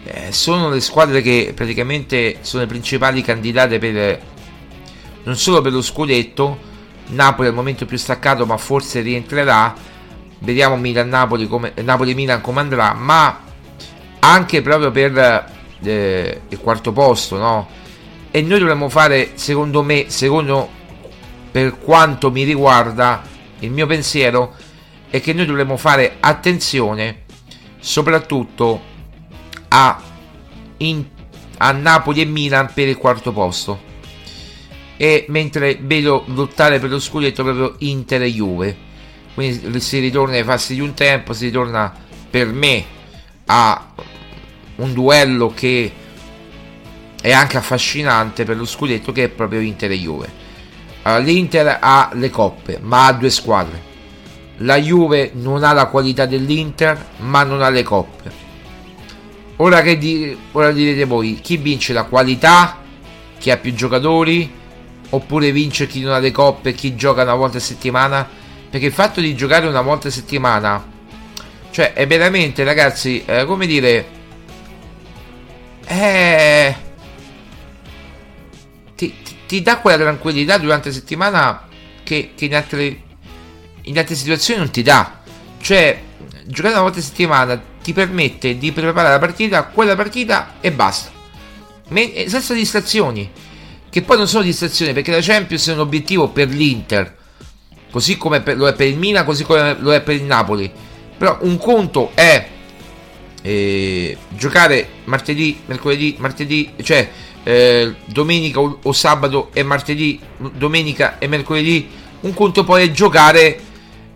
eh, 0.04 0.32
sono 0.32 0.70
le 0.70 0.80
squadre 0.80 1.20
che 1.20 1.52
praticamente 1.54 2.38
sono 2.40 2.62
le 2.62 2.68
principali 2.68 3.20
candidate 3.20 3.78
per 3.78 4.20
non 5.24 5.36
solo 5.36 5.60
per 5.60 5.72
lo 5.72 5.82
scudetto 5.82 6.72
Napoli 7.08 7.48
al 7.48 7.54
momento 7.54 7.84
più 7.84 7.98
staccato 7.98 8.46
ma 8.46 8.56
forse 8.56 9.00
rientrerà 9.00 9.92
vediamo 10.44 10.76
Milan-Napoli 10.76 11.48
come, 11.48 11.72
Napoli-Milan 11.82 12.40
come 12.40 12.60
andrà 12.60 12.92
ma 12.92 13.40
anche 14.20 14.62
proprio 14.62 14.90
per 14.90 15.52
eh, 15.82 16.40
il 16.48 16.58
quarto 16.60 16.92
posto 16.92 17.36
no? 17.36 17.68
e 18.30 18.42
noi 18.42 18.58
dovremmo 18.58 18.88
fare 18.88 19.32
secondo 19.34 19.82
me 19.82 20.06
secondo 20.08 20.68
per 21.50 21.78
quanto 21.78 22.30
mi 22.30 22.44
riguarda 22.44 23.22
il 23.60 23.70
mio 23.70 23.86
pensiero 23.86 24.54
è 25.08 25.20
che 25.20 25.32
noi 25.32 25.46
dovremmo 25.46 25.76
fare 25.76 26.16
attenzione 26.20 27.22
soprattutto 27.78 28.92
a, 29.68 30.00
in, 30.78 31.04
a 31.58 31.72
Napoli 31.72 32.20
e 32.22 32.24
Milan 32.24 32.70
per 32.72 32.88
il 32.88 32.96
quarto 32.96 33.32
posto 33.32 33.92
e 34.96 35.26
mentre 35.28 35.78
vedo 35.80 36.24
lottare 36.26 36.78
per 36.78 36.90
lo 36.90 36.98
scudetto 36.98 37.42
proprio 37.42 37.74
Inter 37.78 38.22
e 38.22 38.32
Juve 38.32 38.76
quindi 39.34 39.80
si 39.80 39.98
ritorna 39.98 40.36
ai 40.36 40.44
fasti 40.44 40.74
di 40.74 40.80
un 40.80 40.94
tempo 40.94 41.32
si 41.32 41.46
ritorna 41.46 41.92
per 42.30 42.46
me 42.46 42.84
a 43.46 43.92
un 44.76 44.92
duello 44.92 45.52
che 45.54 45.92
è 47.20 47.32
anche 47.32 47.56
affascinante 47.56 48.44
per 48.44 48.56
lo 48.56 48.64
scudetto 48.64 49.10
che 49.12 49.24
è 49.24 49.28
proprio 49.28 49.60
Inter 49.60 49.90
e 49.90 49.98
Juve. 49.98 50.42
Allora, 51.02 51.22
l'Inter 51.22 51.78
ha 51.80 52.10
le 52.12 52.30
coppe 52.30 52.78
ma 52.80 53.06
ha 53.06 53.12
due 53.12 53.30
squadre. 53.30 53.92
La 54.58 54.76
Juve 54.76 55.32
non 55.34 55.64
ha 55.64 55.72
la 55.72 55.86
qualità 55.86 56.26
dell'Inter 56.26 57.12
ma 57.18 57.42
non 57.42 57.62
ha 57.62 57.70
le 57.70 57.82
coppe. 57.82 58.42
Ora 59.56 59.82
che 59.82 59.96
di, 59.96 60.36
ora 60.52 60.70
direte 60.70 61.04
voi 61.04 61.40
chi 61.40 61.56
vince 61.56 61.92
la 61.92 62.04
qualità? 62.04 62.78
Chi 63.38 63.50
ha 63.50 63.56
più 63.56 63.72
giocatori? 63.74 64.52
Oppure 65.10 65.52
vince 65.52 65.86
chi 65.86 66.00
non 66.00 66.12
ha 66.12 66.18
le 66.18 66.30
coppe 66.30 66.72
chi 66.72 66.94
gioca 66.94 67.22
una 67.22 67.34
volta 67.34 67.58
a 67.58 67.60
settimana 67.60 68.28
perché 68.74 68.88
il 68.88 68.92
fatto 68.92 69.20
di 69.20 69.36
giocare 69.36 69.68
una 69.68 69.82
volta 69.82 70.08
a 70.08 70.10
settimana 70.10 70.84
cioè 71.70 71.92
è 71.92 72.08
veramente 72.08 72.64
ragazzi 72.64 73.22
eh, 73.24 73.44
come 73.44 73.66
dire 73.66 74.04
eh, 75.86 76.74
ti, 78.96 79.14
ti, 79.22 79.36
ti, 79.46 79.62
dà 79.62 79.78
quella 79.78 79.96
tranquillità 79.96 80.58
durante 80.58 80.88
la 80.88 80.94
settimana 80.94 81.68
che, 82.02 82.32
che 82.34 82.46
in, 82.46 82.56
altre, 82.56 83.02
in 83.82 83.98
altre 83.98 84.14
situazioni 84.14 84.60
non 84.60 84.70
ti 84.70 84.82
dà. 84.82 85.20
Cioè 85.60 86.02
giocare 86.46 86.74
una 86.74 86.82
volta 86.82 86.98
a 86.98 87.02
settimana 87.02 87.62
ti 87.82 87.92
permette 87.92 88.56
di 88.56 88.72
preparare 88.72 89.14
la 89.14 89.18
partita 89.18 89.64
quella 89.64 89.94
partita 89.94 90.54
e 90.60 90.72
basta. 90.72 91.10
Senza 92.26 92.54
distrazioni. 92.54 93.30
Che 93.90 94.02
poi 94.02 94.16
non 94.16 94.26
sono 94.26 94.42
distrazioni 94.42 94.92
perché 94.92 95.12
la 95.12 95.20
Champions 95.20 95.68
è 95.68 95.72
un 95.72 95.80
obiettivo 95.80 96.28
per 96.28 96.48
l'Inter, 96.48 97.16
così 97.94 98.16
come 98.16 98.40
per, 98.40 98.56
lo 98.56 98.66
è 98.66 98.74
per 98.74 98.88
il 98.88 98.98
Milan, 98.98 99.24
così 99.24 99.44
come 99.44 99.76
lo 99.78 99.94
è 99.94 100.00
per 100.00 100.16
il 100.16 100.24
Napoli. 100.24 100.68
Però 101.16 101.38
un 101.42 101.56
conto 101.58 102.10
è 102.14 102.48
eh, 103.40 104.16
giocare 104.30 104.88
martedì, 105.04 105.60
mercoledì, 105.66 106.16
martedì, 106.18 106.72
cioè 106.82 107.08
eh, 107.44 107.94
domenica 108.06 108.58
o, 108.58 108.80
o, 108.82 108.92
sabato 108.92 109.50
e 109.52 109.62
martedì, 109.62 110.18
domenica 110.56 111.20
e 111.20 111.28
mercoledì. 111.28 111.88
Un 112.22 112.34
conto 112.34 112.64
poi 112.64 112.88
è 112.88 112.90
giocare 112.90 113.60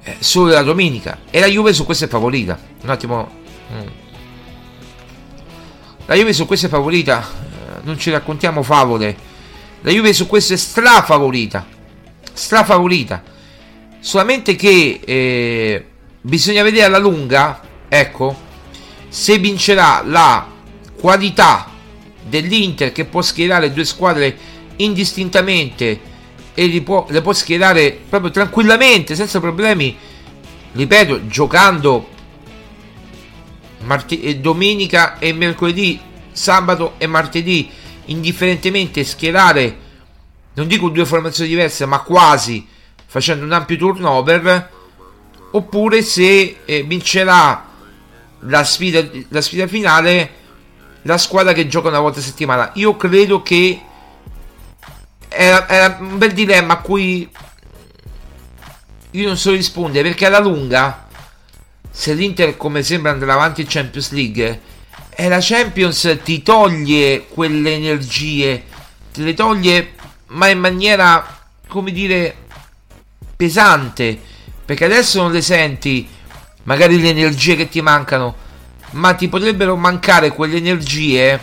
eh, 0.03 0.17
solo 0.19 0.51
la 0.51 0.63
domenica. 0.63 1.21
E 1.31 1.39
la 1.39 1.47
Juve 1.47 1.73
su 1.73 1.85
questo 1.85 2.07
è 2.07 2.09
favorita. 2.09 2.59
Un 2.83 2.91
attimo. 2.91 3.31
Mm. 3.73 3.87
La 6.07 6.17
Juve 6.17 6.33
su 6.33 6.47
questo 6.47 6.67
è 6.67 6.69
favorita. 6.69 7.23
Eh, 7.23 7.81
non 7.83 7.97
ci 7.97 8.11
raccontiamo 8.11 8.65
favole 8.65 9.37
la 9.83 9.93
Juve 9.93 10.13
su 10.13 10.27
questo 10.27 10.55
è 10.55 10.57
strafavorita. 10.57 11.65
Strafavorita. 12.33 13.23
Solamente 14.01 14.55
che 14.55 15.01
eh, 15.05 15.85
bisogna 16.21 16.63
vedere 16.63 16.85
alla 16.87 16.99
lunga, 16.99 17.61
ecco, 17.89 18.37
se 19.09 19.39
vincerà 19.39 20.03
la 20.05 20.47
qualità 21.01 21.71
dell'Inter 22.23 22.93
che 22.93 23.05
può 23.05 23.23
schierare 23.23 23.73
due 23.73 23.85
squadre 23.85 24.37
indistintamente 24.77 26.01
e 26.55 26.67
li 26.67 26.81
può, 26.83 27.07
le 27.09 27.23
può 27.23 27.33
schierare 27.33 27.99
proprio 28.09 28.31
tranquillamente, 28.31 29.15
senza 29.15 29.41
problemi, 29.41 29.97
ripeto, 30.73 31.27
giocando 31.27 32.09
martedì, 33.81 34.23
eh, 34.23 34.37
domenica 34.39 35.19
e 35.19 35.33
mercoledì, 35.33 36.01
sabato 36.33 36.95
e 36.99 37.07
martedì 37.07 37.71
indifferentemente 38.07 39.05
schierare, 39.05 39.77
non 40.55 40.67
dico 40.67 40.89
due 40.89 41.05
formazioni 41.05 41.49
diverse, 41.49 41.87
ma 41.87 42.01
quasi 42.01 42.67
facendo 43.09 43.45
un 43.45 43.53
ampio 43.53 43.77
turnover, 43.77 44.71
oppure 45.51 46.03
se 46.03 46.59
eh, 46.65 46.83
vincerà 46.83 47.67
la 48.41 48.63
sfida, 48.63 49.03
la 49.29 49.41
sfida 49.41 49.67
finale 49.67 50.37
la 51.03 51.17
squadra 51.17 51.53
che 51.53 51.67
gioca 51.67 51.89
una 51.89 52.01
volta 52.01 52.21
a 52.21 52.23
settimana. 52.23 52.71
Io 52.75 52.97
credo 52.97 53.43
che 53.43 53.81
era, 55.29 55.67
era 55.69 55.97
un 56.01 56.19
bel 56.19 56.33
dilemma 56.33 56.75
a 56.75 56.81
cui 56.81 57.29
io 59.13 59.27
non 59.27 59.39
so 59.39 59.53
rispondere 59.53 60.09
perché 60.09 60.27
alla 60.27 60.39
lunga 60.39 61.07
se 61.91 62.13
l'Inter 62.13 62.57
come 62.59 62.83
sembra 62.83 63.11
andrà 63.11 63.33
avanti 63.33 63.63
in 63.63 63.67
Champions 63.69 64.11
League 64.13 64.61
e 65.09 65.29
la 65.29 65.39
Champions 65.41 66.19
ti 66.23 66.43
toglie 66.43 67.27
quelle 67.27 67.73
energie, 67.73 68.63
te 69.13 69.23
le 69.23 69.35
toglie 69.35 69.95
ma 70.29 70.49
in 70.49 70.59
maniera, 70.59 71.27
come 71.67 71.91
dire, 71.91 72.47
pesante, 73.39 74.21
perché 74.65 74.85
adesso 74.85 75.23
non 75.23 75.31
le 75.31 75.43
senti, 75.43 76.09
magari 76.65 77.01
le 77.01 77.11
energie 77.11 77.55
che 77.55 77.69
ti 77.69 77.81
mancano, 77.81 78.35
ma 78.91 79.15
ti 79.15 79.29
potrebbero 79.29 79.77
mancare 79.77 80.31
quelle 80.31 80.57
energie, 80.57 81.41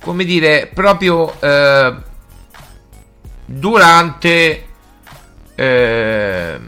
come 0.00 0.24
dire, 0.24 0.70
proprio 0.72 1.34
eh, 1.40 1.96
durante... 3.44 4.66
Eh, 5.56 6.60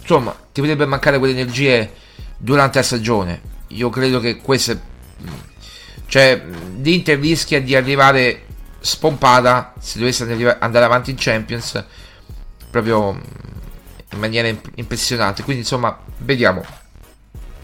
insomma, 0.00 0.30
ti 0.52 0.60
potrebbero 0.60 0.88
mancare 0.88 1.18
quelle 1.18 1.32
energie 1.32 1.92
durante 2.36 2.78
la 2.78 2.84
stagione. 2.84 3.40
Io 3.68 3.90
credo 3.90 4.20
che 4.20 4.36
questo 4.36 4.92
cioè 6.06 6.40
l'Inter 6.80 7.18
rischia 7.18 7.60
di 7.60 7.74
arrivare 7.74 8.44
spompata 8.78 9.72
se 9.80 9.98
dovesse 9.98 10.22
andare 10.60 10.84
avanti 10.84 11.10
in 11.10 11.16
Champions 11.18 11.84
proprio 12.74 13.20
in 14.10 14.18
maniera 14.18 14.48
impressionante. 14.74 15.44
Quindi 15.44 15.62
insomma 15.62 15.96
vediamo. 16.18 16.64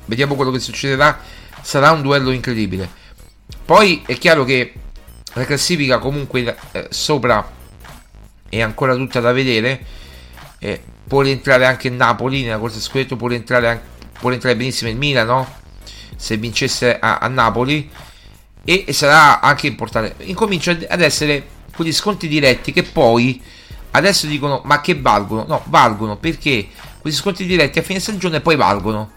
Vediamo 0.05 0.37
quello 0.37 0.53
che 0.53 0.61
succederà. 0.61 1.19
Sarà 1.63 1.91
un 1.91 2.03
duello 2.03 2.31
incredibile. 2.31 2.89
Poi 3.65 4.05
è 4.07 4.17
chiaro 4.17 4.45
che 4.45 4.73
la 5.35 5.45
classifica 5.45 5.99
comunque 5.99 6.57
eh, 6.73 6.87
sopra 6.91 7.59
è 8.49 8.61
ancora 8.61 8.95
tutta 8.95 9.19
da 9.19 9.33
vedere. 9.33 9.85
Eh, 10.61 10.81
può 11.07 11.23
rientrare 11.23 11.67
anche 11.67 11.89
il 11.89 11.95
Napoli 11.95 12.45
nella 12.45 12.59
corsa 12.59 12.79
scudetto, 12.79 13.17
può 13.17 13.27
rientrare, 13.27 13.69
anche, 13.69 13.85
può 14.21 14.29
rientrare 14.29 14.57
benissimo 14.57 14.91
il 14.91 14.97
Milano 14.97 15.59
se 16.15 16.37
vincesse 16.37 16.99
a, 16.99 17.19
a 17.19 17.27
Napoli. 17.27 17.91
E, 18.65 18.85
e 18.87 18.93
sarà 18.93 19.41
anche 19.41 19.67
importante. 19.67 20.23
Incomincia 20.25 20.71
ad 20.89 21.01
essere 21.01 21.59
quegli 21.75 21.93
sconti 21.93 22.29
diretti 22.29 22.73
che 22.73 22.85
poi 22.85 23.43
adesso 23.93 24.27
dicono 24.27 24.63
ma 24.65 24.81
che 24.81 24.99
valgono? 25.01 25.45
No, 25.47 25.63
valgono 25.67 26.17
perché 26.17 26.69
questi 27.01 27.21
sconti 27.21 27.47
diretti 27.47 27.79
a 27.79 27.83
fine 27.83 28.01
stagione 28.01 28.41
poi 28.41 28.57
valgono. 28.57 29.13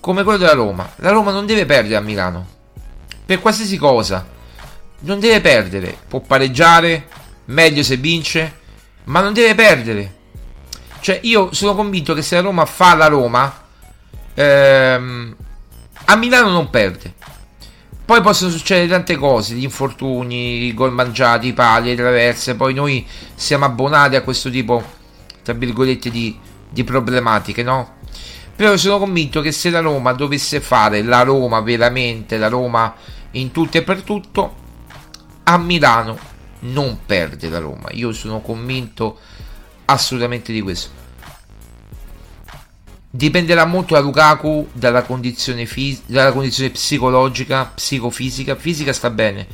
Come 0.00 0.24
quello 0.24 0.38
della 0.38 0.54
Roma. 0.54 0.90
La 0.96 1.10
Roma 1.10 1.30
non 1.30 1.46
deve 1.46 1.64
perdere 1.64 1.96
a 1.96 2.00
Milano. 2.00 2.46
Per 3.24 3.40
qualsiasi 3.40 3.76
cosa. 3.76 4.26
Non 5.00 5.20
deve 5.20 5.40
perdere. 5.40 5.96
Può 6.08 6.20
pareggiare. 6.20 7.06
Meglio 7.46 7.84
se 7.84 7.96
vince. 7.96 8.58
Ma 9.04 9.20
non 9.20 9.32
deve 9.32 9.54
perdere. 9.54 10.16
Cioè 11.00 11.20
io 11.22 11.52
sono 11.52 11.74
convinto 11.74 12.14
che 12.14 12.22
se 12.22 12.34
la 12.34 12.40
Roma 12.40 12.66
fa 12.66 12.96
la 12.96 13.06
Roma. 13.06 13.62
Ehm, 14.34 15.36
a 16.06 16.16
Milano 16.16 16.50
non 16.50 16.70
perde. 16.70 17.14
Poi 18.04 18.20
possono 18.20 18.50
succedere 18.50 18.88
tante 18.88 19.16
cose, 19.16 19.54
gli 19.54 19.62
infortuni, 19.62 20.74
gol 20.74 20.92
mangiati, 20.92 21.52
pali, 21.52 21.94
traverse. 21.94 22.56
Poi 22.56 22.74
noi 22.74 23.06
siamo 23.34 23.64
abbonati 23.64 24.16
a 24.16 24.22
questo 24.22 24.50
tipo, 24.50 24.82
tra 25.42 25.54
virgolette, 25.54 26.10
di, 26.10 26.36
di 26.68 26.84
problematiche, 26.84 27.62
no? 27.62 28.00
Però 28.54 28.76
sono 28.76 28.98
convinto 28.98 29.40
che 29.40 29.52
se 29.52 29.70
la 29.70 29.80
Roma 29.80 30.12
dovesse 30.12 30.60
fare 30.60 31.02
la 31.02 31.22
Roma 31.22 31.60
veramente, 31.60 32.38
la 32.38 32.48
Roma 32.48 32.94
in 33.32 33.50
tutto 33.50 33.78
e 33.78 33.82
per 33.82 34.02
tutto, 34.02 34.54
a 35.44 35.56
Milano 35.56 36.18
non 36.60 36.98
perde 37.06 37.48
la 37.48 37.58
Roma. 37.58 37.88
Io 37.92 38.12
sono 38.12 38.40
convinto 38.40 39.18
assolutamente 39.86 40.52
di 40.52 40.60
questo. 40.60 41.01
Dipenderà 43.14 43.66
molto 43.66 43.92
da 43.92 44.00
Lukaku 44.00 44.70
dalla 44.72 45.02
condizione, 45.02 45.66
fis- 45.66 46.00
dalla 46.06 46.32
condizione 46.32 46.70
psicologica, 46.70 47.66
psicofisica. 47.74 48.56
Fisica 48.56 48.94
sta 48.94 49.10
bene, 49.10 49.46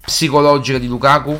psicologica 0.00 0.78
di 0.78 0.86
Lukaku. 0.86 1.36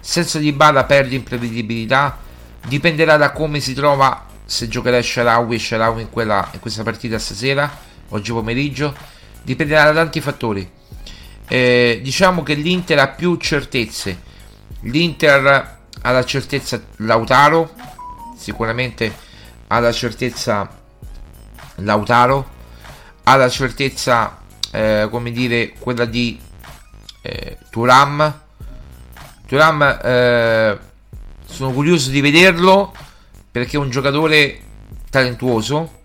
Senza 0.00 0.38
di 0.38 0.52
Bala 0.52 0.84
perde 0.84 1.16
imprevedibilità. 1.16 2.18
Dipenderà 2.66 3.18
da 3.18 3.32
come 3.32 3.60
si 3.60 3.74
trova 3.74 4.24
se 4.46 4.66
giocherà 4.66 5.02
Sharawi 5.02 5.54
e 5.54 5.58
Sharawi 5.58 6.00
in, 6.00 6.08
quella, 6.08 6.48
in 6.54 6.60
questa 6.60 6.82
partita 6.82 7.18
stasera, 7.18 7.70
oggi 8.08 8.32
pomeriggio. 8.32 8.96
Dipenderà 9.42 9.84
da 9.84 9.92
tanti 9.92 10.22
fattori. 10.22 10.66
Eh, 11.46 12.00
diciamo 12.02 12.42
che 12.42 12.54
l'Inter 12.54 13.00
ha 13.00 13.08
più 13.08 13.36
certezze. 13.36 14.18
L'Inter 14.80 15.76
ha 16.00 16.10
la 16.10 16.24
certezza 16.24 16.82
Lautaro, 16.96 17.70
sicuramente 18.38 19.23
ha 19.74 19.80
la 19.80 19.92
certezza 19.92 20.68
Lautaro, 21.76 22.48
ha 23.24 23.34
la 23.34 23.48
certezza, 23.48 24.38
eh, 24.70 25.08
come 25.10 25.32
dire, 25.32 25.72
quella 25.76 26.04
di 26.04 26.40
eh, 27.22 27.58
Turam. 27.70 28.40
Turam, 29.46 29.98
eh, 30.02 30.78
sono 31.44 31.72
curioso 31.72 32.10
di 32.10 32.20
vederlo 32.20 32.94
perché 33.50 33.76
è 33.76 33.80
un 33.80 33.90
giocatore 33.90 34.60
talentuoso 35.10 36.02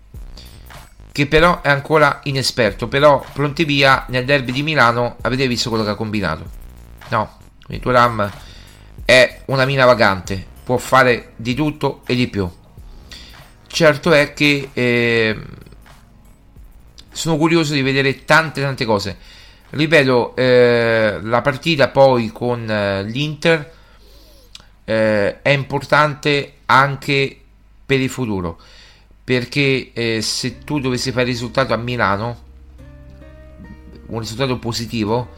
che 1.12 1.26
però 1.26 1.60
è 1.60 1.68
ancora 1.68 2.20
inesperto. 2.24 2.88
Però 2.88 3.24
pronti 3.32 3.64
via 3.64 4.04
nel 4.08 4.24
derby 4.24 4.50
di 4.50 4.64
Milano 4.64 5.16
avete 5.20 5.46
visto 5.46 5.68
quello 5.68 5.84
che 5.84 5.90
ha 5.90 5.94
combinato. 5.94 6.58
No, 7.10 7.38
quindi 7.64 7.84
Turam 7.84 8.28
è 9.04 9.42
una 9.46 9.64
mina 9.64 9.84
vagante, 9.84 10.44
può 10.64 10.76
fare 10.76 11.34
di 11.36 11.54
tutto 11.54 12.02
e 12.06 12.16
di 12.16 12.26
più. 12.26 12.50
Certo 13.72 14.10
è 14.12 14.32
che 14.32 14.70
eh, 14.72 15.38
sono 17.12 17.36
curioso 17.36 17.72
di 17.72 17.82
vedere 17.82 18.24
tante 18.24 18.60
tante 18.60 18.84
cose. 18.84 19.16
Ripeto, 19.70 20.34
eh, 20.34 21.20
la 21.22 21.40
partita 21.40 21.88
poi 21.88 22.32
con 22.32 22.68
eh, 22.68 23.04
l'Inter 23.04 23.72
eh, 24.84 25.40
è 25.40 25.50
importante 25.50 26.54
anche 26.66 27.40
per 27.86 28.00
il 28.00 28.10
futuro. 28.10 28.58
Perché 29.22 29.92
eh, 29.92 30.20
se 30.20 30.58
tu 30.64 30.80
dovessi 30.80 31.12
fare 31.12 31.26
il 31.26 31.30
risultato 31.30 31.72
a 31.72 31.76
Milano, 31.76 32.42
un 34.06 34.18
risultato 34.18 34.58
positivo, 34.58 35.28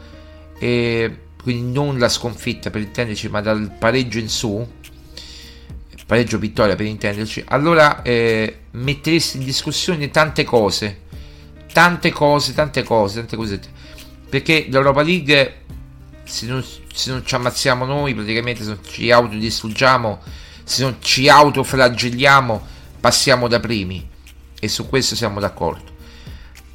eh, 0.57 1.17
quindi 1.43 1.71
non 1.71 1.99
la 1.99 2.09
sconfitta 2.09 2.71
per 2.71 2.81
intenderci, 2.81 3.29
ma 3.29 3.41
dal 3.41 3.75
pareggio 3.77 4.17
in 4.17 4.29
su, 4.29 4.67
pareggio 6.05 6.37
vittoria 6.37 6.75
per 6.75 6.85
intenderci, 6.85 7.43
allora 7.47 8.01
eh, 8.01 8.59
metteresti 8.71 9.37
in 9.37 9.43
discussione 9.43 10.09
tante 10.09 10.43
cose, 10.43 11.01
tante 11.71 12.11
cose, 12.11 12.53
tante 12.53 12.83
cose, 12.83 13.19
tante 13.19 13.35
cosette. 13.35 13.67
Perché 14.29 14.67
l'Europa 14.69 15.01
League, 15.01 15.61
se 16.23 16.45
non, 16.45 16.63
se 16.93 17.11
non 17.11 17.25
ci 17.25 17.35
ammazziamo 17.35 17.85
noi, 17.85 18.13
praticamente 18.13 18.63
se 18.63 18.69
non 18.69 18.79
ci 18.83 19.11
autodistruggiamo, 19.11 20.21
se 20.63 20.83
non 20.83 20.97
ci 20.99 21.29
autoflagelliamo, 21.29 22.67
passiamo 22.99 23.47
da 23.47 23.59
primi. 23.59 24.09
E 24.59 24.67
su 24.67 24.87
questo 24.87 25.15
siamo 25.15 25.39
d'accordo. 25.39 25.91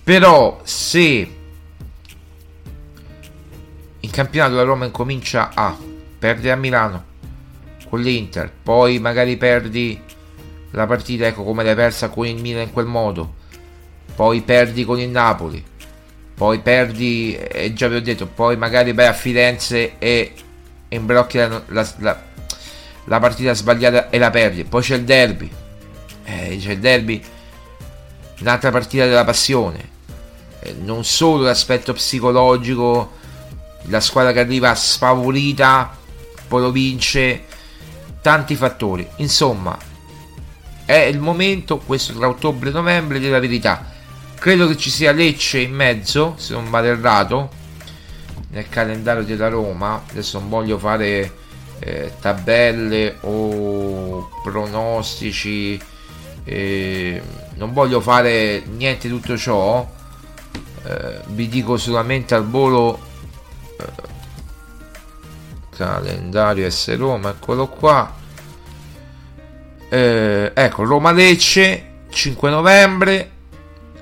Però 0.05 0.61
se 0.65 1.37
in 4.01 4.11
campionato 4.11 4.55
la 4.55 4.63
Roma 4.63 4.85
incomincia 4.85 5.51
a 5.55 5.77
perdere 6.19 6.53
a 6.53 6.57
Milano, 6.57 7.05
con 7.89 8.01
l'Inter, 8.01 8.53
poi 8.63 8.99
magari 8.99 9.37
perdi 9.37 10.01
la 10.73 10.87
partita, 10.87 11.27
ecco 11.27 11.45
come 11.45 11.65
l'hai 11.65 11.75
persa 11.75 12.09
con 12.09 12.27
il 12.27 12.41
Milan 12.41 12.63
in 12.63 12.73
quel 12.73 12.87
modo, 12.87 13.35
poi 14.15 14.43
perdi 14.43 14.85
con 14.85 14.99
il 15.01 15.09
Napoli, 15.09 15.65
poi 16.35 16.61
perdi, 16.61 17.35
e 17.35 17.65
eh, 17.65 17.73
già 17.73 17.89
vi 17.89 17.97
ho 17.97 18.03
detto, 18.03 18.27
poi 18.27 18.57
magari 18.57 18.93
vai 18.93 19.07
a 19.07 19.13
Firenze 19.13 19.99
e 19.99 20.33
imbrocchi 20.89 21.39
la, 21.39 21.63
la, 21.67 21.89
la, 21.99 22.23
la 23.05 23.19
partita 23.19 23.55
sbagliata 23.55 24.11
e 24.11 24.19
la 24.19 24.31
perdi, 24.31 24.65
poi 24.65 24.83
c'è 24.83 24.97
il 24.97 25.05
derby, 25.05 25.51
eh, 26.25 26.57
c'è 26.61 26.73
il 26.73 26.79
derby, 26.79 27.23
un'altra 28.41 28.71
partita 28.71 29.07
della 29.07 29.25
passione, 29.25 29.97
eh, 30.61 30.75
non 30.81 31.05
solo 31.05 31.45
l'aspetto 31.45 31.93
psicologico, 31.93 33.17
la 33.83 34.01
squadra 34.01 34.33
che 34.33 34.41
arriva 34.41 34.75
sfavorita, 34.75 35.97
poi 36.47 36.61
lo 36.61 36.71
vince, 36.71 37.45
tanti 38.29 38.57
fattori. 38.57 39.09
Insomma, 39.17 39.75
è 40.85 40.99
il 40.99 41.19
momento, 41.19 41.79
questo 41.79 42.13
tra 42.13 42.29
ottobre 42.29 42.69
e 42.69 42.73
novembre, 42.73 43.21
della 43.21 43.39
verità. 43.39 43.83
Credo 44.39 44.69
che 44.69 44.77
ci 44.77 44.91
sia 44.91 45.13
Lecce 45.13 45.61
in 45.61 45.73
mezzo, 45.73 46.35
se 46.37 46.53
non 46.53 46.69
vado 46.69 46.89
errato, 46.89 47.49
nel 48.51 48.69
calendario 48.69 49.25
della 49.25 49.49
Roma. 49.49 50.03
Adesso 50.11 50.41
non 50.41 50.51
voglio 50.51 50.77
fare 50.77 51.33
eh, 51.79 52.13
tabelle 52.21 53.17
o 53.23 54.29
pronostici, 54.43 55.81
eh, 56.45 57.23
non 57.55 57.73
voglio 57.73 58.03
fare 58.03 58.63
niente 58.67 59.09
di 59.09 59.15
tutto 59.15 59.39
ciò. 59.39 59.91
Eh, 60.85 61.21
vi 61.29 61.49
dico 61.49 61.79
solamente 61.79 62.35
al 62.35 62.47
volo 62.47 63.01
eh, 63.81 63.87
calendario 65.75 66.69
S 66.69 66.95
Roma, 66.95 67.31
eccolo 67.31 67.69
qua. 67.69 68.18
Eh, 69.89 70.53
ecco, 70.55 70.85
Roma 70.85 71.13
Lecce 71.13 71.85
5 72.11 72.51
novembre, 72.51 73.31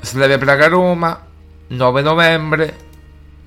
Slavia 0.01 0.39
Praga 0.39 0.69
Roma 0.69 1.27
9 1.69 2.03
novembre, 2.03 2.77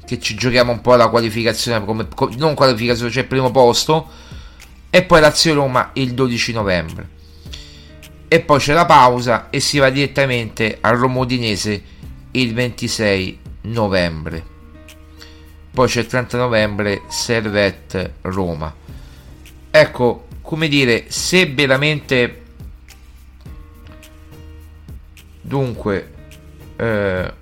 che 0.06 0.20
ci 0.20 0.36
giochiamo 0.36 0.72
un 0.72 0.82
po' 0.82 0.96
la 0.96 1.10
qualificazione, 1.10 1.84
come, 1.86 2.08
non 2.38 2.54
qualificazione, 2.54 3.12
cioè 3.12 3.24
primo 3.26 3.52
posto, 3.52 4.08
e 4.90 5.04
poi 5.04 5.22
Lazio 5.22 5.54
Roma 5.54 5.92
il 5.94 6.14
12 6.14 6.54
novembre. 6.54 7.18
E 8.28 8.40
poi 8.42 8.60
c'è 8.60 8.74
la 8.74 8.86
pausa 8.86 9.50
e 9.50 9.60
si 9.60 9.80
va 9.80 9.90
direttamente 9.90 10.78
al 10.82 10.98
Roma 10.98 11.20
Udinese 11.20 11.84
il 12.32 12.54
26 12.54 13.40
novembre 13.62 14.58
poi 15.72 15.88
c'è 15.88 16.02
il 16.02 16.08
30 16.08 16.38
novembre 16.38 17.04
Servette 17.08 18.16
Roma 18.22 18.74
ecco 19.72 20.28
come 20.50 20.68
dire 20.68 21.06
se 21.10 21.45
veramente 21.45 22.41
dunque 25.41 26.14
eh, 26.76 27.34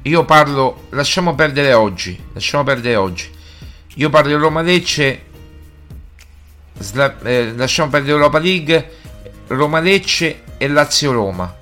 io 0.00 0.24
parlo 0.24 0.86
lasciamo 0.92 1.34
perdere 1.34 1.74
oggi 1.74 2.18
lasciamo 2.32 2.64
perdere 2.64 2.96
oggi. 2.96 3.30
Io 3.96 4.08
parlo 4.08 4.28
di 4.28 4.42
Roma 4.42 4.62
Lecce 4.62 5.24
sla, 6.78 7.18
eh, 7.24 7.52
lasciamo 7.54 7.90
perdere 7.90 8.12
Europa 8.12 8.38
League 8.38 8.92
Roma 9.48 9.80
Lecce 9.80 10.42
e 10.56 10.68
Lazio 10.68 11.12
Roma. 11.12 11.54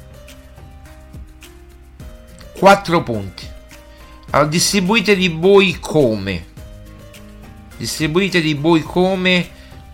4 2.52 3.02
punti. 3.02 3.48
Allora, 4.30 4.48
distribuite 4.48 5.16
di 5.16 5.26
voi 5.26 5.78
come? 5.80 6.54
Distribuitevi 7.76 8.54
voi 8.54 8.82
come 8.82 9.48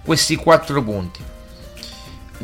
questi 0.05 0.37
4 0.37 0.83
punti. 0.83 1.20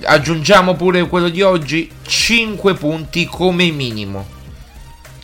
Aggiungiamo 0.02 0.74
pure 0.74 1.08
quello 1.08 1.28
di 1.28 1.42
oggi, 1.42 1.90
5 2.02 2.74
punti 2.74 3.26
come 3.26 3.70
minimo. 3.70 4.36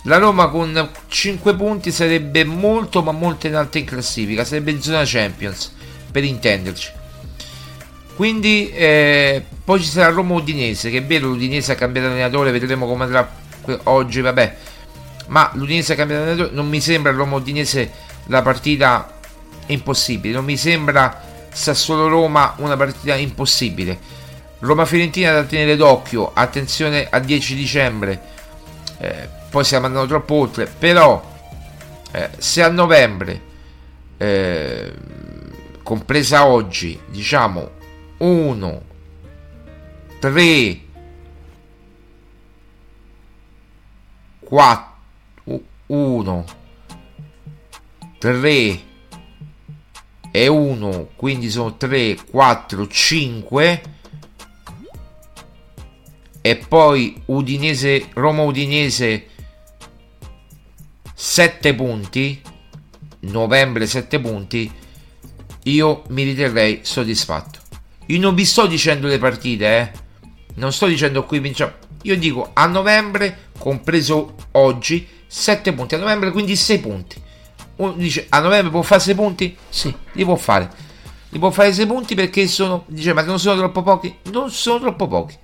La 0.05 0.19
Roma 0.19 0.49
con 0.49 0.91
5 1.09 1.55
punti 1.55 1.91
sarebbe 1.91 2.45
molto 2.45 3.03
ma 3.03 3.13
molto 3.13 3.47
in 3.47 3.55
alta 3.55 3.79
in 3.79 3.85
classifica, 3.87 4.45
sarebbe 4.45 4.73
in 4.73 4.83
zona 4.83 5.03
Champions, 5.05 5.73
per 6.11 6.25
intenderci. 6.25 6.91
Quindi 8.15 8.71
eh, 8.71 9.43
poi 9.65 9.81
ci 9.81 9.89
sarà 9.89 10.13
Roma 10.13 10.35
Udinese, 10.35 10.91
che 10.91 10.99
è 10.99 11.05
vero 11.05 11.29
l'Udinese 11.29 11.73
ha 11.73 11.75
cambiato 11.75 12.09
allenatore, 12.09 12.51
vedremo 12.51 12.87
come 12.87 13.05
andrà 13.05 13.29
oggi, 13.85 14.21
vabbè. 14.21 14.57
Ma 15.29 15.51
l'Udinese 15.55 15.95
ha 15.95 15.97
cambiato 15.97 16.23
allenatore, 16.23 16.55
non 16.55 16.69
mi 16.69 16.81
sembra 16.81 17.13
Roma 17.13 17.37
Udinese 17.37 17.91
la 18.27 18.43
partita 18.43 19.14
impossibile, 19.67 20.35
non 20.35 20.45
mi 20.45 20.57
sembra 20.57 21.23
Sassuolo 21.51 22.09
Roma 22.09 22.55
una 22.59 22.77
partita 22.77 23.15
impossibile. 23.15 23.99
Roma 24.59 24.85
Fiorentina 24.85 25.33
da 25.33 25.45
tenere 25.45 25.77
d'occhio, 25.77 26.33
attenzione 26.35 27.07
a 27.09 27.19
10 27.19 27.55
dicembre. 27.55 28.21
Eh, 28.99 29.29
poi 29.51 29.65
stiamo 29.65 29.87
andando 29.87 30.09
troppo 30.09 30.35
oltre, 30.35 30.67
però 30.67 31.33
eh, 32.11 32.31
se 32.39 32.63
a 32.63 32.69
novembre 32.69 33.41
eh, 34.17 34.93
compresa 35.83 36.47
oggi, 36.47 36.99
diciamo 37.07 37.71
1 38.19 38.83
3 40.19 40.81
4 44.41 45.61
1 45.87 46.45
3 48.19 48.81
e 50.37 50.49
1 50.49 51.11
quindi 51.15 51.49
sono 51.49 51.77
3 51.77 52.19
4 52.29 52.89
5 52.89 53.83
e 56.41 56.57
poi 56.57 57.23
Udinese 57.27 58.09
Roma 58.15 58.43
Udinese 58.43 59.29
7 61.15 61.75
punti. 61.75 62.43
Novembre 63.21 63.87
7 63.87 64.19
punti. 64.19 64.71
Io 65.63 66.03
mi 66.09 66.25
riterrei 66.25 66.81
soddisfatto. 66.83 67.61
Io 68.07 68.19
non 68.19 68.35
vi 68.35 68.45
sto 68.45 68.67
dicendo 68.67 69.07
le 69.07 69.19
partite 69.19 69.79
eh. 69.79 69.93
Non 70.57 70.73
sto 70.73 70.87
dicendo 70.87 71.25
qui 71.25 71.39
vinciamo 71.39 71.73
io 72.05 72.17
dico 72.19 72.51
a 72.53 72.67
novembre 72.67 73.51
compreso 73.59 74.35
oggi 74.53 75.07
7 75.27 75.73
punti 75.73 75.95
a 75.95 75.99
novembre 75.99 76.31
quindi 76.31 76.55
6 76.55 76.79
punti 76.81 77.23
uno 77.77 77.93
dice 77.93 78.27
a 78.29 78.41
novembre 78.41 78.71
può 78.71 78.83
fare 78.83 79.01
6 79.01 79.15
punti? 79.15 79.57
Sì, 79.69 79.95
li 80.13 80.25
può 80.25 80.37
fare. 80.37 80.71
Li 81.31 81.39
può 81.39 81.51
fare 81.51 81.73
6 81.73 81.87
punti 81.87 82.15
perché 82.15 82.47
sono. 82.47 82.85
Dice, 82.87 83.13
ma 83.13 83.23
non 83.23 83.39
sono 83.39 83.57
troppo 83.57 83.83
pochi? 83.83 84.17
Non 84.31 84.51
sono 84.51 84.79
troppo 84.79 85.09
pochi. 85.09 85.37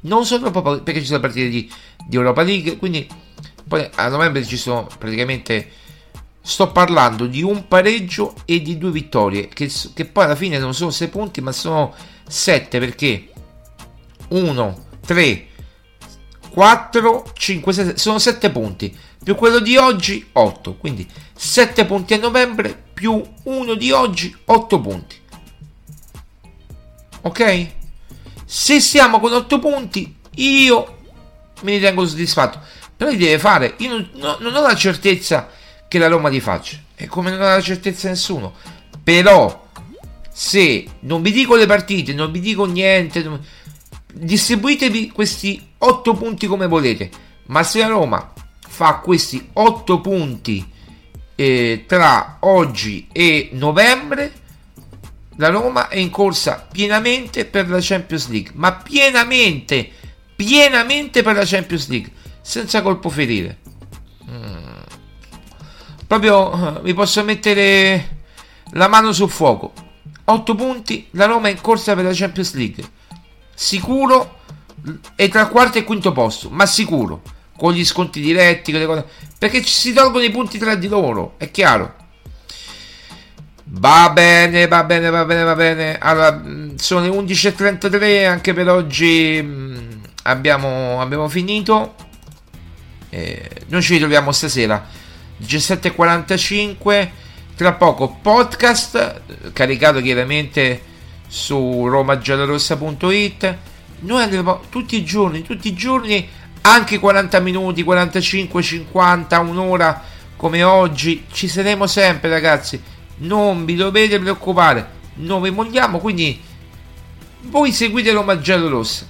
Non 0.00 0.26
sono 0.26 0.42
troppo 0.42 0.62
pochi 0.62 0.82
perché 0.82 1.00
ci 1.00 1.06
sono 1.06 1.20
partite 1.20 1.48
di, 1.48 1.70
di 2.06 2.16
Europa 2.16 2.42
League. 2.42 2.76
Quindi 2.76 3.08
poi 3.66 3.88
a 3.94 4.08
novembre 4.08 4.44
ci 4.44 4.56
sono 4.56 4.86
praticamente. 4.98 5.70
Sto 6.44 6.72
parlando 6.72 7.26
di 7.26 7.40
un 7.40 7.68
pareggio 7.68 8.34
e 8.44 8.60
di 8.60 8.76
due 8.76 8.90
vittorie. 8.90 9.48
Che, 9.48 9.70
che 9.94 10.04
poi 10.04 10.24
alla 10.24 10.34
fine 10.34 10.58
non 10.58 10.74
sono 10.74 10.90
6 10.90 11.08
punti, 11.08 11.40
ma 11.40 11.52
sono 11.52 11.94
7 12.26 12.78
perché 12.80 13.28
1, 14.28 14.84
3, 15.06 15.46
4, 16.52 17.32
5, 17.32 17.72
6, 17.72 17.98
sono 17.98 18.18
7 18.18 18.50
punti. 18.50 18.94
Più 19.22 19.34
quello 19.34 19.58
di 19.58 19.76
oggi 19.76 20.28
8 20.32 20.74
quindi 20.74 21.08
7 21.34 21.86
punti 21.86 22.14
a 22.14 22.18
novembre 22.18 22.80
più 22.92 23.22
1 23.44 23.74
di 23.74 23.90
oggi 23.90 24.36
8 24.44 24.80
punti. 24.80 25.20
Ok? 27.22 27.66
Se 28.44 28.80
siamo 28.80 29.18
con 29.18 29.32
8 29.32 29.58
punti 29.58 30.16
io 30.36 30.98
mi 31.62 31.74
ritengo 31.74 32.06
soddisfatto. 32.06 32.60
Però 32.96 33.10
li 33.10 33.16
deve 33.16 33.38
fare. 33.38 33.74
Io 33.78 33.88
non, 33.88 34.10
no, 34.14 34.36
non 34.40 34.54
ho 34.54 34.60
la 34.60 34.74
certezza 34.74 35.48
che 35.88 35.98
la 35.98 36.08
Roma 36.08 36.28
li 36.28 36.40
faccia. 36.40 36.76
E 36.94 37.06
come 37.06 37.30
non 37.30 37.40
ha 37.40 37.54
la 37.54 37.62
certezza 37.62 38.08
nessuno. 38.08 38.54
Però 39.02 39.68
se 40.30 40.86
non 41.00 41.22
vi 41.22 41.30
dico 41.30 41.56
le 41.56 41.66
partite 41.66 42.14
non 42.14 42.32
vi 42.32 42.40
dico 42.40 42.64
niente 42.64 43.22
non... 43.22 43.38
distribuitevi 44.12 45.10
questi 45.10 45.60
8 45.78 46.14
punti 46.14 46.46
come 46.46 46.66
volete 46.66 47.10
ma 47.46 47.62
se 47.62 47.80
la 47.80 47.86
Roma 47.86 48.32
fa 48.68 48.96
questi 48.96 49.48
8 49.52 50.00
punti 50.00 50.70
eh, 51.34 51.84
tra 51.86 52.36
oggi 52.40 53.08
e 53.12 53.50
novembre 53.52 54.32
la 55.36 55.48
Roma 55.48 55.88
è 55.88 55.96
in 55.96 56.10
corsa 56.10 56.66
pienamente 56.70 57.44
per 57.44 57.68
la 57.68 57.78
Champions 57.80 58.28
League 58.28 58.52
ma 58.54 58.72
pienamente 58.72 59.90
pienamente 60.36 61.22
per 61.22 61.36
la 61.36 61.44
Champions 61.44 61.88
League 61.88 62.12
senza 62.40 62.82
colpo 62.82 63.08
ferire 63.08 63.58
mm. 64.30 64.80
proprio 66.06 66.80
mi 66.82 66.92
posso 66.94 67.24
mettere 67.24 68.20
la 68.72 68.88
mano 68.88 69.12
sul 69.12 69.30
fuoco. 69.30 69.72
8 70.24 70.54
punti 70.54 71.08
la 71.12 71.26
Roma 71.26 71.48
è 71.48 71.50
in 71.50 71.60
corsa 71.60 71.94
per 71.94 72.04
la 72.04 72.12
Champions 72.12 72.54
League 72.54 72.84
sicuro 73.54 74.40
è 75.14 75.28
tra 75.28 75.46
quarto 75.46 75.78
e 75.78 75.84
quinto 75.84 76.12
posto 76.12 76.50
ma 76.50 76.66
sicuro 76.66 77.22
con 77.62 77.72
gli 77.72 77.84
sconti 77.84 78.20
diretti, 78.20 78.72
cose, 78.72 79.04
perché 79.38 79.62
ci 79.62 79.72
si 79.72 79.92
tolgono 79.92 80.24
i 80.24 80.32
punti 80.32 80.58
tra 80.58 80.74
di 80.74 80.88
loro, 80.88 81.34
è 81.36 81.50
chiaro. 81.52 81.94
Va 83.64 84.10
bene, 84.12 84.66
va 84.66 84.82
bene, 84.82 85.10
va 85.10 85.24
bene, 85.24 85.42
va 85.44 85.54
bene. 85.54 85.96
Allora, 85.96 86.42
sono 86.74 87.02
le 87.02 87.08
11.33, 87.08 88.26
anche 88.26 88.52
per 88.52 88.68
oggi 88.68 89.88
abbiamo, 90.24 91.00
abbiamo 91.00 91.28
finito. 91.28 91.94
Eh, 93.10 93.48
noi 93.68 93.80
ci 93.80 93.92
ritroviamo 93.92 94.32
stasera, 94.32 94.84
17.45. 95.40 97.10
Tra 97.54 97.74
poco 97.74 98.18
podcast, 98.20 99.20
caricato 99.52 100.00
chiaramente 100.00 100.90
su 101.32 101.88
romagiallorossa.it. 101.88 103.56
Noi 104.00 104.22
andremo 104.22 104.64
tutti 104.68 104.96
i 104.96 105.04
giorni, 105.04 105.40
tutti 105.40 105.68
i 105.68 105.74
giorni 105.74 106.28
anche 106.60 106.98
40 106.98 107.40
minuti, 107.40 107.82
45, 107.82 108.62
50, 108.62 109.40
un'ora 109.40 110.02
come 110.36 110.62
oggi, 110.62 111.24
ci 111.32 111.48
saremo 111.48 111.86
sempre 111.86 112.28
ragazzi, 112.28 112.80
non 113.18 113.64
vi 113.64 113.76
dovete 113.76 114.18
preoccupare, 114.18 114.86
non 115.14 115.40
vi 115.40 115.50
molliamo, 115.50 115.98
quindi 115.98 116.38
voi 117.42 117.72
seguite 117.72 118.12
Roma 118.12 118.38
Giallo 118.38 118.68
Rossa 118.68 119.06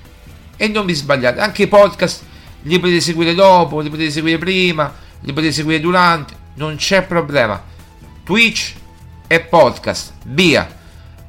e 0.56 0.68
non 0.68 0.86
vi 0.86 0.94
sbagliate, 0.94 1.40
anche 1.40 1.64
i 1.64 1.68
podcast 1.68 2.22
li 2.62 2.78
potete 2.78 3.00
seguire 3.00 3.34
dopo, 3.34 3.80
li 3.80 3.90
potete 3.90 4.10
seguire 4.10 4.38
prima, 4.38 4.94
li 5.20 5.32
potete 5.32 5.52
seguire 5.52 5.80
durante, 5.80 6.34
non 6.54 6.76
c'è 6.76 7.02
problema. 7.02 7.60
Twitch 8.22 8.74
e 9.26 9.40
podcast, 9.40 10.12
via. 10.26 10.80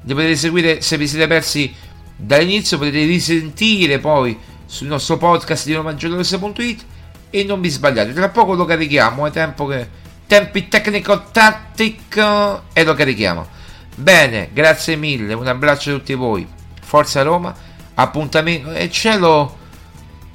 Li 0.03 0.13
potete 0.13 0.35
seguire 0.35 0.81
se 0.81 0.97
vi 0.97 1.07
siete 1.07 1.27
persi 1.27 1.73
dall'inizio, 2.15 2.77
potete 2.77 3.05
risentire 3.05 3.99
poi 3.99 4.37
sul 4.65 4.87
nostro 4.87 5.17
podcast 5.17 5.65
di 5.65 5.73
romagiallorossa.it 5.73 6.85
e 7.29 7.43
non 7.43 7.61
vi 7.61 7.69
sbagliate, 7.69 8.13
tra 8.13 8.29
poco 8.29 8.53
lo 8.53 8.65
carichiamo, 8.65 9.25
è 9.25 9.31
tempo 9.31 9.65
che 9.65 9.87
tempi 10.27 10.67
tecnico 10.67 11.25
tattico 11.31 12.63
e 12.73 12.83
lo 12.83 12.93
carichiamo. 12.93 13.47
Bene, 13.95 14.49
grazie 14.51 14.95
mille, 14.95 15.33
un 15.33 15.47
abbraccio 15.47 15.91
a 15.91 15.93
tutti 15.93 16.13
voi. 16.13 16.47
Forza 16.81 17.21
Roma, 17.21 17.53
appuntamento 17.95 18.71
e 18.71 18.89
cielo 18.89 19.57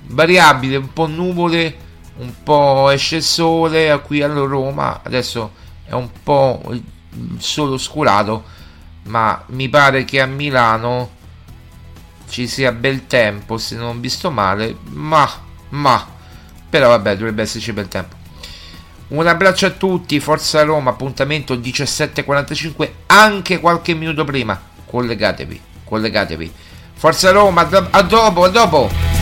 variabile, 0.07 0.77
un 0.77 0.93
po' 0.93 1.07
nuvole, 1.07 1.77
un 2.19 2.33
po' 2.43 2.91
esce 2.91 3.21
sole 3.21 4.01
qui 4.05 4.23
a 4.23 4.27
Roma, 4.27 5.01
adesso 5.03 5.53
è 5.85 5.93
un 5.93 6.09
po' 6.23 6.63
il 6.71 6.83
sole 7.39 7.75
oscurato, 7.75 8.45
ma 9.09 9.43
mi 9.49 9.69
pare 9.69 10.05
che 10.05 10.21
a 10.21 10.27
Milano 10.27 11.17
ci 12.29 12.47
sia 12.47 12.73
bel 12.73 13.07
tempo 13.07 13.59
se 13.59 13.77
non 13.77 14.01
visto 14.01 14.31
male. 14.31 14.77
Ma 14.91 15.29
ma. 15.71 16.07
Però 16.71 16.89
vabbè 16.89 17.17
dovrebbe 17.17 17.43
esserci 17.43 17.73
bel 17.73 17.89
tempo. 17.89 18.17
Un 19.09 19.27
abbraccio 19.27 19.67
a 19.67 19.71
tutti 19.71 20.21
Forza 20.21 20.63
Roma 20.63 20.91
appuntamento 20.91 21.57
17.45 21.57 22.91
anche 23.07 23.59
qualche 23.59 23.95
minuto 23.95 24.25
prima. 24.25 24.61
Collegatevi 24.85 25.69
collegatevi. 25.89 26.53
Forza 26.95 27.31
Roma 27.31 27.67
a 27.91 28.03
dopo 28.03 28.45
a 28.45 28.49
dopo 28.49 29.18